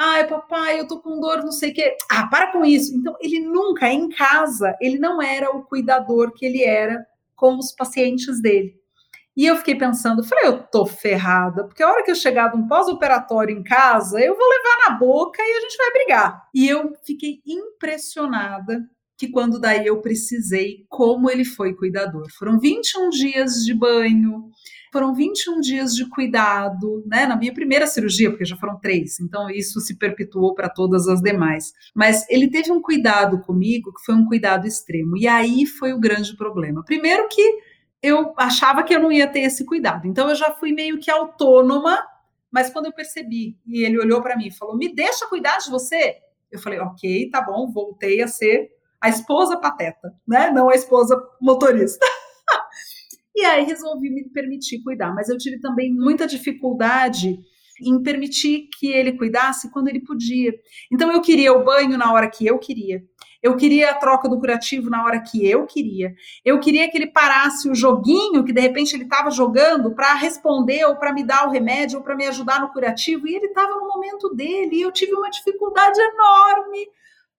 Ai, 0.00 0.28
papai, 0.28 0.78
eu 0.78 0.86
tô 0.86 1.00
com 1.00 1.18
dor, 1.18 1.38
não 1.38 1.50
sei 1.50 1.72
o 1.72 1.74
quê. 1.74 1.96
Ah, 2.08 2.28
para 2.28 2.52
com 2.52 2.64
isso. 2.64 2.94
Então, 2.94 3.16
ele 3.20 3.40
nunca, 3.40 3.92
em 3.92 4.08
casa, 4.08 4.76
ele 4.80 4.96
não 4.96 5.20
era 5.20 5.50
o 5.50 5.64
cuidador 5.64 6.32
que 6.32 6.46
ele 6.46 6.62
era 6.62 7.04
com 7.34 7.58
os 7.58 7.72
pacientes 7.72 8.40
dele. 8.40 8.77
E 9.38 9.46
eu 9.46 9.54
fiquei 9.54 9.76
pensando, 9.76 10.24
falei, 10.24 10.48
eu 10.48 10.64
tô 10.64 10.84
ferrada, 10.84 11.64
porque 11.64 11.80
a 11.80 11.88
hora 11.88 12.02
que 12.02 12.10
eu 12.10 12.16
chegar 12.16 12.48
de 12.48 12.56
um 12.56 12.66
pós-operatório 12.66 13.56
em 13.56 13.62
casa, 13.62 14.18
eu 14.18 14.36
vou 14.36 14.48
levar 14.48 14.90
na 14.90 14.98
boca 14.98 15.40
e 15.40 15.58
a 15.58 15.60
gente 15.60 15.76
vai 15.76 15.92
brigar. 15.92 16.42
E 16.52 16.68
eu 16.68 16.92
fiquei 17.06 17.40
impressionada 17.46 18.80
que 19.16 19.28
quando 19.28 19.60
daí 19.60 19.86
eu 19.86 20.00
precisei, 20.00 20.84
como 20.88 21.30
ele 21.30 21.44
foi 21.44 21.72
cuidador. 21.72 22.26
Foram 22.36 22.58
21 22.58 23.10
dias 23.10 23.64
de 23.64 23.72
banho, 23.74 24.50
foram 24.92 25.14
21 25.14 25.60
dias 25.60 25.94
de 25.94 26.08
cuidado, 26.08 27.04
né? 27.06 27.24
Na 27.24 27.36
minha 27.36 27.54
primeira 27.54 27.86
cirurgia, 27.86 28.30
porque 28.30 28.44
já 28.44 28.56
foram 28.56 28.76
três, 28.80 29.20
então 29.20 29.48
isso 29.48 29.80
se 29.80 29.96
perpetuou 29.96 30.52
para 30.52 30.68
todas 30.68 31.06
as 31.06 31.20
demais. 31.20 31.72
Mas 31.94 32.28
ele 32.28 32.50
teve 32.50 32.72
um 32.72 32.82
cuidado 32.82 33.40
comigo 33.42 33.92
que 33.92 34.04
foi 34.04 34.16
um 34.16 34.24
cuidado 34.24 34.66
extremo. 34.66 35.16
E 35.16 35.28
aí 35.28 35.64
foi 35.64 35.92
o 35.92 36.00
grande 36.00 36.36
problema. 36.36 36.84
Primeiro 36.84 37.28
que 37.28 37.67
eu 38.02 38.34
achava 38.36 38.82
que 38.82 38.94
eu 38.94 39.00
não 39.00 39.12
ia 39.12 39.26
ter 39.26 39.40
esse 39.40 39.64
cuidado, 39.64 40.06
então 40.06 40.28
eu 40.28 40.34
já 40.34 40.50
fui 40.52 40.72
meio 40.72 40.98
que 40.98 41.10
autônoma. 41.10 41.98
Mas 42.50 42.70
quando 42.70 42.86
eu 42.86 42.92
percebi 42.92 43.58
e 43.66 43.84
ele 43.84 43.98
olhou 43.98 44.22
para 44.22 44.36
mim 44.36 44.46
e 44.48 44.52
falou: 44.54 44.76
"Me 44.76 44.94
deixa 44.94 45.26
cuidar 45.28 45.58
de 45.58 45.70
você", 45.70 46.16
eu 46.50 46.58
falei: 46.58 46.78
"Ok, 46.80 47.30
tá 47.30 47.42
bom". 47.42 47.70
Voltei 47.70 48.22
a 48.22 48.28
ser 48.28 48.70
a 49.00 49.08
esposa 49.08 49.56
pateta, 49.58 50.14
né? 50.26 50.50
Não 50.50 50.68
a 50.70 50.74
esposa 50.74 51.16
motorista. 51.40 52.04
E 53.36 53.44
aí 53.44 53.64
resolvi 53.64 54.10
me 54.10 54.28
permitir 54.30 54.82
cuidar, 54.82 55.14
mas 55.14 55.28
eu 55.28 55.38
tive 55.38 55.60
também 55.60 55.94
muita 55.94 56.26
dificuldade 56.26 57.38
em 57.80 58.02
permitir 58.02 58.68
que 58.78 58.88
ele 58.88 59.12
cuidasse 59.16 59.70
quando 59.70 59.88
ele 59.88 60.00
podia. 60.00 60.52
Então 60.90 61.12
eu 61.12 61.20
queria 61.20 61.52
o 61.52 61.64
banho 61.64 61.96
na 61.96 62.12
hora 62.12 62.28
que 62.28 62.46
eu 62.46 62.58
queria. 62.58 63.02
Eu 63.42 63.56
queria 63.56 63.90
a 63.90 63.94
troca 63.94 64.28
do 64.28 64.38
curativo 64.38 64.90
na 64.90 65.04
hora 65.04 65.20
que 65.20 65.46
eu 65.46 65.64
queria. 65.66 66.12
Eu 66.44 66.58
queria 66.58 66.90
que 66.90 66.96
ele 66.96 67.06
parasse 67.06 67.68
o 67.68 67.74
joguinho 67.74 68.44
que 68.44 68.52
de 68.52 68.60
repente 68.60 68.94
ele 68.94 69.04
estava 69.04 69.30
jogando 69.30 69.94
para 69.94 70.14
responder 70.14 70.84
ou 70.84 70.96
para 70.96 71.12
me 71.12 71.24
dar 71.24 71.46
o 71.46 71.50
remédio 71.50 71.98
ou 71.98 72.04
para 72.04 72.16
me 72.16 72.26
ajudar 72.26 72.60
no 72.60 72.72
curativo 72.72 73.28
e 73.28 73.34
ele 73.34 73.46
estava 73.46 73.76
no 73.76 73.86
momento 73.86 74.34
dele 74.34 74.76
e 74.76 74.82
eu 74.82 74.90
tive 74.90 75.14
uma 75.14 75.30
dificuldade 75.30 76.00
enorme 76.00 76.88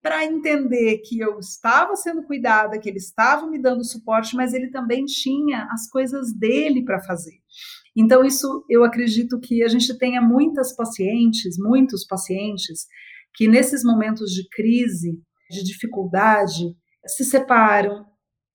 para 0.02 0.24
entender 0.24 0.98
que 0.98 1.20
eu 1.20 1.38
estava 1.38 1.94
sendo 1.94 2.22
cuidada, 2.22 2.78
que 2.78 2.88
ele 2.88 2.98
estava 2.98 3.46
me 3.46 3.60
dando 3.60 3.84
suporte, 3.84 4.34
mas 4.34 4.54
ele 4.54 4.70
também 4.70 5.04
tinha 5.04 5.68
as 5.70 5.88
coisas 5.90 6.32
dele 6.32 6.82
para 6.84 7.02
fazer. 7.02 7.38
Então, 7.94 8.24
isso 8.24 8.64
eu 8.68 8.82
acredito 8.84 9.38
que 9.38 9.62
a 9.62 9.68
gente 9.68 9.96
tenha 9.98 10.22
muitas 10.22 10.74
pacientes, 10.74 11.58
muitos 11.58 12.06
pacientes, 12.06 12.86
que 13.34 13.46
nesses 13.46 13.84
momentos 13.84 14.30
de 14.30 14.48
crise, 14.48 15.20
de 15.50 15.64
dificuldade, 15.64 16.76
se 17.06 17.24
separam, 17.24 18.06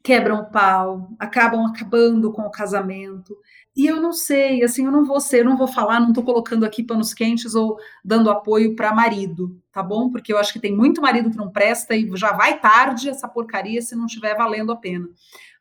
quebram 0.06 0.46
pau, 0.52 1.10
acabam 1.20 1.66
acabando 1.66 2.32
com 2.32 2.44
o 2.44 2.52
casamento. 2.52 3.36
E 3.76 3.88
eu 3.88 4.00
não 4.00 4.14
sei, 4.14 4.64
assim, 4.64 4.86
eu 4.86 4.92
não 4.92 5.04
vou 5.04 5.20
ser, 5.20 5.40
eu 5.40 5.46
não 5.46 5.58
vou 5.58 5.68
falar, 5.68 6.00
não 6.00 6.10
estou 6.10 6.24
colocando 6.24 6.64
aqui 6.64 6.84
panos 6.84 7.14
quentes 7.14 7.56
ou 7.56 7.76
dando 8.04 8.30
apoio 8.30 8.76
para 8.76 8.94
marido, 8.94 9.60
tá 9.72 9.82
bom? 9.82 10.12
Porque 10.12 10.32
eu 10.32 10.38
acho 10.38 10.54
que 10.54 10.60
tem 10.60 10.76
muito 10.76 11.02
marido 11.02 11.32
que 11.32 11.38
não 11.38 11.52
presta 11.52 11.96
e 11.96 12.08
já 12.16 12.32
vai 12.32 12.60
tarde 12.60 13.10
essa 13.10 13.28
porcaria 13.28 13.82
se 13.82 13.96
não 13.96 14.06
estiver 14.06 14.38
valendo 14.38 14.72
a 14.72 14.78
pena. 14.78 15.08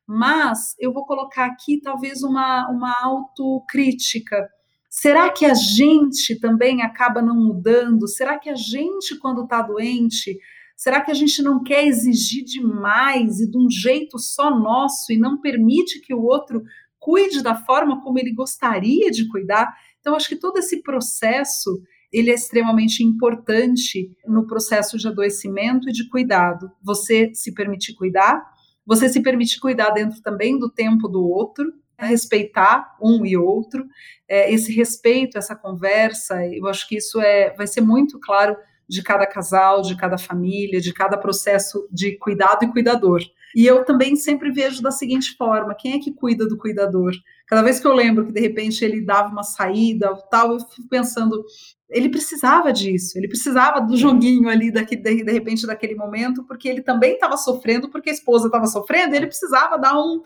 Mas 0.07 0.77
eu 0.79 0.93
vou 0.93 1.07
colocar 1.07 1.47
aqui 1.47 1.81
talvez 1.81 2.23
uma, 2.23 2.69
uma 2.69 2.95
autocrítica. 3.03 4.49
Será 4.91 5.31
que 5.31 5.47
a 5.47 5.55
gente 5.55 6.39
também 6.39 6.83
acaba 6.83 7.23
não 7.23 7.35
mudando? 7.35 8.07
Será 8.07 8.39
que 8.39 8.51
a 8.51 8.55
gente, 8.55 9.19
quando 9.19 9.43
está 9.43 9.63
doente, 9.63 10.39
Será 10.77 11.01
que 11.01 11.11
a 11.11 11.15
gente 11.15 11.43
não 11.43 11.63
quer 11.63 11.87
exigir 11.87 12.45
demais 12.45 13.41
e 13.41 13.51
de 13.51 13.57
um 13.57 13.71
jeito 13.71 14.19
só 14.19 14.51
nosso 14.51 15.13
e 15.13 15.19
não 15.19 15.41
permite 15.41 16.01
que 16.01 16.13
o 16.13 16.23
outro 16.23 16.63
cuide 16.99 17.43
da 17.43 17.55
forma 17.55 18.03
como 18.03 18.19
ele 18.19 18.33
gostaria 18.33 19.11
de 19.11 19.29
cuidar? 19.29 19.75
Então, 20.01 20.15
acho 20.15 20.29
que 20.29 20.37
todo 20.37 20.59
esse 20.59 20.83
processo 20.83 21.81
ele 22.13 22.31
é 22.31 22.35
extremamente 22.35 23.03
importante 23.03 24.09
no 24.25 24.47
processo 24.47 24.97
de 24.97 25.09
adoecimento 25.09 25.89
e 25.89 25.93
de 25.93 26.09
cuidado. 26.09 26.71
Você 26.81 27.33
se 27.35 27.53
permitir 27.53 27.95
cuidar, 27.95 28.41
você 28.87 29.09
se 29.09 29.21
permitir 29.21 29.59
cuidar 29.59 29.91
dentro 29.91 30.23
também 30.23 30.57
do 30.57 30.71
tempo 30.71 31.09
do 31.09 31.25
outro, 31.25 31.73
respeitar 31.99 32.97
um 33.03 33.25
e 33.27 33.37
outro, 33.37 33.85
é, 34.29 34.53
esse 34.53 34.73
respeito, 34.73 35.39
essa 35.39 35.57
conversa, 35.57 36.47
eu 36.47 36.67
acho 36.69 36.89
que 36.89 36.97
isso 36.97 37.21
é, 37.21 37.53
vai 37.55 37.67
ser 37.67 37.81
muito 37.81 38.21
claro 38.21 38.57
de 38.89 39.03
cada 39.03 39.27
casal, 39.27 39.83
de 39.83 39.97
cada 39.97 40.19
família, 40.19 40.81
de 40.81 40.93
cada 40.93 41.17
processo 41.17 41.89
de 41.91 42.17
cuidado 42.19 42.65
e 42.65 42.73
cuidador. 42.73 43.23
E 43.55 43.65
eu 43.65 43.85
também 43.85 44.17
sempre 44.17 44.51
vejo 44.51 44.83
da 44.83 44.91
seguinte 44.91 45.37
forma: 45.37 45.75
quem 45.75 45.95
é 45.95 45.99
que 45.99 46.13
cuida 46.13 46.47
do 46.47 46.59
cuidador? 46.59 47.13
Cada 47.47 47.63
vez 47.63 47.79
que 47.79 47.87
eu 47.87 47.93
lembro 47.93 48.27
que 48.27 48.33
de 48.33 48.41
repente 48.41 48.85
ele 48.85 49.01
dava 49.01 49.29
uma 49.29 49.43
saída, 49.43 50.15
tal, 50.31 50.53
eu 50.53 50.61
fico 50.61 50.89
pensando, 50.89 51.45
ele 51.89 52.09
precisava 52.09 52.73
disso, 52.73 53.19
ele 53.19 53.29
precisava 53.29 53.81
do 53.81 53.97
joguinho 53.97 54.49
ali 54.49 54.73
daqui, 54.73 54.97
de, 54.97 55.23
de 55.23 55.33
repente 55.33 55.67
daquele 55.67 55.95
momento, 55.95 56.43
porque 56.45 56.69
ele 56.69 56.81
também 56.81 57.15
estava 57.15 57.37
sofrendo, 57.37 57.91
porque 57.91 58.11
a 58.11 58.13
esposa 58.13 58.47
estava 58.47 58.67
sofrendo, 58.67 59.15
ele 59.15 59.27
precisava 59.27 59.79
dar 59.79 59.97
um 59.97 60.23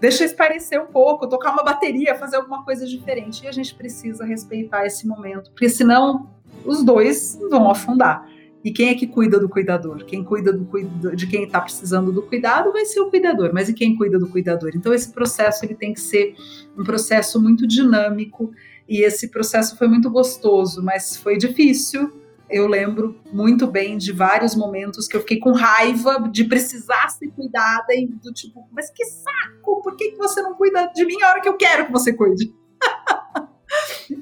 deixa 0.00 0.24
esparecer 0.24 0.80
um 0.80 0.86
pouco, 0.86 1.28
tocar 1.28 1.52
uma 1.52 1.62
bateria, 1.62 2.14
fazer 2.14 2.36
alguma 2.36 2.64
coisa 2.64 2.86
diferente. 2.86 3.44
E 3.44 3.48
a 3.48 3.52
gente 3.52 3.74
precisa 3.74 4.24
respeitar 4.24 4.86
esse 4.86 5.06
momento, 5.06 5.50
porque 5.50 5.68
senão 5.68 6.30
os 6.64 6.84
dois 6.84 7.38
vão 7.50 7.70
afundar. 7.70 8.28
E 8.62 8.70
quem 8.70 8.90
é 8.90 8.94
que 8.94 9.06
cuida 9.06 9.40
do 9.40 9.48
cuidador? 9.48 10.04
Quem 10.04 10.22
cuida 10.22 10.52
do, 10.52 11.16
de 11.16 11.26
quem 11.26 11.44
está 11.44 11.60
precisando 11.60 12.12
do 12.12 12.22
cuidado 12.22 12.72
vai 12.72 12.84
ser 12.84 13.00
o 13.00 13.08
cuidador, 13.08 13.50
mas 13.54 13.68
e 13.68 13.74
quem 13.74 13.96
cuida 13.96 14.18
do 14.18 14.28
cuidador? 14.28 14.72
Então 14.74 14.92
esse 14.92 15.10
processo 15.12 15.64
ele 15.64 15.74
tem 15.74 15.94
que 15.94 16.00
ser 16.00 16.34
um 16.76 16.84
processo 16.84 17.40
muito 17.40 17.66
dinâmico 17.66 18.52
e 18.86 19.02
esse 19.02 19.28
processo 19.28 19.78
foi 19.78 19.88
muito 19.88 20.10
gostoso, 20.10 20.82
mas 20.82 21.16
foi 21.16 21.38
difícil. 21.38 22.12
Eu 22.50 22.66
lembro 22.66 23.18
muito 23.32 23.66
bem 23.66 23.96
de 23.96 24.12
vários 24.12 24.54
momentos 24.56 25.06
que 25.06 25.16
eu 25.16 25.20
fiquei 25.20 25.38
com 25.38 25.52
raiva 25.52 26.28
de 26.30 26.44
precisar 26.44 27.08
ser 27.08 27.28
cuidada 27.28 27.94
e 27.94 28.08
do 28.08 28.32
tipo, 28.32 28.68
mas 28.72 28.90
que 28.90 29.04
saco, 29.04 29.80
por 29.82 29.96
que, 29.96 30.10
que 30.10 30.18
você 30.18 30.42
não 30.42 30.54
cuida 30.54 30.90
de 30.94 31.06
mim 31.06 31.22
a 31.22 31.30
hora 31.30 31.40
que 31.40 31.48
eu 31.48 31.56
quero 31.56 31.86
que 31.86 31.92
você 31.92 32.12
cuide? 32.12 32.52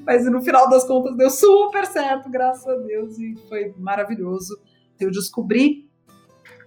Mas 0.09 0.25
no 0.25 0.41
final 0.41 0.67
das 0.67 0.85
contas 0.85 1.15
deu 1.15 1.29
super 1.29 1.85
certo, 1.85 2.31
graças 2.31 2.65
a 2.65 2.75
Deus, 2.77 3.19
e 3.19 3.35
foi 3.47 3.71
maravilhoso. 3.77 4.59
Eu 4.99 5.11
descobri 5.11 5.87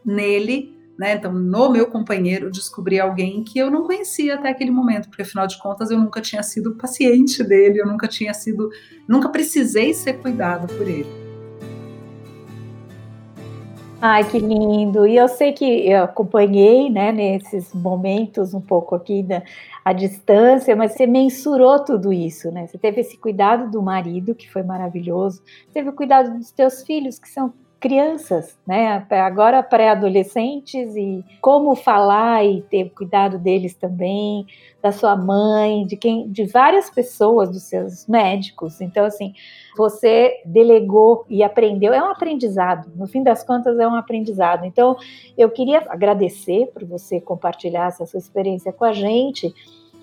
nele, 0.05 0.73
né, 0.97 1.15
então 1.17 1.33
no 1.33 1.69
meu 1.69 1.89
companheiro, 1.89 2.53
descobri 2.53 3.01
alguém 3.01 3.43
que 3.43 3.59
eu 3.59 3.69
não 3.69 3.83
conhecia 3.83 4.37
até 4.37 4.51
aquele 4.51 4.71
momento, 4.71 5.09
porque 5.09 5.23
afinal 5.23 5.49
de 5.49 5.59
contas 5.59 5.91
eu 5.91 5.99
nunca 5.99 6.21
tinha 6.21 6.43
sido 6.45 6.77
paciente 6.77 7.43
dele, 7.43 7.81
eu 7.81 7.87
nunca 7.89 8.07
tinha 8.07 8.33
sido, 8.33 8.71
nunca 9.09 9.29
precisei 9.29 9.93
ser 9.93 10.21
cuidado 10.21 10.73
por 10.75 10.87
ele. 10.87 11.22
Ai, 14.05 14.29
que 14.29 14.37
lindo! 14.39 15.07
E 15.07 15.17
eu 15.17 15.29
sei 15.29 15.53
que 15.53 15.65
eu 15.89 16.03
acompanhei, 16.03 16.91
né, 16.91 17.13
nesses 17.13 17.73
momentos 17.73 18.53
um 18.53 18.61
pouco 18.61 18.97
aqui 18.97 19.23
da 19.23 19.43
a 19.85 19.93
distância, 19.93 20.75
mas 20.75 20.93
você 20.93 21.07
mensurou 21.07 21.85
tudo 21.85 22.13
isso, 22.13 22.51
né? 22.51 22.67
Você 22.67 22.79
teve 22.79 23.01
esse 23.01 23.17
cuidado 23.17 23.71
do 23.71 23.81
marido, 23.81 24.35
que 24.35 24.51
foi 24.51 24.63
maravilhoso, 24.65 25.41
teve 25.73 25.89
o 25.89 25.93
cuidado 25.93 26.37
dos 26.37 26.51
teus 26.51 26.83
filhos, 26.83 27.19
que 27.21 27.29
são 27.29 27.55
crianças, 27.83 28.57
né? 28.65 29.05
Agora 29.11 29.61
pré-adolescentes 29.61 30.95
e 30.95 31.25
como 31.41 31.75
falar 31.75 32.45
e 32.47 32.63
ter 32.63 32.91
cuidado 32.91 33.41
deles 33.41 33.75
também, 33.75 34.47
da 34.81 34.93
sua 34.93 35.17
mãe, 35.17 35.85
de 35.85 35.97
quem, 35.97 36.31
de 36.31 36.45
várias 36.45 36.89
pessoas, 36.89 37.51
dos 37.51 37.65
seus 37.65 38.07
médicos. 38.07 38.81
Então 38.81 39.05
assim, 39.05 39.35
você 39.77 40.41
delegou 40.47 41.27
e 41.29 41.43
aprendeu, 41.43 41.93
é 41.93 42.01
um 42.01 42.13
aprendizado. 42.13 42.89
No 42.95 43.09
fim 43.09 43.25
das 43.25 43.43
contas 43.43 43.77
é 43.77 43.89
um 43.89 43.97
aprendizado. 43.97 44.65
Então 44.65 44.97
eu 45.37 45.51
queria 45.51 45.83
agradecer 45.89 46.69
por 46.73 46.85
você 46.85 47.21
compartilhar 47.21 47.89
essa 47.89 48.07
sua 48.07 48.19
experiência 48.19 48.73
com 48.73 48.85
a 48.85 48.93
gente 48.93 49.53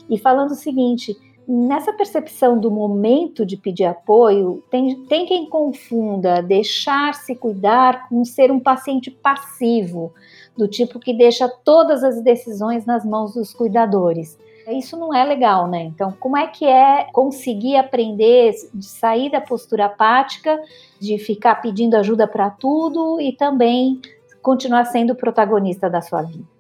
e 0.10 0.18
falando 0.18 0.52
o 0.52 0.56
seguinte 0.56 1.16
nessa 1.50 1.92
percepção 1.92 2.60
do 2.60 2.70
momento 2.70 3.44
de 3.44 3.58
pedir 3.58 3.86
apoio, 3.86 4.64
tem, 4.70 5.04
tem 5.06 5.26
quem 5.26 5.50
confunda 5.50 6.44
deixar-se 6.44 7.36
cuidar 7.36 8.08
com 8.08 8.24
ser 8.24 8.52
um 8.52 8.60
paciente 8.60 9.10
passivo, 9.10 10.14
do 10.56 10.68
tipo 10.68 11.00
que 11.00 11.12
deixa 11.12 11.50
todas 11.50 12.04
as 12.04 12.22
decisões 12.22 12.86
nas 12.86 13.04
mãos 13.04 13.34
dos 13.34 13.52
cuidadores. 13.52 14.38
Isso 14.68 14.96
não 14.96 15.12
é 15.12 15.24
legal, 15.24 15.68
né? 15.68 15.82
Então, 15.82 16.12
como 16.20 16.38
é 16.38 16.46
que 16.46 16.66
é 16.66 17.08
conseguir 17.12 17.78
aprender 17.78 18.54
de 18.72 18.86
sair 18.86 19.32
da 19.32 19.42
postura 19.42 19.86
apática, 19.86 20.62
de 21.00 21.18
ficar 21.18 21.56
pedindo 21.56 21.96
ajuda 21.96 22.28
para 22.28 22.52
tudo 22.52 23.20
e 23.20 23.32
também 23.32 24.00
continuar 24.44 24.86
sendo 24.86 25.16
protagonista 25.16 25.90
da 25.90 26.04
sua 26.04 26.22
vida? 26.22 26.59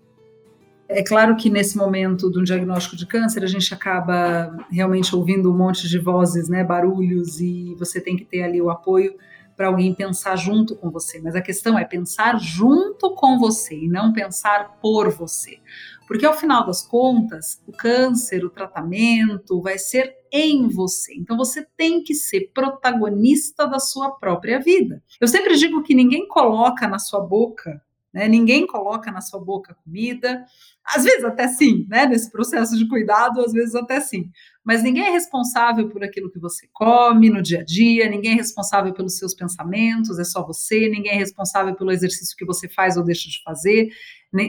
É 0.91 1.03
claro 1.03 1.35
que 1.35 1.51
nesse 1.51 1.77
momento 1.77 2.31
um 2.35 2.43
diagnóstico 2.43 2.95
de 2.95 3.05
câncer, 3.05 3.43
a 3.43 3.47
gente 3.47 3.71
acaba 3.71 4.57
realmente 4.71 5.15
ouvindo 5.15 5.51
um 5.51 5.55
monte 5.55 5.87
de 5.87 5.99
vozes, 5.99 6.49
né, 6.49 6.63
barulhos, 6.63 7.39
e 7.39 7.75
você 7.77 8.01
tem 8.01 8.17
que 8.17 8.25
ter 8.25 8.41
ali 8.41 8.59
o 8.59 8.71
apoio 8.71 9.15
para 9.55 9.67
alguém 9.67 9.93
pensar 9.93 10.35
junto 10.35 10.75
com 10.75 10.89
você. 10.89 11.21
Mas 11.21 11.35
a 11.35 11.41
questão 11.41 11.77
é 11.77 11.85
pensar 11.85 12.39
junto 12.39 13.13
com 13.13 13.37
você 13.37 13.75
e 13.75 13.87
não 13.87 14.11
pensar 14.11 14.79
por 14.81 15.11
você. 15.11 15.59
Porque 16.07 16.25
ao 16.25 16.33
final 16.33 16.65
das 16.65 16.81
contas, 16.81 17.61
o 17.67 17.71
câncer, 17.71 18.43
o 18.43 18.49
tratamento 18.49 19.61
vai 19.61 19.77
ser 19.77 20.15
em 20.31 20.69
você. 20.69 21.13
Então 21.13 21.37
você 21.37 21.67
tem 21.77 22.01
que 22.01 22.15
ser 22.15 22.49
protagonista 22.51 23.67
da 23.67 23.77
sua 23.77 24.09
própria 24.09 24.59
vida. 24.59 25.03
Eu 25.21 25.27
sempre 25.27 25.55
digo 25.55 25.83
que 25.83 25.93
ninguém 25.93 26.27
coloca 26.27 26.87
na 26.87 26.97
sua 26.97 27.21
boca 27.21 27.79
né? 28.13 28.27
Ninguém 28.27 28.65
coloca 28.65 29.11
na 29.11 29.21
sua 29.21 29.39
boca 29.39 29.75
comida, 29.83 30.43
às 30.85 31.03
vezes 31.03 31.23
até 31.23 31.47
sim, 31.47 31.85
né? 31.87 32.05
Nesse 32.05 32.31
processo 32.31 32.77
de 32.77 32.87
cuidado, 32.87 33.41
às 33.41 33.51
vezes 33.51 33.75
até 33.75 33.99
sim. 33.99 34.29
Mas 34.63 34.83
ninguém 34.83 35.03
é 35.03 35.11
responsável 35.11 35.87
por 35.89 36.03
aquilo 36.03 36.29
que 36.31 36.39
você 36.39 36.67
come 36.73 37.29
no 37.29 37.41
dia 37.41 37.59
a 37.59 37.63
dia, 37.63 38.09
ninguém 38.09 38.33
é 38.33 38.35
responsável 38.35 38.93
pelos 38.93 39.17
seus 39.17 39.33
pensamentos, 39.33 40.19
é 40.19 40.23
só 40.23 40.45
você, 40.45 40.89
ninguém 40.89 41.13
é 41.13 41.17
responsável 41.17 41.75
pelo 41.75 41.91
exercício 41.91 42.35
que 42.35 42.45
você 42.45 42.67
faz 42.67 42.97
ou 42.97 43.03
deixa 43.03 43.29
de 43.29 43.41
fazer, 43.43 43.89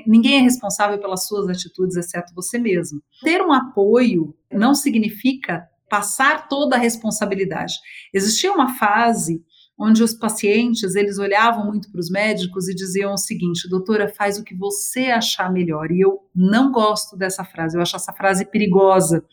ninguém 0.07 0.39
é 0.39 0.41
responsável 0.41 0.99
pelas 0.99 1.27
suas 1.27 1.49
atitudes, 1.49 1.97
exceto 1.97 2.35
você 2.35 2.59
mesmo. 2.59 3.03
Ter 3.23 3.43
um 3.43 3.53
apoio 3.53 4.35
não 4.51 4.75
significa 4.75 5.69
passar 5.89 6.49
toda 6.49 6.77
a 6.77 6.79
responsabilidade. 6.79 7.75
Existia 8.15 8.53
uma 8.53 8.79
fase 8.79 9.45
onde 9.81 10.03
os 10.03 10.13
pacientes 10.13 10.95
eles 10.95 11.19
olhavam 11.19 11.65
muito 11.65 11.91
para 11.91 11.99
os 11.99 12.11
médicos 12.11 12.69
e 12.69 12.75
diziam 12.75 13.15
o 13.15 13.19
seguinte: 13.19 13.69
doutora, 13.69 14.13
faz 14.13 14.39
o 14.39 14.45
que 14.45 14.55
você 14.55 15.07
achar 15.07 15.51
melhor. 15.51 15.91
E 15.91 16.01
eu 16.01 16.19
não 16.35 16.71
gosto 16.71 17.17
dessa 17.17 17.45
frase, 17.45 17.77
eu 17.77 17.83
acho 17.83 17.97
essa 17.97 18.13
frase 18.13 18.45
perigosa, 18.45 19.25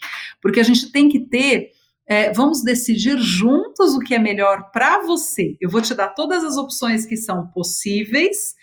porque 0.42 0.62
a 0.62 0.64
gente 0.64 0.92
tem 0.92 1.10
que 1.10 1.20
ter. 1.20 1.72
É, 2.10 2.32
vamos 2.32 2.64
decidir 2.64 3.20
juntos 3.20 3.94
o 3.94 4.00
que 4.00 4.16
é 4.16 4.20
melhor 4.20 4.72
para 4.72 5.04
você. 5.04 5.58
Eu 5.60 5.70
vou 5.70 5.82
te 5.82 5.94
dar 5.94 6.08
todas 6.08 6.42
as 6.42 6.56
opções 6.56 7.06
que 7.06 7.18
são 7.18 7.48
possíveis, 7.48 8.56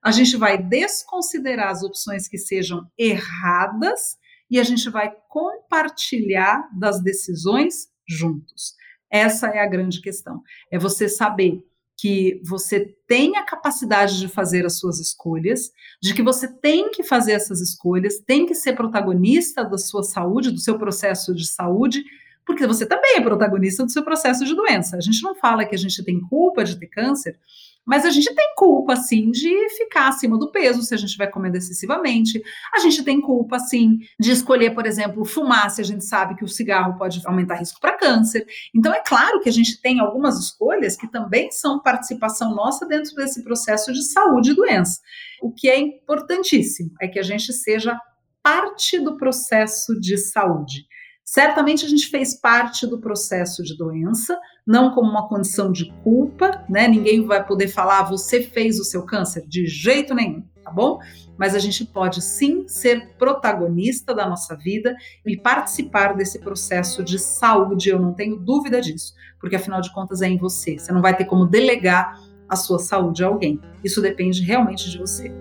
a 0.00 0.12
gente 0.12 0.36
vai 0.36 0.56
desconsiderar 0.56 1.68
as 1.70 1.82
opções 1.82 2.28
que 2.28 2.38
sejam 2.38 2.88
erradas 2.96 4.16
e 4.48 4.60
a 4.60 4.62
gente 4.62 4.88
vai 4.88 5.12
compartilhar 5.28 6.68
das 6.78 7.02
decisões 7.02 7.88
juntos. 8.08 8.76
Essa 9.12 9.48
é 9.48 9.60
a 9.60 9.66
grande 9.66 10.00
questão. 10.00 10.42
É 10.70 10.78
você 10.78 11.06
saber 11.08 11.62
que 11.98 12.40
você 12.44 12.96
tem 13.06 13.36
a 13.36 13.44
capacidade 13.44 14.18
de 14.18 14.26
fazer 14.26 14.64
as 14.64 14.78
suas 14.78 14.98
escolhas, 14.98 15.70
de 16.02 16.14
que 16.14 16.22
você 16.22 16.48
tem 16.48 16.90
que 16.90 17.02
fazer 17.02 17.32
essas 17.32 17.60
escolhas, 17.60 18.18
tem 18.18 18.46
que 18.46 18.54
ser 18.54 18.72
protagonista 18.72 19.62
da 19.62 19.76
sua 19.76 20.02
saúde, 20.02 20.50
do 20.50 20.58
seu 20.58 20.78
processo 20.78 21.34
de 21.34 21.46
saúde, 21.46 22.02
porque 22.44 22.66
você 22.66 22.86
também 22.86 23.18
é 23.18 23.20
protagonista 23.20 23.84
do 23.84 23.92
seu 23.92 24.02
processo 24.02 24.44
de 24.44 24.54
doença. 24.54 24.96
A 24.96 25.00
gente 25.00 25.22
não 25.22 25.34
fala 25.34 25.64
que 25.64 25.74
a 25.74 25.78
gente 25.78 26.02
tem 26.02 26.20
culpa 26.20 26.64
de 26.64 26.76
ter 26.76 26.88
câncer, 26.88 27.38
mas 27.86 28.04
a 28.04 28.10
gente 28.10 28.32
tem 28.34 28.54
culpa, 28.56 28.94
sim, 28.94 29.30
de 29.30 29.68
ficar 29.70 30.08
acima 30.08 30.38
do 30.38 30.50
peso 30.50 30.82
se 30.82 30.94
a 30.94 30.96
gente 30.96 31.08
estiver 31.08 31.26
comendo 31.28 31.56
excessivamente. 31.56 32.42
A 32.74 32.78
gente 32.78 33.02
tem 33.02 33.20
culpa, 33.20 33.58
sim, 33.58 33.98
de 34.18 34.30
escolher, 34.30 34.74
por 34.74 34.86
exemplo, 34.86 35.24
fumar 35.24 35.70
se 35.70 35.80
a 35.80 35.84
gente 35.84 36.04
sabe 36.04 36.36
que 36.36 36.44
o 36.44 36.48
cigarro 36.48 36.96
pode 36.96 37.20
aumentar 37.26 37.56
risco 37.56 37.80
para 37.80 37.96
câncer. 37.96 38.46
Então, 38.74 38.94
é 38.94 39.00
claro 39.00 39.40
que 39.40 39.48
a 39.48 39.52
gente 39.52 39.80
tem 39.80 39.98
algumas 39.98 40.38
escolhas 40.38 40.96
que 40.96 41.10
também 41.10 41.50
são 41.50 41.80
participação 41.80 42.54
nossa 42.54 42.86
dentro 42.86 43.14
desse 43.16 43.42
processo 43.42 43.92
de 43.92 44.02
saúde 44.04 44.52
e 44.52 44.54
doença. 44.54 45.00
O 45.42 45.52
que 45.52 45.68
é 45.68 45.78
importantíssimo 45.78 46.92
é 47.00 47.08
que 47.08 47.18
a 47.18 47.22
gente 47.22 47.52
seja 47.52 47.98
parte 48.42 48.98
do 49.00 49.16
processo 49.16 49.98
de 50.00 50.16
saúde. 50.18 50.86
Certamente 51.32 51.86
a 51.86 51.88
gente 51.88 52.08
fez 52.08 52.38
parte 52.38 52.86
do 52.86 53.00
processo 53.00 53.62
de 53.62 53.74
doença, 53.74 54.38
não 54.66 54.94
como 54.94 55.10
uma 55.10 55.26
condição 55.26 55.72
de 55.72 55.90
culpa, 56.02 56.62
né? 56.68 56.86
Ninguém 56.86 57.24
vai 57.24 57.42
poder 57.42 57.68
falar, 57.68 58.02
você 58.02 58.42
fez 58.42 58.78
o 58.78 58.84
seu 58.84 59.06
câncer, 59.06 59.46
de 59.48 59.66
jeito 59.66 60.14
nenhum, 60.14 60.44
tá 60.62 60.70
bom? 60.70 60.98
Mas 61.38 61.54
a 61.54 61.58
gente 61.58 61.86
pode 61.86 62.20
sim 62.20 62.68
ser 62.68 63.16
protagonista 63.16 64.14
da 64.14 64.28
nossa 64.28 64.54
vida 64.54 64.94
e 65.24 65.34
participar 65.34 66.14
desse 66.14 66.38
processo 66.38 67.02
de 67.02 67.18
saúde, 67.18 67.88
eu 67.88 67.98
não 67.98 68.12
tenho 68.12 68.36
dúvida 68.36 68.78
disso, 68.78 69.14
porque 69.40 69.56
afinal 69.56 69.80
de 69.80 69.90
contas 69.90 70.20
é 70.20 70.28
em 70.28 70.36
você, 70.36 70.78
você 70.78 70.92
não 70.92 71.00
vai 71.00 71.16
ter 71.16 71.24
como 71.24 71.46
delegar 71.46 72.20
a 72.46 72.56
sua 72.56 72.78
saúde 72.78 73.24
a 73.24 73.28
alguém, 73.28 73.58
isso 73.82 74.02
depende 74.02 74.42
realmente 74.42 74.90
de 74.90 74.98
você. 74.98 75.32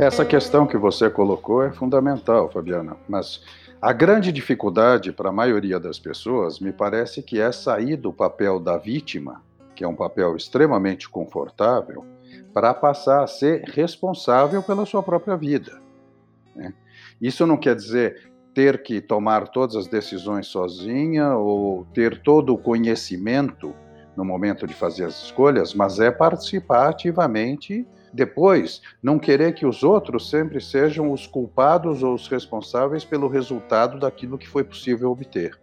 Essa 0.00 0.24
questão 0.24 0.66
que 0.66 0.78
você 0.78 1.10
colocou 1.10 1.62
é 1.62 1.70
fundamental, 1.70 2.50
Fabiana, 2.50 2.96
mas 3.06 3.42
a 3.80 3.92
grande 3.92 4.32
dificuldade 4.32 5.12
para 5.12 5.28
a 5.28 5.32
maioria 5.32 5.78
das 5.78 5.98
pessoas 5.98 6.58
me 6.58 6.72
parece 6.72 7.22
que 7.22 7.40
é 7.40 7.52
sair 7.52 7.96
do 7.96 8.12
papel 8.12 8.58
da 8.58 8.76
vítima 8.78 9.42
que 9.80 9.84
é 9.84 9.88
um 9.88 9.96
papel 9.96 10.36
extremamente 10.36 11.08
confortável, 11.08 12.04
para 12.52 12.74
passar 12.74 13.24
a 13.24 13.26
ser 13.26 13.62
responsável 13.62 14.62
pela 14.62 14.84
sua 14.84 15.02
própria 15.02 15.38
vida. 15.38 15.80
Né? 16.54 16.74
Isso 17.18 17.46
não 17.46 17.56
quer 17.56 17.76
dizer 17.76 18.30
ter 18.52 18.82
que 18.82 19.00
tomar 19.00 19.48
todas 19.48 19.76
as 19.76 19.86
decisões 19.86 20.48
sozinha 20.48 21.34
ou 21.34 21.86
ter 21.94 22.20
todo 22.20 22.52
o 22.52 22.58
conhecimento 22.58 23.74
no 24.14 24.22
momento 24.22 24.66
de 24.66 24.74
fazer 24.74 25.06
as 25.06 25.22
escolhas, 25.22 25.72
mas 25.72 25.98
é 25.98 26.10
participar 26.10 26.90
ativamente 26.90 27.86
depois, 28.12 28.82
não 29.02 29.18
querer 29.18 29.54
que 29.54 29.64
os 29.64 29.82
outros 29.82 30.28
sempre 30.28 30.60
sejam 30.60 31.12
os 31.12 31.26
culpados 31.26 32.02
ou 32.02 32.14
os 32.14 32.26
responsáveis 32.26 33.04
pelo 33.04 33.28
resultado 33.28 33.98
daquilo 33.98 34.38
que 34.38 34.48
foi 34.48 34.64
possível 34.64 35.10
obter. 35.10 35.58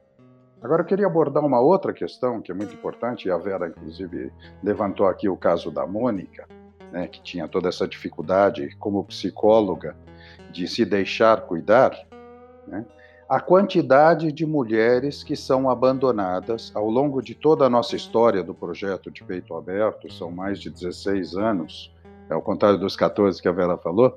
Agora 0.61 0.81
eu 0.81 0.85
queria 0.85 1.05
abordar 1.05 1.45
uma 1.45 1.59
outra 1.59 1.93
questão 1.93 2.41
que 2.41 2.51
é 2.51 2.55
muito 2.55 2.73
importante, 2.73 3.27
e 3.27 3.31
a 3.31 3.37
Vera, 3.37 3.67
inclusive, 3.67 4.31
levantou 4.63 5.05
aqui 5.07 5.29
o 5.29 5.37
caso 5.37 5.69
da 5.69 5.85
Mônica, 5.85 6.47
né, 6.91 7.07
que 7.07 7.21
tinha 7.21 7.47
toda 7.47 7.69
essa 7.69 7.87
dificuldade 7.87 8.75
como 8.79 9.03
psicóloga 9.03 9.95
de 10.51 10.67
se 10.67 10.83
deixar 10.85 11.41
cuidar. 11.41 11.91
Né? 12.65 12.85
A 13.29 13.41
quantidade 13.41 14.31
de 14.31 14.45
mulheres 14.45 15.21
que 15.21 15.35
são 15.35 15.69
abandonadas 15.69 16.71
ao 16.73 16.89
longo 16.89 17.21
de 17.21 17.35
toda 17.35 17.65
a 17.65 17.69
nossa 17.69 17.95
história 17.95 18.41
do 18.41 18.53
projeto 18.53 19.11
de 19.11 19.23
peito 19.23 19.53
aberto, 19.53 20.11
são 20.11 20.31
mais 20.31 20.59
de 20.59 20.69
16 20.69 21.35
anos, 21.35 21.93
é 22.29 22.33
ao 22.33 22.41
contrário 22.41 22.77
dos 22.77 22.95
14 22.95 23.41
que 23.41 23.47
a 23.47 23.51
Vera 23.51 23.77
falou, 23.77 24.15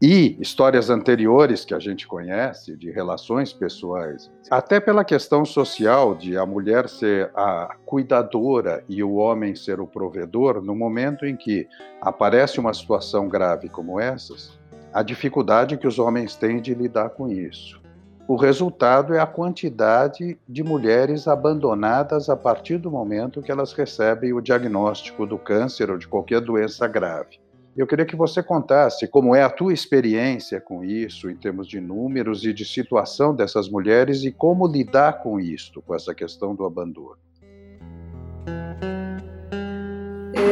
e 0.00 0.36
histórias 0.40 0.90
anteriores 0.90 1.64
que 1.64 1.72
a 1.72 1.78
gente 1.78 2.06
conhece 2.06 2.76
de 2.76 2.90
relações 2.90 3.52
pessoais, 3.52 4.30
até 4.50 4.78
pela 4.78 5.04
questão 5.04 5.44
social 5.44 6.14
de 6.14 6.36
a 6.36 6.44
mulher 6.44 6.88
ser 6.88 7.30
a 7.34 7.74
cuidadora 7.86 8.84
e 8.88 9.02
o 9.02 9.14
homem 9.14 9.54
ser 9.54 9.80
o 9.80 9.86
provedor, 9.86 10.60
no 10.60 10.74
momento 10.74 11.24
em 11.24 11.34
que 11.34 11.66
aparece 12.00 12.60
uma 12.60 12.74
situação 12.74 13.26
grave 13.28 13.70
como 13.70 13.98
essas, 13.98 14.58
a 14.92 15.02
dificuldade 15.02 15.78
que 15.78 15.86
os 15.86 15.98
homens 15.98 16.36
têm 16.36 16.60
de 16.60 16.74
lidar 16.74 17.10
com 17.10 17.28
isso. 17.28 17.80
O 18.28 18.34
resultado 18.34 19.14
é 19.14 19.20
a 19.20 19.26
quantidade 19.26 20.36
de 20.48 20.64
mulheres 20.64 21.28
abandonadas 21.28 22.28
a 22.28 22.36
partir 22.36 22.76
do 22.76 22.90
momento 22.90 23.40
que 23.40 23.52
elas 23.52 23.72
recebem 23.72 24.32
o 24.32 24.40
diagnóstico 24.40 25.24
do 25.24 25.38
câncer 25.38 25.92
ou 25.92 25.96
de 25.96 26.08
qualquer 26.08 26.40
doença 26.40 26.88
grave. 26.88 27.38
Eu 27.76 27.86
queria 27.86 28.04
que 28.04 28.16
você 28.16 28.42
contasse 28.42 29.06
como 29.06 29.32
é 29.32 29.44
a 29.44 29.50
tua 29.50 29.72
experiência 29.72 30.60
com 30.60 30.82
isso, 30.82 31.30
em 31.30 31.36
termos 31.36 31.68
de 31.68 31.80
números 31.80 32.44
e 32.44 32.52
de 32.52 32.64
situação 32.64 33.32
dessas 33.32 33.68
mulheres 33.68 34.24
e 34.24 34.32
como 34.32 34.66
lidar 34.66 35.22
com 35.22 35.38
isto, 35.38 35.80
com 35.80 35.94
essa 35.94 36.12
questão 36.12 36.52
do 36.52 36.64
abandono. 36.64 37.18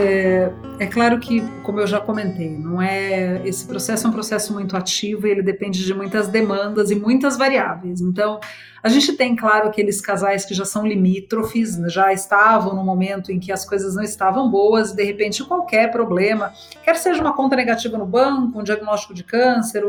É, 0.04 0.52
é, 0.78 0.86
claro 0.86 1.18
que, 1.18 1.40
como 1.62 1.80
eu 1.80 1.86
já 1.86 2.00
comentei, 2.00 2.50
não 2.50 2.80
é 2.80 3.40
esse 3.46 3.66
processo 3.66 4.06
é 4.06 4.10
um 4.10 4.12
processo 4.12 4.52
muito 4.52 4.76
ativo 4.76 5.26
e 5.26 5.30
ele 5.30 5.42
depende 5.42 5.84
de 5.84 5.94
muitas 5.94 6.28
demandas 6.28 6.90
e 6.90 6.94
muitas 6.94 7.36
variáveis. 7.36 8.00
Então, 8.00 8.38
a 8.82 8.88
gente 8.90 9.14
tem, 9.14 9.34
claro, 9.34 9.68
aqueles 9.68 10.00
casais 10.00 10.44
que 10.44 10.52
já 10.52 10.64
são 10.66 10.86
limítrofes, 10.86 11.76
já 11.90 12.12
estavam 12.12 12.74
no 12.74 12.84
momento 12.84 13.32
em 13.32 13.40
que 13.40 13.50
as 13.50 13.64
coisas 13.64 13.94
não 13.94 14.02
estavam 14.02 14.50
boas, 14.50 14.90
e 14.90 14.96
de 14.96 15.04
repente 15.04 15.42
qualquer 15.42 15.90
problema, 15.90 16.52
quer 16.82 16.96
seja 16.96 17.20
uma 17.20 17.32
conta 17.32 17.56
negativa 17.56 17.96
no 17.96 18.04
banco, 18.04 18.60
um 18.60 18.62
diagnóstico 18.62 19.14
de 19.14 19.24
câncer, 19.24 19.82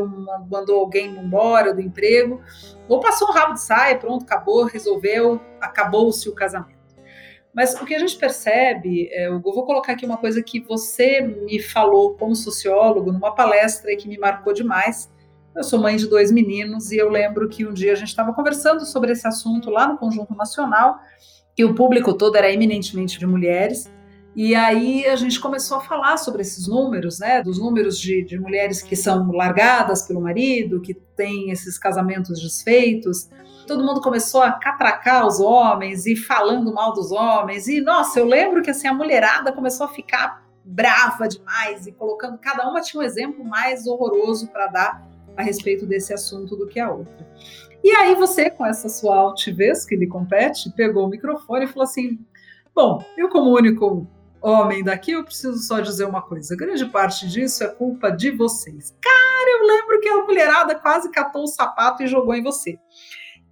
mandou 0.50 0.80
alguém 0.80 1.14
embora 1.14 1.74
do 1.74 1.80
emprego, 1.80 2.40
ou 2.88 3.00
passou 3.00 3.28
um 3.28 3.32
rabo 3.32 3.52
de 3.52 3.60
saia, 3.60 3.98
pronto, 3.98 4.22
acabou, 4.22 4.64
resolveu, 4.64 5.40
acabou-se 5.60 6.26
o 6.28 6.34
casamento. 6.34 6.75
Mas 7.56 7.74
o 7.80 7.86
que 7.86 7.94
a 7.94 7.98
gente 7.98 8.18
percebe, 8.18 9.08
é, 9.10 9.28
eu 9.28 9.40
vou 9.40 9.64
colocar 9.64 9.94
aqui 9.94 10.04
uma 10.04 10.18
coisa 10.18 10.42
que 10.42 10.60
você 10.60 11.22
me 11.22 11.58
falou 11.58 12.12
como 12.12 12.36
sociólogo 12.36 13.10
numa 13.10 13.34
palestra 13.34 13.96
que 13.96 14.06
me 14.06 14.18
marcou 14.18 14.52
demais. 14.52 15.10
Eu 15.56 15.64
sou 15.64 15.80
mãe 15.80 15.96
de 15.96 16.06
dois 16.06 16.30
meninos 16.30 16.92
e 16.92 16.98
eu 16.98 17.08
lembro 17.08 17.48
que 17.48 17.66
um 17.66 17.72
dia 17.72 17.94
a 17.94 17.96
gente 17.96 18.08
estava 18.08 18.34
conversando 18.34 18.84
sobre 18.84 19.12
esse 19.12 19.26
assunto 19.26 19.70
lá 19.70 19.88
no 19.88 19.96
Conjunto 19.96 20.34
Nacional 20.34 20.98
e 21.56 21.64
o 21.64 21.74
público 21.74 22.12
todo 22.12 22.36
era 22.36 22.52
eminentemente 22.52 23.18
de 23.18 23.26
mulheres. 23.26 23.90
E 24.34 24.54
aí 24.54 25.06
a 25.06 25.16
gente 25.16 25.40
começou 25.40 25.78
a 25.78 25.80
falar 25.80 26.18
sobre 26.18 26.42
esses 26.42 26.68
números, 26.68 27.20
né? 27.20 27.42
Dos 27.42 27.58
números 27.58 27.98
de, 27.98 28.22
de 28.22 28.38
mulheres 28.38 28.82
que 28.82 28.94
são 28.94 29.32
largadas 29.32 30.02
pelo 30.02 30.20
marido, 30.20 30.82
que 30.82 30.92
têm 30.92 31.50
esses 31.50 31.78
casamentos 31.78 32.38
desfeitos 32.38 33.30
todo 33.66 33.84
mundo 33.84 34.00
começou 34.00 34.42
a 34.42 34.52
catracar 34.52 35.26
os 35.26 35.40
homens 35.40 36.06
e 36.06 36.16
falando 36.16 36.72
mal 36.72 36.92
dos 36.92 37.10
homens. 37.10 37.66
E, 37.68 37.80
nossa, 37.80 38.20
eu 38.20 38.26
lembro 38.26 38.62
que 38.62 38.70
assim, 38.70 38.88
a 38.88 38.94
mulherada 38.94 39.52
começou 39.52 39.86
a 39.86 39.88
ficar 39.88 40.46
brava 40.64 41.28
demais 41.28 41.86
e 41.86 41.92
colocando, 41.92 42.38
cada 42.38 42.68
uma 42.68 42.80
tinha 42.80 43.00
um 43.00 43.04
exemplo 43.04 43.44
mais 43.44 43.86
horroroso 43.86 44.48
para 44.48 44.66
dar 44.66 45.08
a 45.36 45.42
respeito 45.42 45.86
desse 45.86 46.12
assunto 46.12 46.56
do 46.56 46.66
que 46.66 46.80
a 46.80 46.90
outra. 46.90 47.26
E 47.84 47.90
aí 47.90 48.14
você, 48.14 48.50
com 48.50 48.66
essa 48.66 48.88
sua 48.88 49.16
altivez 49.16 49.84
que 49.84 49.94
lhe 49.94 50.06
compete, 50.06 50.72
pegou 50.72 51.06
o 51.06 51.08
microfone 51.08 51.66
e 51.66 51.68
falou 51.68 51.84
assim: 51.84 52.18
Bom, 52.74 53.04
eu 53.16 53.28
como 53.28 53.54
único 53.54 54.06
homem 54.40 54.82
daqui, 54.82 55.12
eu 55.12 55.24
preciso 55.24 55.58
só 55.58 55.80
dizer 55.80 56.04
uma 56.04 56.22
coisa: 56.22 56.56
grande 56.56 56.84
parte 56.86 57.28
disso 57.28 57.62
é 57.62 57.68
culpa 57.68 58.10
de 58.10 58.30
vocês. 58.30 58.96
Cara, 59.00 59.50
eu 59.60 59.66
lembro 59.66 60.00
que 60.00 60.08
a 60.08 60.24
mulherada 60.24 60.74
quase 60.74 61.10
catou 61.10 61.44
o 61.44 61.48
sapato 61.48 62.02
e 62.02 62.08
jogou 62.08 62.34
em 62.34 62.42
você. 62.42 62.78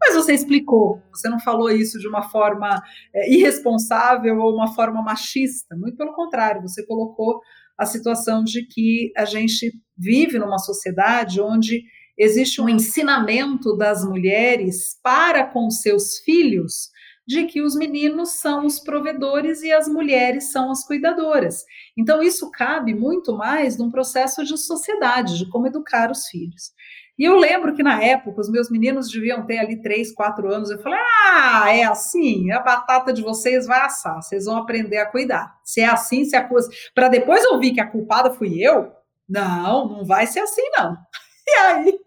Mas 0.06 0.14
você 0.14 0.34
explicou, 0.34 1.00
você 1.10 1.30
não 1.30 1.40
falou 1.40 1.70
isso 1.70 1.98
de 1.98 2.06
uma 2.06 2.28
forma 2.28 2.82
é, 3.14 3.32
irresponsável 3.32 4.38
ou 4.38 4.54
uma 4.54 4.74
forma 4.74 5.02
machista. 5.02 5.74
Muito 5.74 5.96
pelo 5.96 6.12
contrário, 6.12 6.60
você 6.60 6.84
colocou 6.86 7.40
a 7.78 7.86
situação 7.86 8.44
de 8.44 8.66
que 8.66 9.10
a 9.16 9.24
gente 9.24 9.72
vive 9.96 10.38
numa 10.38 10.58
sociedade 10.58 11.40
onde 11.40 11.82
existe 12.18 12.60
um 12.60 12.68
ensinamento 12.68 13.76
das 13.76 14.04
mulheres 14.04 15.00
para 15.02 15.44
com 15.46 15.70
seus 15.70 16.18
filhos 16.18 16.90
de 17.26 17.46
que 17.46 17.62
os 17.62 17.74
meninos 17.74 18.32
são 18.32 18.66
os 18.66 18.78
provedores 18.78 19.62
e 19.62 19.72
as 19.72 19.88
mulheres 19.88 20.52
são 20.52 20.70
as 20.70 20.86
cuidadoras. 20.86 21.64
Então, 21.96 22.22
isso 22.22 22.50
cabe 22.50 22.94
muito 22.94 23.34
mais 23.34 23.78
num 23.78 23.90
processo 23.90 24.44
de 24.44 24.58
sociedade, 24.58 25.38
de 25.38 25.48
como 25.48 25.66
educar 25.66 26.10
os 26.10 26.26
filhos. 26.26 26.72
E 27.16 27.24
eu 27.24 27.36
lembro 27.36 27.74
que 27.74 27.82
na 27.82 28.02
época 28.02 28.40
os 28.40 28.50
meus 28.50 28.68
meninos 28.68 29.08
deviam 29.08 29.46
ter 29.46 29.58
ali 29.58 29.80
3, 29.80 30.12
4 30.12 30.52
anos. 30.52 30.70
Eu 30.70 30.78
falei: 30.78 30.98
ah, 30.98 31.72
é 31.74 31.84
assim, 31.84 32.50
a 32.50 32.60
batata 32.60 33.12
de 33.12 33.22
vocês 33.22 33.66
vai 33.66 33.80
assar, 33.80 34.20
vocês 34.20 34.46
vão 34.46 34.56
aprender 34.56 34.98
a 34.98 35.10
cuidar. 35.10 35.56
Se 35.62 35.80
é 35.80 35.86
assim, 35.86 36.24
se 36.24 36.34
a 36.34 36.46
coisa. 36.46 36.68
Para 36.94 37.08
depois 37.08 37.44
ouvir 37.46 37.72
que 37.72 37.80
a 37.80 37.90
culpada 37.90 38.30
fui 38.32 38.60
eu, 38.60 38.92
não, 39.28 39.88
não 39.88 40.04
vai 40.04 40.26
ser 40.26 40.40
assim, 40.40 40.68
não. 40.76 40.96
E 41.46 41.56
aí 41.56 41.98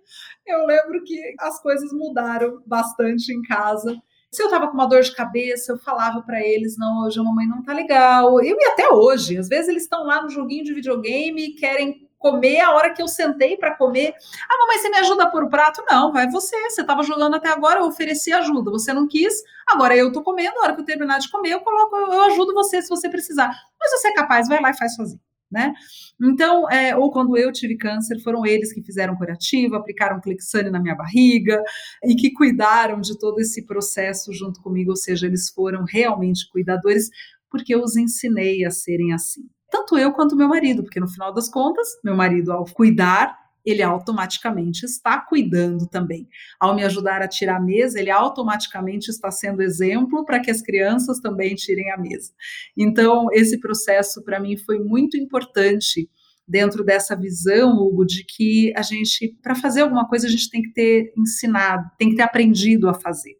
eu 0.48 0.66
lembro 0.66 1.04
que 1.04 1.36
as 1.40 1.62
coisas 1.62 1.94
mudaram 1.94 2.60
bastante 2.66 3.32
em 3.32 3.42
casa. 3.44 3.96
Se 4.32 4.42
eu 4.42 4.50
tava 4.50 4.68
com 4.68 4.74
uma 4.74 4.88
dor 4.88 5.02
de 5.02 5.16
cabeça, 5.16 5.72
eu 5.72 5.78
falava 5.78 6.22
para 6.22 6.42
eles: 6.42 6.78
não, 6.78 7.06
hoje 7.06 7.20
a 7.20 7.24
mamãe 7.24 7.48
não 7.48 7.64
tá 7.64 7.74
legal. 7.74 8.42
Eu 8.42 8.58
e 8.60 8.66
até 8.66 8.90
hoje, 8.90 9.38
às 9.38 9.48
vezes 9.48 9.68
eles 9.68 9.84
estão 9.84 10.06
lá 10.06 10.24
no 10.24 10.30
joguinho 10.30 10.64
de 10.64 10.74
videogame 10.74 11.46
e 11.46 11.54
querem 11.54 12.07
comer 12.18 12.60
a 12.62 12.72
hora 12.72 12.94
que 12.94 13.02
eu 13.02 13.08
sentei 13.08 13.58
para 13.58 13.76
comer. 13.76 14.14
Ah, 14.50 14.58
mamãe, 14.60 14.78
você 14.78 14.90
me 14.90 14.98
ajuda 14.98 15.24
a 15.24 15.30
pôr 15.30 15.44
o 15.44 15.50
prato? 15.50 15.84
Não, 15.90 16.12
vai 16.12 16.30
você. 16.30 16.58
Você 16.70 16.82
estava 16.82 17.04
jogando 17.04 17.36
até 17.36 17.50
agora, 17.50 17.80
eu 17.80 17.86
ofereci 17.86 18.34
ajuda. 18.34 18.72
Você 18.72 18.94
não 18.94 19.08
quis, 19.08 19.42
agora 19.68 19.96
eu 19.96 20.08
estou 20.08 20.24
comendo. 20.24 20.58
A 20.60 20.64
hora 20.64 20.76
que 20.76 20.82
eu 20.82 20.86
terminar 20.86 21.20
de 21.20 21.30
comer, 21.30 21.52
eu 21.52 21.62
coloco, 21.62 21.96
eu 21.96 22.22
ajudo 22.24 22.54
você 22.54 22.82
se 22.82 22.90
você 22.90 23.10
precisar. 23.10 23.50
Mas 23.80 23.92
você 23.92 24.10
é 24.10 24.14
capaz, 24.14 24.48
vai 24.48 24.62
lá 24.62 24.72
e 24.72 24.78
faz 24.78 24.96
sozinho. 24.96 25.22
Né? 25.50 25.74
Então, 26.22 26.70
é, 26.70 26.94
ou 26.94 27.10
quando 27.10 27.38
eu 27.38 27.54
tive 27.54 27.78
câncer, 27.78 28.20
foram 28.22 28.46
eles 28.46 28.74
que 28.74 28.84
fizeram 28.84 29.16
curativo, 29.16 29.76
aplicaram 29.76 30.20
Clexane 30.20 30.70
na 30.70 30.78
minha 30.78 30.94
barriga 30.94 31.64
e 32.04 32.16
que 32.16 32.34
cuidaram 32.34 33.00
de 33.00 33.18
todo 33.18 33.40
esse 33.40 33.66
processo 33.66 34.34
junto 34.34 34.62
comigo, 34.62 34.90
ou 34.90 34.98
seja, 34.98 35.26
eles 35.26 35.50
foram 35.50 35.86
realmente 35.88 36.50
cuidadores, 36.52 37.10
porque 37.50 37.74
eu 37.74 37.82
os 37.82 37.96
ensinei 37.96 38.66
a 38.66 38.72
serem 38.72 39.14
assim 39.14 39.48
tanto 39.70 39.98
eu 39.98 40.12
quanto 40.14 40.36
meu 40.36 40.48
marido, 40.48 40.84
porque 40.84 41.00
no 41.00 41.08
final 41.08 41.34
das 41.34 41.50
contas, 41.50 41.88
meu 42.04 42.16
marido, 42.16 42.52
ao 42.52 42.66
cuidar, 42.66 43.38
ele 43.68 43.84
automaticamente 43.84 44.86
está 44.86 45.20
cuidando 45.20 45.88
também. 45.88 46.26
Ao 46.58 46.74
me 46.74 46.86
ajudar 46.86 47.22
a 47.22 47.28
tirar 47.28 47.58
a 47.58 47.62
mesa, 47.62 48.00
ele 48.00 48.10
automaticamente 48.10 49.10
está 49.10 49.30
sendo 49.30 49.62
exemplo 49.62 50.24
para 50.24 50.40
que 50.40 50.50
as 50.50 50.62
crianças 50.62 51.20
também 51.20 51.54
tirem 51.54 51.92
a 51.92 51.98
mesa. 51.98 52.32
Então, 52.78 53.28
esse 53.34 53.60
processo 53.60 54.24
para 54.24 54.40
mim 54.40 54.56
foi 54.56 54.80
muito 54.80 55.18
importante 55.18 56.10
dentro 56.48 56.82
dessa 56.82 57.14
visão, 57.14 57.76
Hugo, 57.76 58.06
de 58.06 58.24
que 58.24 58.72
a 58.74 58.82
gente, 58.82 59.38
para 59.44 59.54
fazer 59.54 59.82
alguma 59.82 60.08
coisa, 60.08 60.28
a 60.28 60.30
gente 60.30 60.50
tem 60.50 60.62
que 60.62 60.72
ter 60.72 61.14
ensinado, 61.18 61.92
tem 61.98 62.12
que 62.12 62.16
ter 62.16 62.24
aprendido 62.24 62.88
a 62.88 62.94
fazer. 62.94 63.36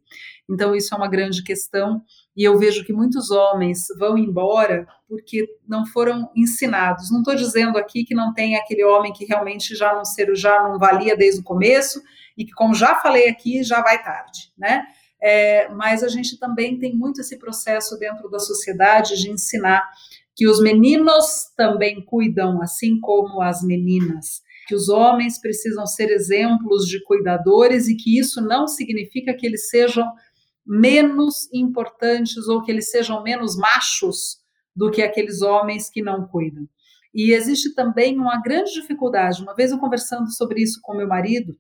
Então, 0.50 0.76
isso 0.76 0.94
é 0.94 0.98
uma 0.98 1.08
grande 1.08 1.42
questão 1.42 2.02
e 2.38 2.44
eu 2.44 2.58
vejo 2.58 2.86
que 2.86 2.94
muitos 2.94 3.32
homens 3.32 3.88
vão 3.98 4.18
embora 4.18 4.88
porque 5.10 5.48
não 5.68 5.86
foram 5.86 6.30
ensinados. 6.36 7.12
Não 7.12 7.20
estou 7.20 7.36
dizendo 7.36 7.78
aqui 7.78 8.06
que 8.06 8.14
não 8.14 8.34
tem 8.34 8.56
aquele 8.56 8.84
homem 8.84 9.12
que 9.12 9.26
realmente 9.26 9.76
já 9.76 9.96
não 9.96 10.06
ser, 10.06 10.34
já 10.36 10.62
não 10.62 10.78
valia 10.78 11.18
desde 11.18 11.42
o 11.42 11.44
começo 11.44 12.00
e 12.38 12.46
que, 12.46 12.52
como 12.52 12.76
já 12.76 12.96
falei 12.96 13.28
aqui, 13.28 13.64
já 13.64 13.82
vai 13.82 14.02
tarde, 14.04 14.52
né? 14.58 14.86
é, 15.22 15.70
mas 15.70 16.04
a 16.04 16.08
gente 16.08 16.38
também 16.40 16.78
tem 16.78 16.96
muito 16.96 17.22
esse 17.22 17.38
processo 17.38 17.98
dentro 17.98 18.30
da 18.30 18.40
sociedade 18.40 19.20
de 19.20 19.30
ensinar 19.30 19.84
que 20.36 20.48
os 20.48 20.62
meninos 20.62 21.52
também 21.56 22.04
cuidam, 22.06 22.62
assim 22.62 23.00
como 23.00 23.42
as 23.42 23.64
meninas, 23.64 24.42
que 24.68 24.76
os 24.76 24.88
homens 24.88 25.40
precisam 25.42 25.88
ser 25.88 26.12
exemplos 26.12 26.86
de 26.86 27.04
cuidadores 27.04 27.88
e 27.88 27.96
que 27.96 28.20
isso 28.20 28.42
não 28.42 28.68
significa 28.68 29.34
que 29.34 29.48
eles 29.48 29.70
sejam 29.70 30.06
menos 30.68 31.48
importantes 31.54 32.48
ou 32.48 32.62
que 32.62 32.72
eles 32.72 32.92
sejam 32.92 33.24
menos 33.24 33.56
machos 33.56 34.38
do 34.76 34.92
que 34.92 35.02
aqueles 35.02 35.42
homens 35.42 35.90
que 35.90 36.02
não 36.02 36.28
cuidam. 36.28 36.68
E 37.14 37.32
existe 37.32 37.74
também 37.74 38.20
uma 38.20 38.42
grande 38.42 38.74
dificuldade. 38.74 39.42
Uma 39.42 39.56
vez 39.56 39.72
eu 39.72 39.80
conversando 39.80 40.30
sobre 40.32 40.62
isso 40.62 40.80
com 40.84 40.96
meu 40.96 41.08
marido, 41.08 41.58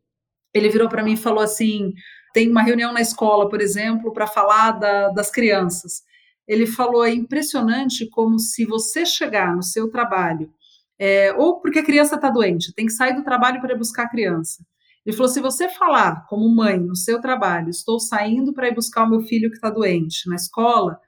ele 0.54 0.70
virou 0.70 0.90
para 0.90 1.04
mim 1.04 1.14
e 1.14 1.18
falou 1.18 1.44
assim: 1.44 1.94
tem 2.34 2.50
uma 2.50 2.62
reunião 2.62 2.94
na 2.94 3.02
escola, 3.02 3.50
por 3.50 3.62
exemplo, 3.62 4.14
para 4.14 4.28
falar 4.28 4.72
da, 4.72 5.10
das 5.10 5.32
crianças. 5.32 6.04
Ele 6.48 6.68
falou: 6.68 7.04
é 7.04 7.12
impressionante 7.12 8.08
como 8.10 8.38
se 8.38 8.66
você 8.66 9.06
chegar 9.06 9.56
no 9.56 9.64
seu 9.64 9.90
trabalho, 9.90 10.52
é, 11.00 11.34
ou 11.34 11.60
porque 11.60 11.80
a 11.80 11.86
criança 11.86 12.16
está 12.16 12.30
doente, 12.30 12.74
tem 12.74 12.86
que 12.86 12.92
sair 12.92 13.16
do 13.16 13.24
trabalho 13.24 13.62
para 13.62 13.76
buscar 13.76 14.04
a 14.04 14.10
criança. 14.10 14.64
Ele 15.08 15.16
falou: 15.16 15.32
se 15.32 15.40
você 15.40 15.70
falar 15.70 16.26
como 16.28 16.54
mãe 16.54 16.78
no 16.78 16.94
seu 16.94 17.22
trabalho, 17.22 17.70
estou 17.70 17.98
saindo 17.98 18.52
para 18.54 18.68
ir 18.68 18.76
buscar 18.76 19.06
o 19.06 19.10
meu 19.10 19.22
filho 19.22 19.50
que 19.50 19.56
está 19.56 19.70
doente 19.70 20.28
na 20.28 20.36
escola, 20.36 21.00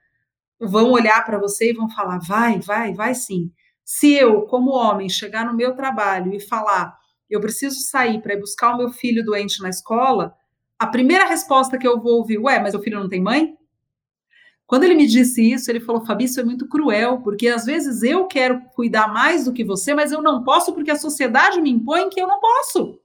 vão 0.57 0.91
olhar 0.91 1.25
para 1.25 1.37
você 1.37 1.71
e 1.71 1.73
vão 1.73 1.89
falar: 1.89 2.17
vai, 2.19 2.61
vai, 2.61 2.93
vai 2.93 3.13
sim. 3.13 3.51
Se 3.83 4.13
eu, 4.13 4.43
como 4.43 4.71
homem, 4.71 5.09
chegar 5.09 5.45
no 5.45 5.53
meu 5.53 5.75
trabalho 5.75 6.33
e 6.33 6.39
falar: 6.39 6.97
eu 7.29 7.41
preciso 7.41 7.81
sair 7.81 8.21
para 8.21 8.35
ir 8.35 8.39
buscar 8.39 8.73
o 8.73 8.77
meu 8.77 8.89
filho 8.89 9.23
doente 9.25 9.61
na 9.61 9.67
escola, 9.67 10.33
a 10.79 10.87
primeira 10.87 11.27
resposta 11.27 11.77
que 11.77 11.85
eu 11.85 11.99
vou 11.99 12.19
ouvir, 12.19 12.37
ué, 12.37 12.57
mas 12.57 12.73
o 12.73 12.81
filho 12.81 13.01
não 13.01 13.09
tem 13.09 13.21
mãe? 13.21 13.53
Quando 14.65 14.85
ele 14.85 14.95
me 14.95 15.07
disse 15.07 15.41
isso, 15.51 15.69
ele 15.69 15.81
falou: 15.81 16.05
Fabi, 16.05 16.23
isso 16.23 16.39
é 16.39 16.43
muito 16.45 16.69
cruel, 16.69 17.19
porque 17.21 17.49
às 17.49 17.65
vezes 17.65 18.01
eu 18.01 18.27
quero 18.27 18.61
cuidar 18.73 19.11
mais 19.11 19.43
do 19.43 19.51
que 19.51 19.65
você, 19.65 19.93
mas 19.93 20.13
eu 20.13 20.21
não 20.21 20.41
posso 20.41 20.71
porque 20.73 20.91
a 20.91 20.97
sociedade 20.97 21.59
me 21.59 21.69
impõe 21.69 22.09
que 22.09 22.21
eu 22.21 22.27
não 22.29 22.39
posso. 22.39 22.97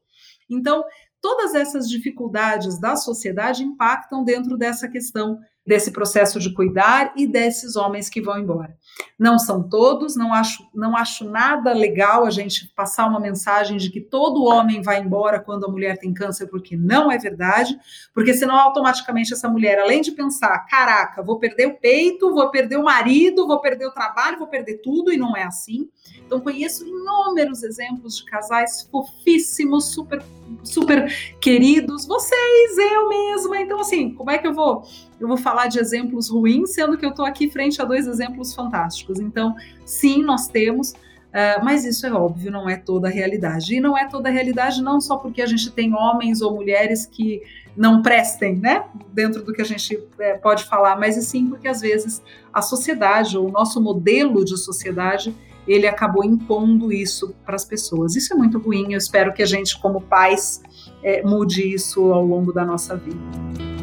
Então, 0.49 0.85
todas 1.21 1.55
essas 1.55 1.89
dificuldades 1.89 2.79
da 2.79 2.97
sociedade 2.97 3.65
impactam 3.65 4.25
dentro 4.25 4.57
dessa 4.57 4.89
questão 4.89 5.41
desse 5.67 5.91
processo 5.91 6.39
de 6.39 6.53
cuidar 6.53 7.13
e 7.17 7.27
desses 7.27 7.75
homens 7.75 8.11
que 8.11 8.21
vão 8.21 8.39
embora. 8.39 8.77
Não 9.19 9.39
são 9.39 9.63
todos, 9.63 10.15
não 10.15 10.33
acho, 10.33 10.63
não 10.75 10.97
acho 10.97 11.25
nada 11.29 11.73
legal 11.73 12.27
a 12.27 12.31
gente 12.31 12.71
passar 12.77 13.07
uma 13.07 13.19
mensagem 13.19 13.79
de 13.79 13.91
que 13.91 14.01
todo 14.01 14.45
homem 14.45 14.83
vai 14.83 15.01
embora 15.01 15.41
quando 15.41 15.65
a 15.65 15.69
mulher 15.69 15.99
tem 15.99 16.13
câncer, 16.13 16.49
porque 16.49 16.77
não 16.77 17.11
é 17.11 17.17
verdade, 17.17 17.77
porque 18.13 18.35
senão 18.35 18.57
automaticamente 18.57 19.33
essa 19.33 19.49
mulher, 19.49 19.79
além 19.79 20.03
de 20.03 20.13
pensar, 20.13 20.59
caraca, 20.67 21.23
vou 21.23 21.39
perder 21.39 21.67
o 21.67 21.79
peito, 21.79 22.33
vou 22.33 22.51
perder 22.51 22.77
o 22.77 22.85
marido, 22.85 23.47
vou 23.47 23.61
perder 23.61 23.87
o 23.87 23.93
trabalho, 23.93 24.39
vou 24.39 24.49
perder 24.49 24.81
tudo, 24.83 25.13
e 25.13 25.17
não 25.17 25.37
é 25.37 25.45
assim. 25.45 25.89
Então 26.27 26.41
conheço 26.41 26.87
inúmeros 26.87 27.63
exemplos 27.63 28.19
de 28.19 28.25
casais 28.25 28.89
fofíssimos, 28.91 29.93
super 29.93 30.23
super 30.63 31.11
queridos, 31.41 32.07
vocês, 32.07 32.79
eu 32.79 33.09
mesma. 33.09 33.61
Então 33.61 33.81
assim, 33.81 34.15
como 34.15 34.31
é 34.31 34.39
que 34.39 34.47
eu 34.47 34.55
vou 34.55 34.85
eu 35.21 35.29
vou 35.29 35.37
falar 35.37 35.67
de 35.69 35.79
exemplos 35.79 36.29
ruins, 36.29 36.75
sendo 36.75 36.97
que 36.97 37.05
eu 37.05 37.11
estou 37.11 37.25
aqui 37.25 37.51
frente 37.51 37.81
a 37.81 37.85
dois 37.85 38.07
exemplos 38.07 38.55
fantásticos. 38.55 39.21
Então, 39.21 39.55
sim, 39.85 40.23
nós 40.23 40.49
temos, 40.49 40.91
uh, 40.91 41.65
mas 41.65 41.85
isso 41.85 42.07
é 42.07 42.13
óbvio, 42.13 42.51
não 42.51 42.69
é 42.69 42.77
toda 42.77 43.09
a 43.09 43.11
realidade. 43.11 43.75
E 43.75 43.81
não 43.81 43.97
é 43.97 44.09
toda 44.09 44.29
a 44.29 44.33
realidade 44.33 44.83
não 44.83 45.01
só 45.01 45.17
porque 45.17 45.41
a 45.41 45.47
gente 45.47 45.71
tem 45.71 45.95
homens 45.95 46.41
ou 46.43 46.55
mulheres 46.55 47.07
que 47.07 47.43
não 47.77 48.03
prestem, 48.03 48.57
né, 48.57 48.85
dentro 49.13 49.43
do 49.43 49.53
que 49.53 49.61
a 49.61 49.65
gente 49.65 50.01
é, 50.19 50.35
pode 50.35 50.65
falar, 50.65 50.97
mas 50.97 51.17
sim 51.27 51.49
porque 51.49 51.67
às 51.67 51.81
vezes 51.81 52.23
a 52.53 52.63
sociedade 52.63 53.37
ou 53.37 53.49
o 53.49 53.51
nosso 53.51 53.81
modelo 53.81 54.45
de 54.45 54.57
sociedade 54.57 55.35
ele 55.67 55.87
acabou 55.87 56.25
impondo 56.25 56.93
isso 56.93 57.35
para 57.45 57.57
as 57.57 57.65
pessoas. 57.65 58.15
Isso 58.17 58.33
é 58.33 58.37
muito 58.37 58.59
ruim. 58.59 58.93
Eu 58.93 58.99
espero 58.99 59.33
que 59.33 59.43
a 59.43 59.47
gente, 59.47 59.79
como 59.81 60.01
pais, 60.01 60.63
é, 61.03 61.23
mude 61.23 61.75
isso 61.75 62.13
ao 62.13 62.25
longo 62.25 62.53
da 62.53 62.65
nossa 62.65 62.97
vida. 62.97 63.74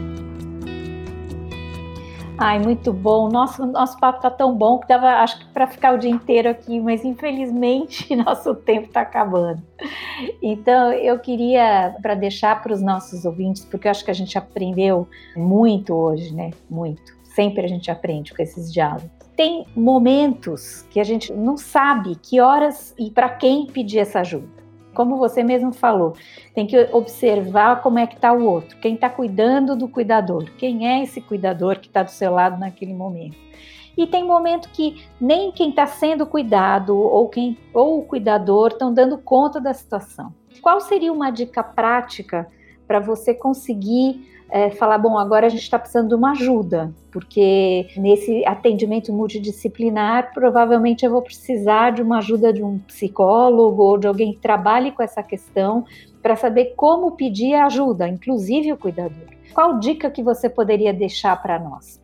Ai, 2.43 2.57
muito 2.57 2.91
bom. 2.91 3.29
Nosso, 3.29 3.67
nosso 3.67 3.99
papo 3.99 4.17
está 4.17 4.31
tão 4.31 4.57
bom 4.57 4.79
que 4.79 4.87
dava, 4.87 5.07
acho 5.21 5.37
que 5.37 5.45
para 5.53 5.67
ficar 5.67 5.93
o 5.93 5.97
dia 5.99 6.09
inteiro 6.09 6.49
aqui, 6.49 6.79
mas 6.79 7.05
infelizmente 7.05 8.13
nosso 8.17 8.55
tempo 8.55 8.87
está 8.87 9.01
acabando. 9.01 9.61
Então, 10.41 10.91
eu 10.91 11.19
queria, 11.19 11.95
para 12.01 12.15
deixar 12.15 12.59
para 12.63 12.73
os 12.73 12.81
nossos 12.81 13.25
ouvintes, 13.25 13.63
porque 13.63 13.87
eu 13.87 13.91
acho 13.91 14.03
que 14.03 14.09
a 14.09 14.15
gente 14.15 14.39
aprendeu 14.39 15.07
muito 15.35 15.93
hoje, 15.93 16.33
né? 16.33 16.49
Muito. 16.67 17.13
Sempre 17.23 17.63
a 17.63 17.69
gente 17.69 17.91
aprende 17.91 18.33
com 18.33 18.41
esses 18.41 18.73
diálogos. 18.73 19.11
Tem 19.37 19.67
momentos 19.75 20.81
que 20.89 20.99
a 20.99 21.03
gente 21.03 21.31
não 21.31 21.57
sabe 21.57 22.15
que 22.15 22.41
horas 22.41 22.95
e 22.97 23.11
para 23.11 23.29
quem 23.29 23.67
pedir 23.67 23.99
essa 23.99 24.21
ajuda 24.21 24.60
como 24.93 25.17
você 25.17 25.43
mesmo 25.43 25.71
falou, 25.71 26.13
tem 26.53 26.67
que 26.67 26.77
observar 26.91 27.81
como 27.81 27.99
é 27.99 28.07
que 28.07 28.15
está 28.15 28.33
o 28.33 28.43
outro, 28.43 28.77
quem 28.77 28.95
está 28.95 29.09
cuidando 29.09 29.75
do 29.75 29.87
cuidador, 29.87 30.45
quem 30.57 30.87
é 30.87 31.03
esse 31.03 31.21
cuidador 31.21 31.79
que 31.79 31.87
está 31.87 32.03
do 32.03 32.11
seu 32.11 32.31
lado 32.31 32.59
naquele 32.59 32.93
momento. 32.93 33.37
E 33.97 34.07
tem 34.07 34.23
momento 34.23 34.69
que 34.69 35.05
nem 35.19 35.51
quem 35.51 35.69
está 35.69 35.85
sendo 35.85 36.25
cuidado 36.25 36.97
ou 36.97 37.27
quem 37.27 37.57
ou 37.73 37.99
o 37.99 38.05
cuidador 38.05 38.69
estão 38.69 38.93
dando 38.93 39.17
conta 39.17 39.59
da 39.59 39.73
situação. 39.73 40.33
Qual 40.61 40.79
seria 40.79 41.11
uma 41.11 41.29
dica 41.29 41.63
prática 41.63 42.47
para 42.87 42.99
você 42.99 43.33
conseguir 43.33 44.40
é, 44.51 44.69
falar, 44.69 44.97
bom, 44.97 45.17
agora 45.17 45.47
a 45.47 45.49
gente 45.49 45.61
está 45.61 45.79
precisando 45.79 46.09
de 46.09 46.15
uma 46.15 46.31
ajuda, 46.31 46.93
porque 47.09 47.87
nesse 47.95 48.45
atendimento 48.45 49.13
multidisciplinar, 49.13 50.33
provavelmente 50.33 51.05
eu 51.05 51.11
vou 51.11 51.21
precisar 51.21 51.91
de 51.91 52.01
uma 52.01 52.17
ajuda 52.17 52.51
de 52.51 52.61
um 52.61 52.77
psicólogo 52.79 53.81
ou 53.81 53.97
de 53.97 54.07
alguém 54.07 54.33
que 54.33 54.39
trabalhe 54.39 54.91
com 54.91 55.01
essa 55.01 55.23
questão 55.23 55.85
para 56.21 56.35
saber 56.35 56.73
como 56.75 57.13
pedir 57.13 57.53
ajuda, 57.53 58.09
inclusive 58.09 58.73
o 58.73 58.77
cuidador. 58.77 59.29
Qual 59.53 59.79
dica 59.79 60.11
que 60.11 60.21
você 60.21 60.49
poderia 60.49 60.93
deixar 60.93 61.41
para 61.41 61.57
nós? 61.57 62.01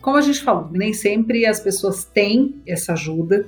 Como 0.00 0.16
a 0.16 0.20
gente 0.20 0.40
falou, 0.40 0.68
nem 0.72 0.92
sempre 0.92 1.46
as 1.46 1.60
pessoas 1.60 2.04
têm 2.04 2.60
essa 2.66 2.94
ajuda. 2.94 3.46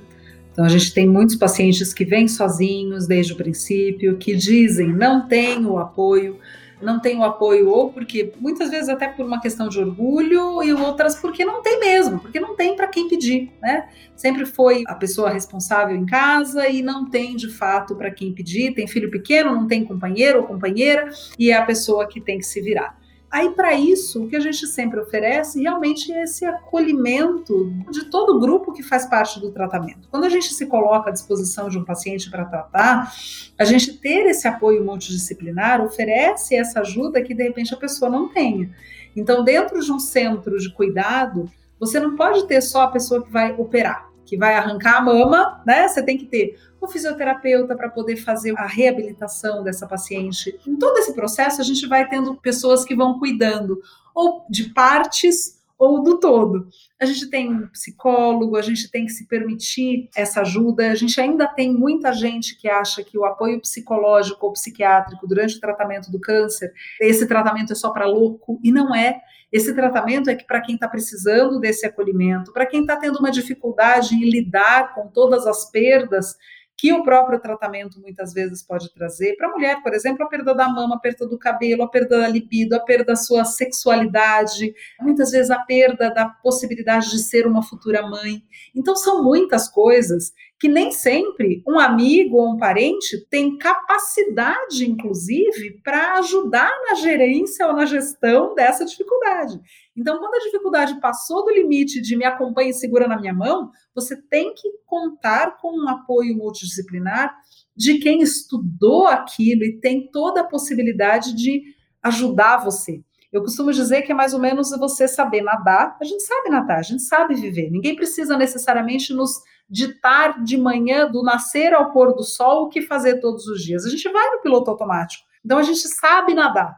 Então, 0.52 0.64
a 0.64 0.68
gente 0.68 0.94
tem 0.94 1.04
muitos 1.04 1.34
pacientes 1.34 1.92
que 1.92 2.04
vêm 2.04 2.28
sozinhos 2.28 3.08
desde 3.08 3.32
o 3.32 3.36
princípio, 3.36 4.16
que 4.16 4.36
dizem 4.36 4.86
não 4.86 5.26
tenho 5.26 5.72
o 5.72 5.78
apoio 5.78 6.38
não 6.82 7.00
tem 7.00 7.18
o 7.18 7.24
apoio, 7.24 7.68
ou 7.68 7.92
porque 7.92 8.32
muitas 8.38 8.70
vezes 8.70 8.88
até 8.88 9.08
por 9.08 9.24
uma 9.24 9.40
questão 9.40 9.68
de 9.68 9.78
orgulho, 9.78 10.62
e 10.62 10.72
outras 10.72 11.16
porque 11.16 11.44
não 11.44 11.62
tem 11.62 11.80
mesmo, 11.80 12.20
porque 12.20 12.40
não 12.40 12.54
tem 12.56 12.76
para 12.76 12.86
quem 12.88 13.08
pedir, 13.08 13.52
né? 13.60 13.88
Sempre 14.14 14.46
foi 14.46 14.82
a 14.86 14.94
pessoa 14.94 15.30
responsável 15.30 15.96
em 15.96 16.06
casa 16.06 16.68
e 16.68 16.82
não 16.82 17.08
tem 17.08 17.36
de 17.36 17.48
fato 17.48 17.94
para 17.94 18.10
quem 18.10 18.32
pedir, 18.32 18.74
tem 18.74 18.86
filho 18.86 19.10
pequeno, 19.10 19.54
não 19.54 19.66
tem 19.66 19.84
companheiro 19.84 20.40
ou 20.40 20.46
companheira, 20.46 21.10
e 21.38 21.50
é 21.50 21.56
a 21.56 21.64
pessoa 21.64 22.06
que 22.06 22.20
tem 22.20 22.38
que 22.38 22.44
se 22.44 22.60
virar. 22.60 22.98
Aí, 23.34 23.50
para 23.50 23.74
isso, 23.74 24.22
o 24.22 24.28
que 24.28 24.36
a 24.36 24.40
gente 24.40 24.64
sempre 24.64 25.00
oferece 25.00 25.60
realmente 25.60 26.12
é 26.12 26.22
esse 26.22 26.44
acolhimento 26.44 27.68
de 27.90 28.04
todo 28.04 28.36
o 28.36 28.38
grupo 28.38 28.72
que 28.72 28.80
faz 28.80 29.06
parte 29.06 29.40
do 29.40 29.50
tratamento. 29.50 30.08
Quando 30.08 30.22
a 30.22 30.28
gente 30.28 30.54
se 30.54 30.66
coloca 30.66 31.10
à 31.10 31.12
disposição 31.12 31.68
de 31.68 31.76
um 31.76 31.82
paciente 31.82 32.30
para 32.30 32.44
tratar, 32.44 33.12
a 33.58 33.64
gente 33.64 33.94
ter 33.94 34.24
esse 34.26 34.46
apoio 34.46 34.84
multidisciplinar 34.84 35.84
oferece 35.84 36.54
essa 36.54 36.78
ajuda 36.78 37.20
que 37.22 37.34
de 37.34 37.42
repente 37.42 37.74
a 37.74 37.76
pessoa 37.76 38.08
não 38.08 38.28
tenha. 38.28 38.70
Então, 39.16 39.42
dentro 39.42 39.80
de 39.80 39.90
um 39.90 39.98
centro 39.98 40.56
de 40.56 40.72
cuidado, 40.72 41.50
você 41.80 41.98
não 41.98 42.14
pode 42.14 42.46
ter 42.46 42.60
só 42.60 42.82
a 42.82 42.88
pessoa 42.92 43.24
que 43.24 43.32
vai 43.32 43.52
operar, 43.58 44.12
que 44.24 44.36
vai 44.36 44.54
arrancar 44.54 44.98
a 44.98 45.00
mama, 45.00 45.60
né? 45.66 45.88
Você 45.88 46.04
tem 46.04 46.16
que 46.16 46.26
ter 46.26 46.56
o 46.84 46.88
fisioterapeuta 46.88 47.76
para 47.76 47.88
poder 47.88 48.16
fazer 48.16 48.54
a 48.56 48.66
reabilitação 48.66 49.62
dessa 49.62 49.86
paciente. 49.86 50.58
Em 50.66 50.76
todo 50.76 50.98
esse 50.98 51.14
processo, 51.14 51.60
a 51.60 51.64
gente 51.64 51.86
vai 51.86 52.08
tendo 52.08 52.36
pessoas 52.36 52.84
que 52.84 52.94
vão 52.94 53.18
cuidando 53.18 53.80
ou 54.14 54.44
de 54.48 54.70
partes 54.70 55.62
ou 55.76 56.02
do 56.02 56.18
todo. 56.18 56.68
A 57.00 57.04
gente 57.04 57.28
tem 57.28 57.52
um 57.52 57.66
psicólogo, 57.68 58.56
a 58.56 58.62
gente 58.62 58.90
tem 58.90 59.04
que 59.04 59.12
se 59.12 59.26
permitir 59.26 60.08
essa 60.16 60.40
ajuda. 60.40 60.90
A 60.90 60.94
gente 60.94 61.20
ainda 61.20 61.46
tem 61.46 61.72
muita 61.72 62.12
gente 62.12 62.56
que 62.56 62.68
acha 62.68 63.02
que 63.02 63.18
o 63.18 63.24
apoio 63.24 63.60
psicológico 63.60 64.46
ou 64.46 64.52
psiquiátrico 64.52 65.26
durante 65.26 65.56
o 65.56 65.60
tratamento 65.60 66.10
do 66.10 66.20
câncer, 66.20 66.72
esse 67.00 67.26
tratamento 67.26 67.72
é 67.72 67.76
só 67.76 67.90
para 67.90 68.06
louco, 68.06 68.60
e 68.62 68.70
não 68.70 68.94
é. 68.94 69.20
Esse 69.52 69.72
tratamento 69.74 70.28
é 70.28 70.34
que 70.34 70.44
para 70.44 70.60
quem 70.60 70.74
está 70.74 70.88
precisando 70.88 71.60
desse 71.60 71.86
acolhimento, 71.86 72.52
para 72.52 72.66
quem 72.66 72.80
está 72.80 72.96
tendo 72.96 73.18
uma 73.18 73.30
dificuldade 73.30 74.14
em 74.14 74.28
lidar 74.28 74.94
com 74.94 75.08
todas 75.08 75.46
as 75.46 75.70
perdas 75.70 76.36
que 76.76 76.92
o 76.92 77.02
próprio 77.02 77.38
tratamento 77.38 78.00
muitas 78.00 78.32
vezes 78.32 78.62
pode 78.62 78.92
trazer. 78.92 79.36
Para 79.36 79.48
a 79.48 79.52
mulher, 79.52 79.82
por 79.82 79.94
exemplo, 79.94 80.24
a 80.24 80.28
perda 80.28 80.54
da 80.54 80.68
mama, 80.68 80.96
a 80.96 80.98
perda 80.98 81.26
do 81.26 81.38
cabelo, 81.38 81.82
a 81.82 81.88
perda 81.88 82.20
da 82.20 82.28
libido, 82.28 82.74
a 82.74 82.80
perda 82.80 83.04
da 83.04 83.16
sua 83.16 83.44
sexualidade, 83.44 84.74
muitas 85.00 85.30
vezes 85.30 85.50
a 85.50 85.58
perda 85.60 86.10
da 86.10 86.28
possibilidade 86.28 87.10
de 87.10 87.18
ser 87.18 87.46
uma 87.46 87.62
futura 87.62 88.02
mãe. 88.02 88.42
Então, 88.74 88.96
são 88.96 89.22
muitas 89.22 89.68
coisas 89.68 90.32
que 90.58 90.68
nem 90.68 90.90
sempre 90.92 91.62
um 91.66 91.78
amigo 91.78 92.38
ou 92.38 92.54
um 92.54 92.56
parente 92.56 93.24
tem 93.28 93.58
capacidade, 93.58 94.88
inclusive, 94.88 95.80
para 95.82 96.18
ajudar 96.18 96.72
na 96.88 96.94
gerência 96.94 97.66
ou 97.66 97.74
na 97.74 97.84
gestão 97.84 98.54
dessa 98.54 98.84
dificuldade. 98.84 99.60
Então, 99.96 100.18
quando 100.18 100.34
a 100.34 100.44
dificuldade 100.44 101.00
passou 101.00 101.44
do 101.44 101.52
limite 101.52 102.00
de 102.00 102.16
me 102.16 102.24
acompanha 102.24 102.70
e 102.70 102.74
segura 102.74 103.06
na 103.06 103.18
minha 103.18 103.32
mão, 103.32 103.70
você 103.94 104.20
tem 104.20 104.52
que 104.54 104.68
contar 104.84 105.58
com 105.58 105.84
um 105.84 105.88
apoio 105.88 106.36
multidisciplinar 106.36 107.34
de 107.76 107.98
quem 107.98 108.20
estudou 108.20 109.06
aquilo 109.06 109.62
e 109.64 109.78
tem 109.80 110.10
toda 110.10 110.40
a 110.40 110.44
possibilidade 110.44 111.34
de 111.34 111.62
ajudar 112.02 112.58
você. 112.58 113.02
Eu 113.32 113.42
costumo 113.42 113.72
dizer 113.72 114.02
que 114.02 114.12
é 114.12 114.14
mais 114.14 114.32
ou 114.32 114.40
menos 114.40 114.70
você 114.70 115.08
saber 115.08 115.42
nadar. 115.42 115.96
A 116.00 116.04
gente 116.04 116.22
sabe 116.22 116.50
nadar, 116.50 116.78
a 116.78 116.82
gente 116.82 117.02
sabe 117.02 117.34
viver. 117.34 117.68
Ninguém 117.68 117.96
precisa 117.96 118.36
necessariamente 118.36 119.12
nos 119.12 119.42
ditar 119.68 120.42
de 120.44 120.56
manhã, 120.56 121.10
do 121.10 121.22
nascer 121.22 121.72
ao 121.72 121.92
pôr 121.92 122.14
do 122.14 122.22
sol, 122.22 122.64
o 122.64 122.68
que 122.68 122.82
fazer 122.82 123.18
todos 123.18 123.46
os 123.48 123.62
dias. 123.62 123.84
A 123.84 123.90
gente 123.90 124.08
vai 124.08 124.30
no 124.30 124.40
piloto 124.40 124.70
automático. 124.70 125.24
Então 125.44 125.58
a 125.58 125.62
gente 125.62 125.80
sabe 125.88 126.32
nadar, 126.32 126.76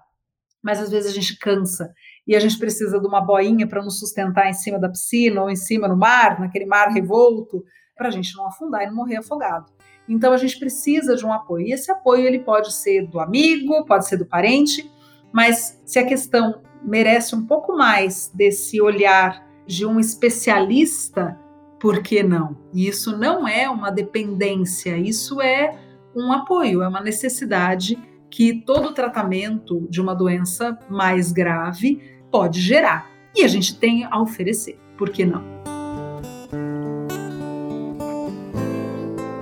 mas 0.62 0.80
às 0.80 0.90
vezes 0.90 1.10
a 1.10 1.14
gente 1.14 1.38
cansa 1.38 1.92
e 2.26 2.34
a 2.34 2.40
gente 2.40 2.58
precisa 2.58 2.98
de 2.98 3.06
uma 3.06 3.20
boinha 3.20 3.66
para 3.66 3.82
nos 3.82 3.98
sustentar 3.98 4.48
em 4.48 4.52
cima 4.52 4.78
da 4.78 4.88
piscina 4.88 5.42
ou 5.42 5.50
em 5.50 5.56
cima 5.56 5.86
no 5.86 5.96
mar, 5.96 6.40
naquele 6.40 6.66
mar 6.66 6.88
revolto, 6.88 7.64
para 7.96 8.08
a 8.08 8.10
gente 8.10 8.34
não 8.36 8.46
afundar 8.46 8.82
e 8.82 8.86
não 8.86 8.94
morrer 8.94 9.16
afogado. 9.16 9.72
Então 10.08 10.32
a 10.32 10.36
gente 10.36 10.58
precisa 10.58 11.14
de 11.14 11.24
um 11.24 11.32
apoio. 11.32 11.66
E 11.66 11.72
esse 11.72 11.90
apoio 11.90 12.26
ele 12.26 12.40
pode 12.40 12.72
ser 12.72 13.06
do 13.06 13.20
amigo, 13.20 13.84
pode 13.84 14.06
ser 14.06 14.16
do 14.16 14.26
parente, 14.26 14.90
mas 15.32 15.80
se 15.84 15.98
a 15.98 16.06
questão 16.06 16.62
merece 16.82 17.34
um 17.34 17.46
pouco 17.46 17.76
mais 17.76 18.30
desse 18.34 18.80
olhar 18.80 19.44
de 19.66 19.84
um 19.84 19.98
especialista, 19.98 21.38
por 21.80 22.02
que 22.02 22.22
não? 22.22 22.56
E 22.72 22.86
isso 22.88 23.16
não 23.16 23.46
é 23.46 23.68
uma 23.68 23.90
dependência, 23.90 24.96
isso 24.96 25.40
é 25.40 25.78
um 26.14 26.32
apoio, 26.32 26.82
é 26.82 26.88
uma 26.88 27.00
necessidade 27.00 27.98
que 28.30 28.62
todo 28.62 28.94
tratamento 28.94 29.86
de 29.88 30.00
uma 30.00 30.14
doença 30.14 30.78
mais 30.88 31.32
grave 31.32 32.15
pode 32.36 32.60
gerar. 32.60 33.10
E 33.34 33.42
a 33.42 33.48
gente 33.48 33.74
tem 33.78 34.04
a 34.04 34.20
oferecer, 34.20 34.78
por 34.98 35.08
que 35.08 35.24
não? 35.24 35.42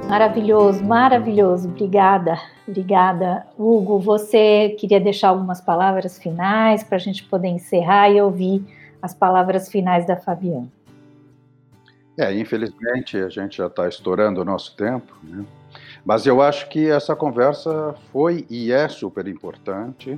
Maravilhoso, 0.08 0.84
maravilhoso. 0.84 1.68
Obrigada, 1.68 2.40
obrigada. 2.68 3.44
Hugo, 3.58 3.98
você 3.98 4.76
queria 4.78 5.00
deixar 5.00 5.30
algumas 5.30 5.60
palavras 5.60 6.16
finais 6.20 6.84
para 6.84 6.94
a 6.94 7.00
gente 7.00 7.24
poder 7.24 7.48
encerrar 7.48 8.10
e 8.10 8.22
ouvir 8.22 8.64
as 9.02 9.12
palavras 9.12 9.68
finais 9.68 10.06
da 10.06 10.16
Fabiana. 10.16 10.68
É, 12.16 12.32
infelizmente 12.32 13.16
a 13.16 13.28
gente 13.28 13.56
já 13.56 13.66
está 13.66 13.88
estourando 13.88 14.40
o 14.40 14.44
nosso 14.44 14.76
tempo, 14.76 15.12
né? 15.20 15.44
mas 16.04 16.26
eu 16.26 16.40
acho 16.40 16.68
que 16.68 16.88
essa 16.88 17.16
conversa 17.16 17.96
foi 18.12 18.46
e 18.48 18.70
é 18.70 18.88
super 18.88 19.26
importante 19.26 20.16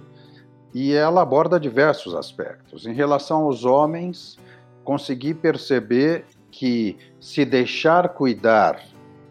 e 0.77 0.93
ela 0.93 1.22
aborda 1.22 1.59
diversos 1.59 2.14
aspectos. 2.14 2.85
Em 2.85 2.93
relação 2.93 3.45
aos 3.45 3.64
homens, 3.64 4.37
consegui 4.85 5.33
perceber 5.33 6.27
que 6.51 6.99
se 7.18 7.47
deixar 7.47 8.11
cuidar 8.11 8.83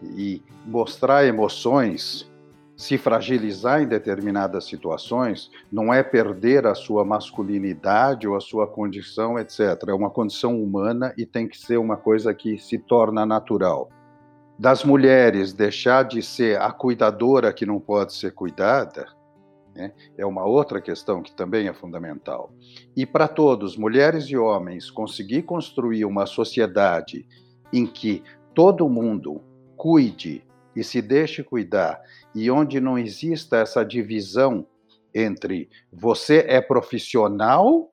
e 0.01 0.41
mostrar 0.65 1.23
emoções, 1.23 2.27
se 2.75 2.97
fragilizar 2.97 3.79
em 3.79 3.85
determinadas 3.85 4.65
situações, 4.65 5.51
não 5.71 5.93
é 5.93 6.01
perder 6.01 6.65
a 6.65 6.73
sua 6.73 7.05
masculinidade 7.05 8.27
ou 8.27 8.35
a 8.35 8.41
sua 8.41 8.65
condição, 8.65 9.37
etc. 9.37 9.83
É 9.87 9.93
uma 9.93 10.09
condição 10.09 10.59
humana 10.59 11.13
e 11.15 11.27
tem 11.27 11.47
que 11.47 11.59
ser 11.59 11.77
uma 11.77 11.95
coisa 11.95 12.33
que 12.33 12.57
se 12.57 12.79
torna 12.79 13.23
natural. 13.23 13.87
Das 14.57 14.83
mulheres 14.83 15.53
deixar 15.53 16.05
de 16.05 16.23
ser 16.23 16.59
a 16.59 16.71
cuidadora 16.71 17.53
que 17.53 17.67
não 17.67 17.79
pode 17.79 18.13
ser 18.13 18.33
cuidada, 18.33 19.05
né, 19.75 19.91
é 20.17 20.25
uma 20.25 20.45
outra 20.45 20.81
questão 20.81 21.21
que 21.21 21.33
também 21.33 21.67
é 21.67 21.73
fundamental. 21.73 22.53
E 22.95 23.05
para 23.05 23.27
todos, 23.27 23.75
mulheres 23.75 24.25
e 24.25 24.37
homens, 24.37 24.89
conseguir 24.89 25.43
construir 25.43 26.05
uma 26.05 26.25
sociedade 26.25 27.27
em 27.73 27.85
que 27.85 28.23
todo 28.53 28.89
mundo 28.89 29.41
cuide 29.75 30.43
e 30.75 30.83
se 30.83 31.01
deixe 31.01 31.43
cuidar, 31.43 32.01
e 32.33 32.49
onde 32.49 32.79
não 32.79 32.97
exista 32.97 33.57
essa 33.57 33.83
divisão 33.83 34.65
entre 35.13 35.69
você 35.91 36.45
é 36.47 36.59
profissional 36.59 37.91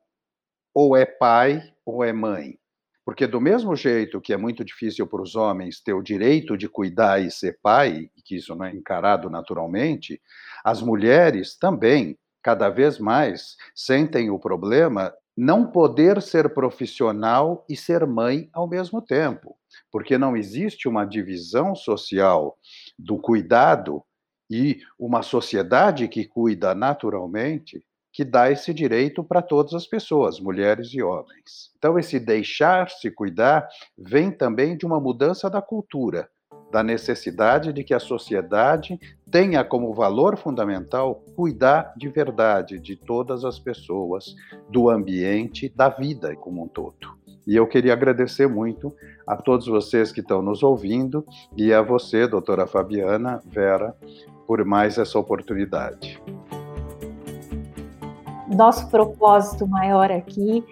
ou 0.75 0.97
é 0.97 1.05
pai 1.05 1.63
ou 1.85 2.03
é 2.03 2.13
mãe. 2.13 2.59
Porque, 3.05 3.27
do 3.27 3.41
mesmo 3.41 3.75
jeito 3.75 4.21
que 4.21 4.33
é 4.33 4.37
muito 4.37 4.65
difícil 4.65 5.07
para 5.07 5.23
os 5.23 5.35
homens 5.35 5.81
ter 5.81 5.93
o 5.93 6.03
direito 6.03 6.57
de 6.57 6.69
cuidar 6.69 7.21
e 7.21 7.31
ser 7.31 7.59
pai, 7.63 8.09
e 8.17 8.23
que 8.23 8.37
isso 8.37 8.55
não 8.55 8.65
é 8.65 8.71
encarado 8.75 9.29
naturalmente, 9.29 10.21
as 10.65 10.81
mulheres 10.81 11.57
também, 11.57 12.17
cada 12.43 12.69
vez 12.69 12.99
mais, 12.99 13.57
sentem 13.75 14.31
o 14.31 14.39
problema 14.39 15.13
não 15.37 15.67
poder 15.67 16.21
ser 16.21 16.53
profissional 16.53 17.65
e 17.69 17.77
ser 17.77 18.07
mãe 18.07 18.49
ao 18.53 18.69
mesmo 18.69 19.01
tempo. 19.01 19.57
Porque 19.91 20.19
não 20.19 20.37
existe 20.37 20.89
uma 20.89 21.05
divisão 21.05 21.75
social 21.75 22.57
do 22.99 23.19
cuidado 23.19 24.03
e 24.51 24.81
uma 24.99 25.23
sociedade 25.23 26.07
que 26.09 26.27
cuida 26.27 26.75
naturalmente 26.75 27.83
que 28.13 28.25
dá 28.25 28.51
esse 28.51 28.75
direito 28.75 29.25
para 29.25 29.41
todas 29.41 29.73
as 29.73 29.87
pessoas, 29.87 30.39
mulheres 30.39 30.93
e 30.93 31.03
homens. 31.03 31.73
Então, 31.79 31.99
esse 31.99 32.21
deixar-se 32.21 33.11
cuidar 33.11 33.67
vem 33.97 34.31
também 34.31 34.77
de 34.77 34.85
uma 34.85 35.01
mudança 35.01 35.49
da 35.49 35.63
cultura, 35.63 36.29
da 36.71 36.83
necessidade 36.83 37.73
de 37.73 37.83
que 37.83 37.95
a 37.95 37.99
sociedade 37.99 38.99
tenha 39.31 39.65
como 39.65 39.95
valor 39.95 40.37
fundamental 40.37 41.23
cuidar 41.35 41.93
de 41.97 42.09
verdade 42.09 42.79
de 42.79 42.97
todas 42.97 43.45
as 43.45 43.59
pessoas, 43.59 44.35
do 44.71 44.89
ambiente, 44.89 45.69
da 45.69 45.89
vida 45.89 46.35
como 46.37 46.65
um 46.65 46.69
todo. 46.69 47.23
E 47.47 47.57
eu 47.57 47.67
queria 47.67 47.93
agradecer 47.93 48.47
muito 48.47 48.95
a 49.27 49.37
todos 49.37 49.67
vocês 49.67 50.13
que 50.13 50.21
estão 50.21 50.41
nos 50.41 50.63
ouvindo 50.63 51.27
e 51.57 51.73
a 51.73 51.83
você, 51.83 52.27
doutora 52.27 52.67
Fabiana 52.67 53.43
Vera, 53.45 53.97
por 54.47 54.65
mais 54.65 54.97
essa 54.97 55.19
oportunidade. 55.19 56.23
Nosso 58.49 58.89
propósito 58.89 59.67
maior 59.67 60.11
aqui 60.11 60.65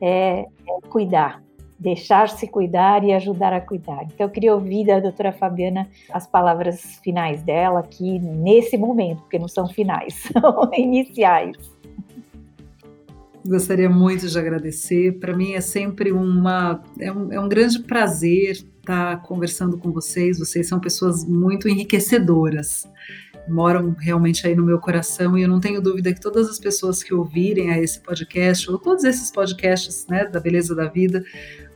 é, 0.00 0.40
é 0.40 0.88
cuidar, 0.88 1.42
deixar-se 1.78 2.46
cuidar 2.46 3.04
e 3.04 3.12
ajudar 3.12 3.52
a 3.52 3.60
cuidar. 3.60 4.04
Então, 4.04 4.26
eu 4.26 4.30
queria 4.30 4.54
ouvir 4.54 4.86
da 4.86 5.00
doutora 5.00 5.32
Fabiana 5.32 5.88
as 6.10 6.26
palavras 6.26 6.98
finais 7.02 7.42
dela 7.42 7.80
aqui 7.80 8.18
nesse 8.18 8.76
momento, 8.76 9.20
porque 9.22 9.38
não 9.38 9.48
são 9.48 9.66
finais, 9.66 10.14
são 10.32 10.70
iniciais. 10.74 11.56
Gostaria 13.46 13.90
muito 13.90 14.26
de 14.26 14.38
agradecer. 14.38 15.18
Para 15.18 15.36
mim 15.36 15.52
é 15.52 15.60
sempre 15.60 16.10
uma 16.12 16.82
é 16.98 17.12
um, 17.12 17.30
é 17.30 17.38
um 17.38 17.48
grande 17.48 17.78
prazer 17.80 18.52
estar 18.52 19.20
conversando 19.22 19.76
com 19.76 19.90
vocês. 19.92 20.38
Vocês 20.38 20.66
são 20.66 20.80
pessoas 20.80 21.26
muito 21.26 21.68
enriquecedoras 21.68 22.88
moram 23.48 23.94
realmente 23.98 24.46
aí 24.46 24.54
no 24.54 24.64
meu 24.64 24.78
coração 24.78 25.36
e 25.36 25.42
eu 25.42 25.48
não 25.48 25.60
tenho 25.60 25.80
dúvida 25.80 26.12
que 26.12 26.20
todas 26.20 26.48
as 26.48 26.58
pessoas 26.58 27.02
que 27.02 27.12
ouvirem 27.12 27.70
a 27.70 27.78
esse 27.78 28.00
podcast 28.00 28.70
ou 28.70 28.78
todos 28.78 29.04
esses 29.04 29.30
podcasts 29.30 30.06
né, 30.08 30.24
da 30.26 30.40
beleza 30.40 30.74
da 30.74 30.86
vida 30.86 31.22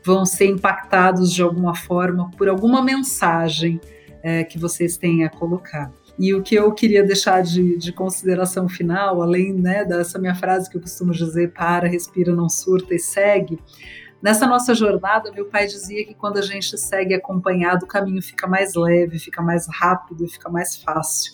vão 0.04 0.24
ser 0.24 0.46
impactados 0.46 1.32
de 1.32 1.42
alguma 1.42 1.74
forma 1.74 2.30
por 2.36 2.48
alguma 2.48 2.82
mensagem 2.82 3.80
é, 4.22 4.44
que 4.44 4.58
vocês 4.58 4.96
têm 4.96 5.24
a 5.24 5.28
colocar. 5.28 5.92
E 6.18 6.34
o 6.34 6.42
que 6.42 6.56
eu 6.56 6.72
queria 6.72 7.04
deixar 7.04 7.42
de, 7.42 7.78
de 7.78 7.92
consideração 7.92 8.68
final, 8.68 9.22
além 9.22 9.52
né, 9.52 9.84
dessa 9.84 10.18
minha 10.18 10.34
frase 10.34 10.68
que 10.68 10.76
eu 10.76 10.80
costumo 10.80 11.12
dizer, 11.12 11.52
para, 11.52 11.86
respira, 11.86 12.34
não 12.34 12.48
surta 12.48 12.94
e 12.94 12.98
segue, 12.98 13.58
nessa 14.22 14.46
nossa 14.46 14.74
jornada, 14.74 15.32
meu 15.32 15.46
pai 15.46 15.66
dizia 15.66 16.04
que 16.04 16.14
quando 16.14 16.38
a 16.38 16.42
gente 16.42 16.76
segue 16.78 17.14
acompanhado, 17.14 17.84
o 17.84 17.88
caminho 17.88 18.22
fica 18.22 18.46
mais 18.46 18.74
leve, 18.74 19.18
fica 19.18 19.42
mais 19.42 19.66
rápido 19.68 20.24
e 20.24 20.28
fica 20.28 20.48
mais 20.48 20.76
fácil. 20.76 21.32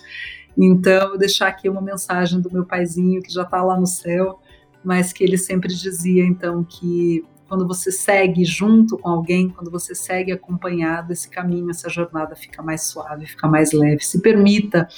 Então, 0.57 1.13
eu 1.13 1.19
deixar 1.19 1.49
aqui 1.49 1.69
uma 1.69 1.81
mensagem 1.81 2.41
do 2.41 2.53
meu 2.53 2.65
paizinho, 2.65 3.23
que 3.23 3.33
já 3.33 3.43
está 3.43 3.63
lá 3.63 3.79
no 3.79 3.87
céu, 3.87 4.41
mas 4.85 5.13
que 5.13 5.25
ele 5.25 5.37
sempre 5.37 5.75
dizia, 5.75 6.25
então, 6.25 6.63
que 6.63 7.25
quando 7.49 7.67
você 7.67 7.91
segue 7.91 8.45
junto 8.45 8.97
com 8.97 9.09
alguém, 9.09 9.49
quando 9.49 9.71
você 9.71 9.95
segue 9.95 10.33
acompanhado, 10.33 11.13
esse 11.13 11.29
caminho, 11.29 11.71
essa 11.71 11.89
jornada 11.89 12.35
fica 12.35 12.63
mais 12.63 12.83
suave, 12.85 13.27
fica 13.27 13.47
mais 13.47 13.73
leve. 13.73 14.05
Se 14.05 14.21
permita 14.21 14.89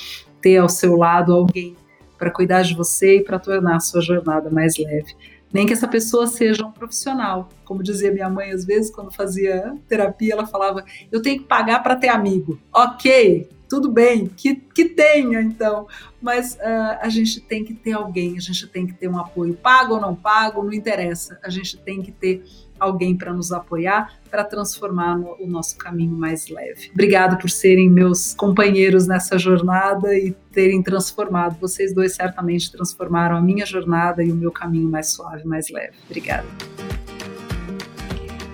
ter 0.41 0.59
ao 0.59 0.68
seu 0.68 0.97
lado 0.97 1.32
alguém 1.32 1.76
para 2.16 2.30
cuidar 2.30 2.62
de 2.62 2.74
você 2.74 3.18
e 3.18 3.24
para 3.24 3.39
tornar 3.39 3.76
a 3.76 3.80
sua 3.80 4.01
jornada 4.01 4.51
mais 4.51 4.78
leve. 4.78 5.14
Nem 5.53 5.66
que 5.66 5.72
essa 5.72 5.88
pessoa 5.88 6.26
seja 6.26 6.66
um 6.66 6.72
profissional. 6.72 7.49
Como 7.64 7.82
dizia 7.82 8.12
minha 8.12 8.28
mãe, 8.28 8.51
às 8.51 8.64
vezes, 8.64 8.90
quando 8.90 9.12
fazia 9.12 9.76
terapia, 9.88 10.34
ela 10.34 10.47
falava: 10.47 10.84
Eu 11.11 11.22
tenho 11.22 11.38
que 11.40 11.44
pagar 11.44 11.82
para 11.82 11.97
ter 11.97 12.09
amigo. 12.09 12.59
Ok, 12.72 13.49
tudo 13.68 13.90
bem, 13.90 14.26
que, 14.26 14.55
que 14.55 14.86
tenha 14.86 15.40
então, 15.40 15.86
mas 16.20 16.55
uh, 16.55 16.99
a 17.01 17.09
gente 17.09 17.40
tem 17.40 17.64
que 17.64 17.74
ter 17.74 17.92
alguém, 17.92 18.36
a 18.36 18.40
gente 18.40 18.66
tem 18.68 18.86
que 18.86 18.94
ter 18.94 19.09
um 19.09 19.18
apoio, 19.18 19.55
pago 19.55 19.94
ou 19.94 20.01
não 20.01 20.14
pago, 20.14 20.62
não 20.62 20.72
interessa, 20.72 21.38
a 21.42 21.51
gente 21.51 21.76
tem 21.78 22.01
que 22.01 22.12
ter 22.12 22.44
alguém 22.79 23.16
para 23.16 23.33
nos 23.33 23.53
apoiar, 23.53 24.12
para 24.31 24.45
transformar 24.45 25.16
no, 25.16 25.37
o 25.41 25.47
nosso 25.47 25.77
caminho 25.77 26.16
mais 26.16 26.49
leve. 26.49 26.91
Obrigado 26.93 27.39
por 27.39 27.51
serem 27.51 27.91
meus 27.91 28.35
companheiros 28.35 29.07
nessa 29.07 29.39
jornada 29.39 30.16
e 30.16 30.33
terem 30.53 30.83
transformado. 30.83 31.59
Vocês 31.61 31.95
dois 31.95 32.14
certamente 32.14 32.70
transformaram 32.70 33.37
a 33.37 33.41
minha 33.41 33.66
jornada 33.66 34.22
e 34.22 34.31
o 34.31 34.35
meu 34.35 34.51
caminho 34.51 34.89
mais 34.89 35.09
suave, 35.09 35.47
mais 35.47 35.70
leve. 35.70 35.95
Obrigada. 36.07 36.47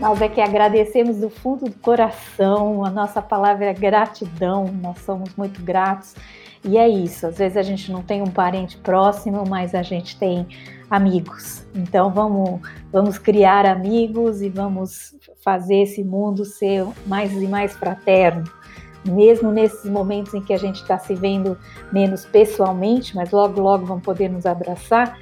Nós 0.02 0.20
é 0.20 0.28
que 0.28 0.40
agradecemos 0.40 1.18
do 1.18 1.30
fundo 1.30 1.66
do 1.66 1.78
coração, 1.78 2.84
a 2.84 2.90
nossa 2.90 3.22
palavra 3.22 3.66
é 3.66 3.72
gratidão, 3.72 4.66
nós 4.82 4.98
somos 4.98 5.32
muito 5.36 5.62
gratos. 5.62 6.16
E 6.64 6.76
é 6.76 6.88
isso, 6.88 7.26
às 7.26 7.38
vezes 7.38 7.56
a 7.56 7.62
gente 7.62 7.90
não 7.90 8.02
tem 8.02 8.20
um 8.20 8.26
parente 8.26 8.76
próximo, 8.78 9.44
mas 9.48 9.76
a 9.76 9.82
gente 9.82 10.16
tem 10.16 10.46
amigos. 10.92 11.66
Então 11.74 12.10
vamos, 12.10 12.60
vamos 12.92 13.16
criar 13.16 13.64
amigos 13.64 14.42
e 14.42 14.50
vamos 14.50 15.14
fazer 15.42 15.76
esse 15.76 16.04
mundo 16.04 16.44
ser 16.44 16.86
mais 17.06 17.32
e 17.32 17.48
mais 17.48 17.72
fraterno. 17.72 18.44
Mesmo 19.02 19.50
nesses 19.50 19.90
momentos 19.90 20.34
em 20.34 20.42
que 20.42 20.52
a 20.52 20.58
gente 20.58 20.82
está 20.82 20.98
se 20.98 21.14
vendo 21.14 21.56
menos 21.90 22.26
pessoalmente, 22.26 23.16
mas 23.16 23.30
logo, 23.30 23.58
logo 23.58 23.86
vamos 23.86 24.04
poder 24.04 24.28
nos 24.28 24.44
abraçar, 24.44 25.18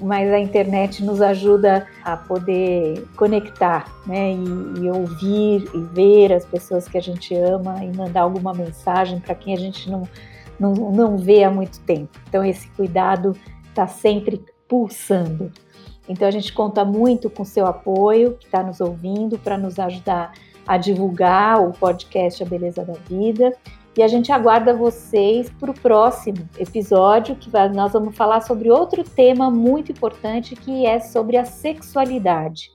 mas 0.00 0.30
a 0.32 0.40
internet 0.40 1.04
nos 1.04 1.22
ajuda 1.22 1.86
a 2.02 2.16
poder 2.16 3.06
conectar, 3.16 3.86
né, 4.04 4.32
e, 4.32 4.80
e, 4.80 4.90
ouvir 4.90 5.70
e 5.72 5.80
ver 5.94 6.32
as 6.32 6.44
pessoas 6.44 6.88
que 6.88 6.98
a 6.98 7.00
gente 7.00 7.32
ama 7.36 7.82
e 7.84 7.96
mandar 7.96 8.22
alguma 8.22 8.52
mensagem 8.52 9.20
para 9.20 9.36
quem 9.36 9.54
a 9.54 9.58
gente 9.58 9.88
não, 9.88 10.02
não, 10.58 10.72
não 10.72 11.16
vê 11.16 11.44
há 11.44 11.50
muito 11.50 11.78
tempo. 11.82 12.10
Então, 12.28 12.44
esse 12.44 12.68
cuidado 12.70 13.36
está 13.70 13.86
sempre 13.86 14.44
pulsando. 14.72 15.52
Então, 16.08 16.26
a 16.26 16.30
gente 16.30 16.50
conta 16.50 16.82
muito 16.82 17.28
com 17.28 17.44
seu 17.44 17.66
apoio, 17.66 18.38
que 18.40 18.46
está 18.46 18.62
nos 18.62 18.80
ouvindo, 18.80 19.38
para 19.38 19.58
nos 19.58 19.78
ajudar 19.78 20.32
a 20.66 20.78
divulgar 20.78 21.60
o 21.60 21.72
podcast 21.72 22.42
A 22.42 22.46
Beleza 22.46 22.82
da 22.82 22.94
Vida 22.94 23.54
e 23.94 24.02
a 24.02 24.08
gente 24.08 24.32
aguarda 24.32 24.72
vocês 24.72 25.50
para 25.50 25.70
o 25.70 25.74
próximo 25.74 26.48
episódio, 26.58 27.36
que 27.36 27.50
nós 27.74 27.92
vamos 27.92 28.16
falar 28.16 28.40
sobre 28.40 28.70
outro 28.70 29.04
tema 29.04 29.50
muito 29.50 29.92
importante, 29.92 30.56
que 30.56 30.86
é 30.86 30.98
sobre 30.98 31.36
a 31.36 31.44
sexualidade. 31.44 32.70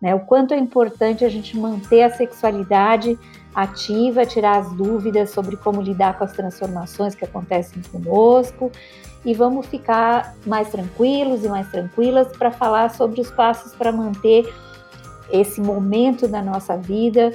Né? 0.00 0.14
O 0.14 0.20
quanto 0.20 0.54
é 0.54 0.58
importante 0.58 1.24
a 1.24 1.28
gente 1.28 1.58
manter 1.58 2.02
a 2.04 2.10
sexualidade 2.10 3.18
ativa, 3.52 4.24
tirar 4.24 4.58
as 4.58 4.72
dúvidas 4.72 5.30
sobre 5.30 5.56
como 5.56 5.82
lidar 5.82 6.16
com 6.16 6.22
as 6.22 6.32
transformações 6.32 7.16
que 7.16 7.24
acontecem 7.24 7.82
conosco. 7.90 8.70
E 9.24 9.34
vamos 9.34 9.66
ficar 9.66 10.34
mais 10.46 10.70
tranquilos 10.70 11.44
e 11.44 11.48
mais 11.48 11.70
tranquilas 11.70 12.28
para 12.36 12.50
falar 12.50 12.90
sobre 12.90 13.20
os 13.20 13.30
passos 13.30 13.74
para 13.74 13.92
manter 13.92 14.52
esse 15.30 15.60
momento 15.60 16.26
da 16.26 16.42
nossa 16.42 16.76
vida 16.76 17.32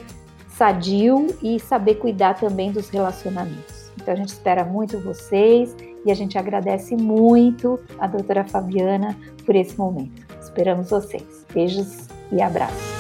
sadio 0.56 1.28
e 1.44 1.60
saber 1.60 1.96
cuidar 1.96 2.36
também 2.36 2.72
dos 2.72 2.90
relacionamentos. 2.90 3.92
Então 3.98 4.14
a 4.14 4.18
gente 4.18 4.30
espera 4.30 4.64
muito 4.64 5.00
vocês 5.00 5.76
e 6.06 6.12
a 6.12 6.16
gente 6.16 6.38
agradece 6.38 6.96
muito 6.96 7.80
a 8.00 8.08
doutora 8.08 8.44
Fabiana 8.46 9.18
por 9.46 9.56
esse 9.56 9.78
momento. 9.78 10.26
Esperamos 10.40 10.90
vocês. 10.90 11.46
Beijos 11.54 12.08
e 12.32 12.42
abraços. 12.42 12.95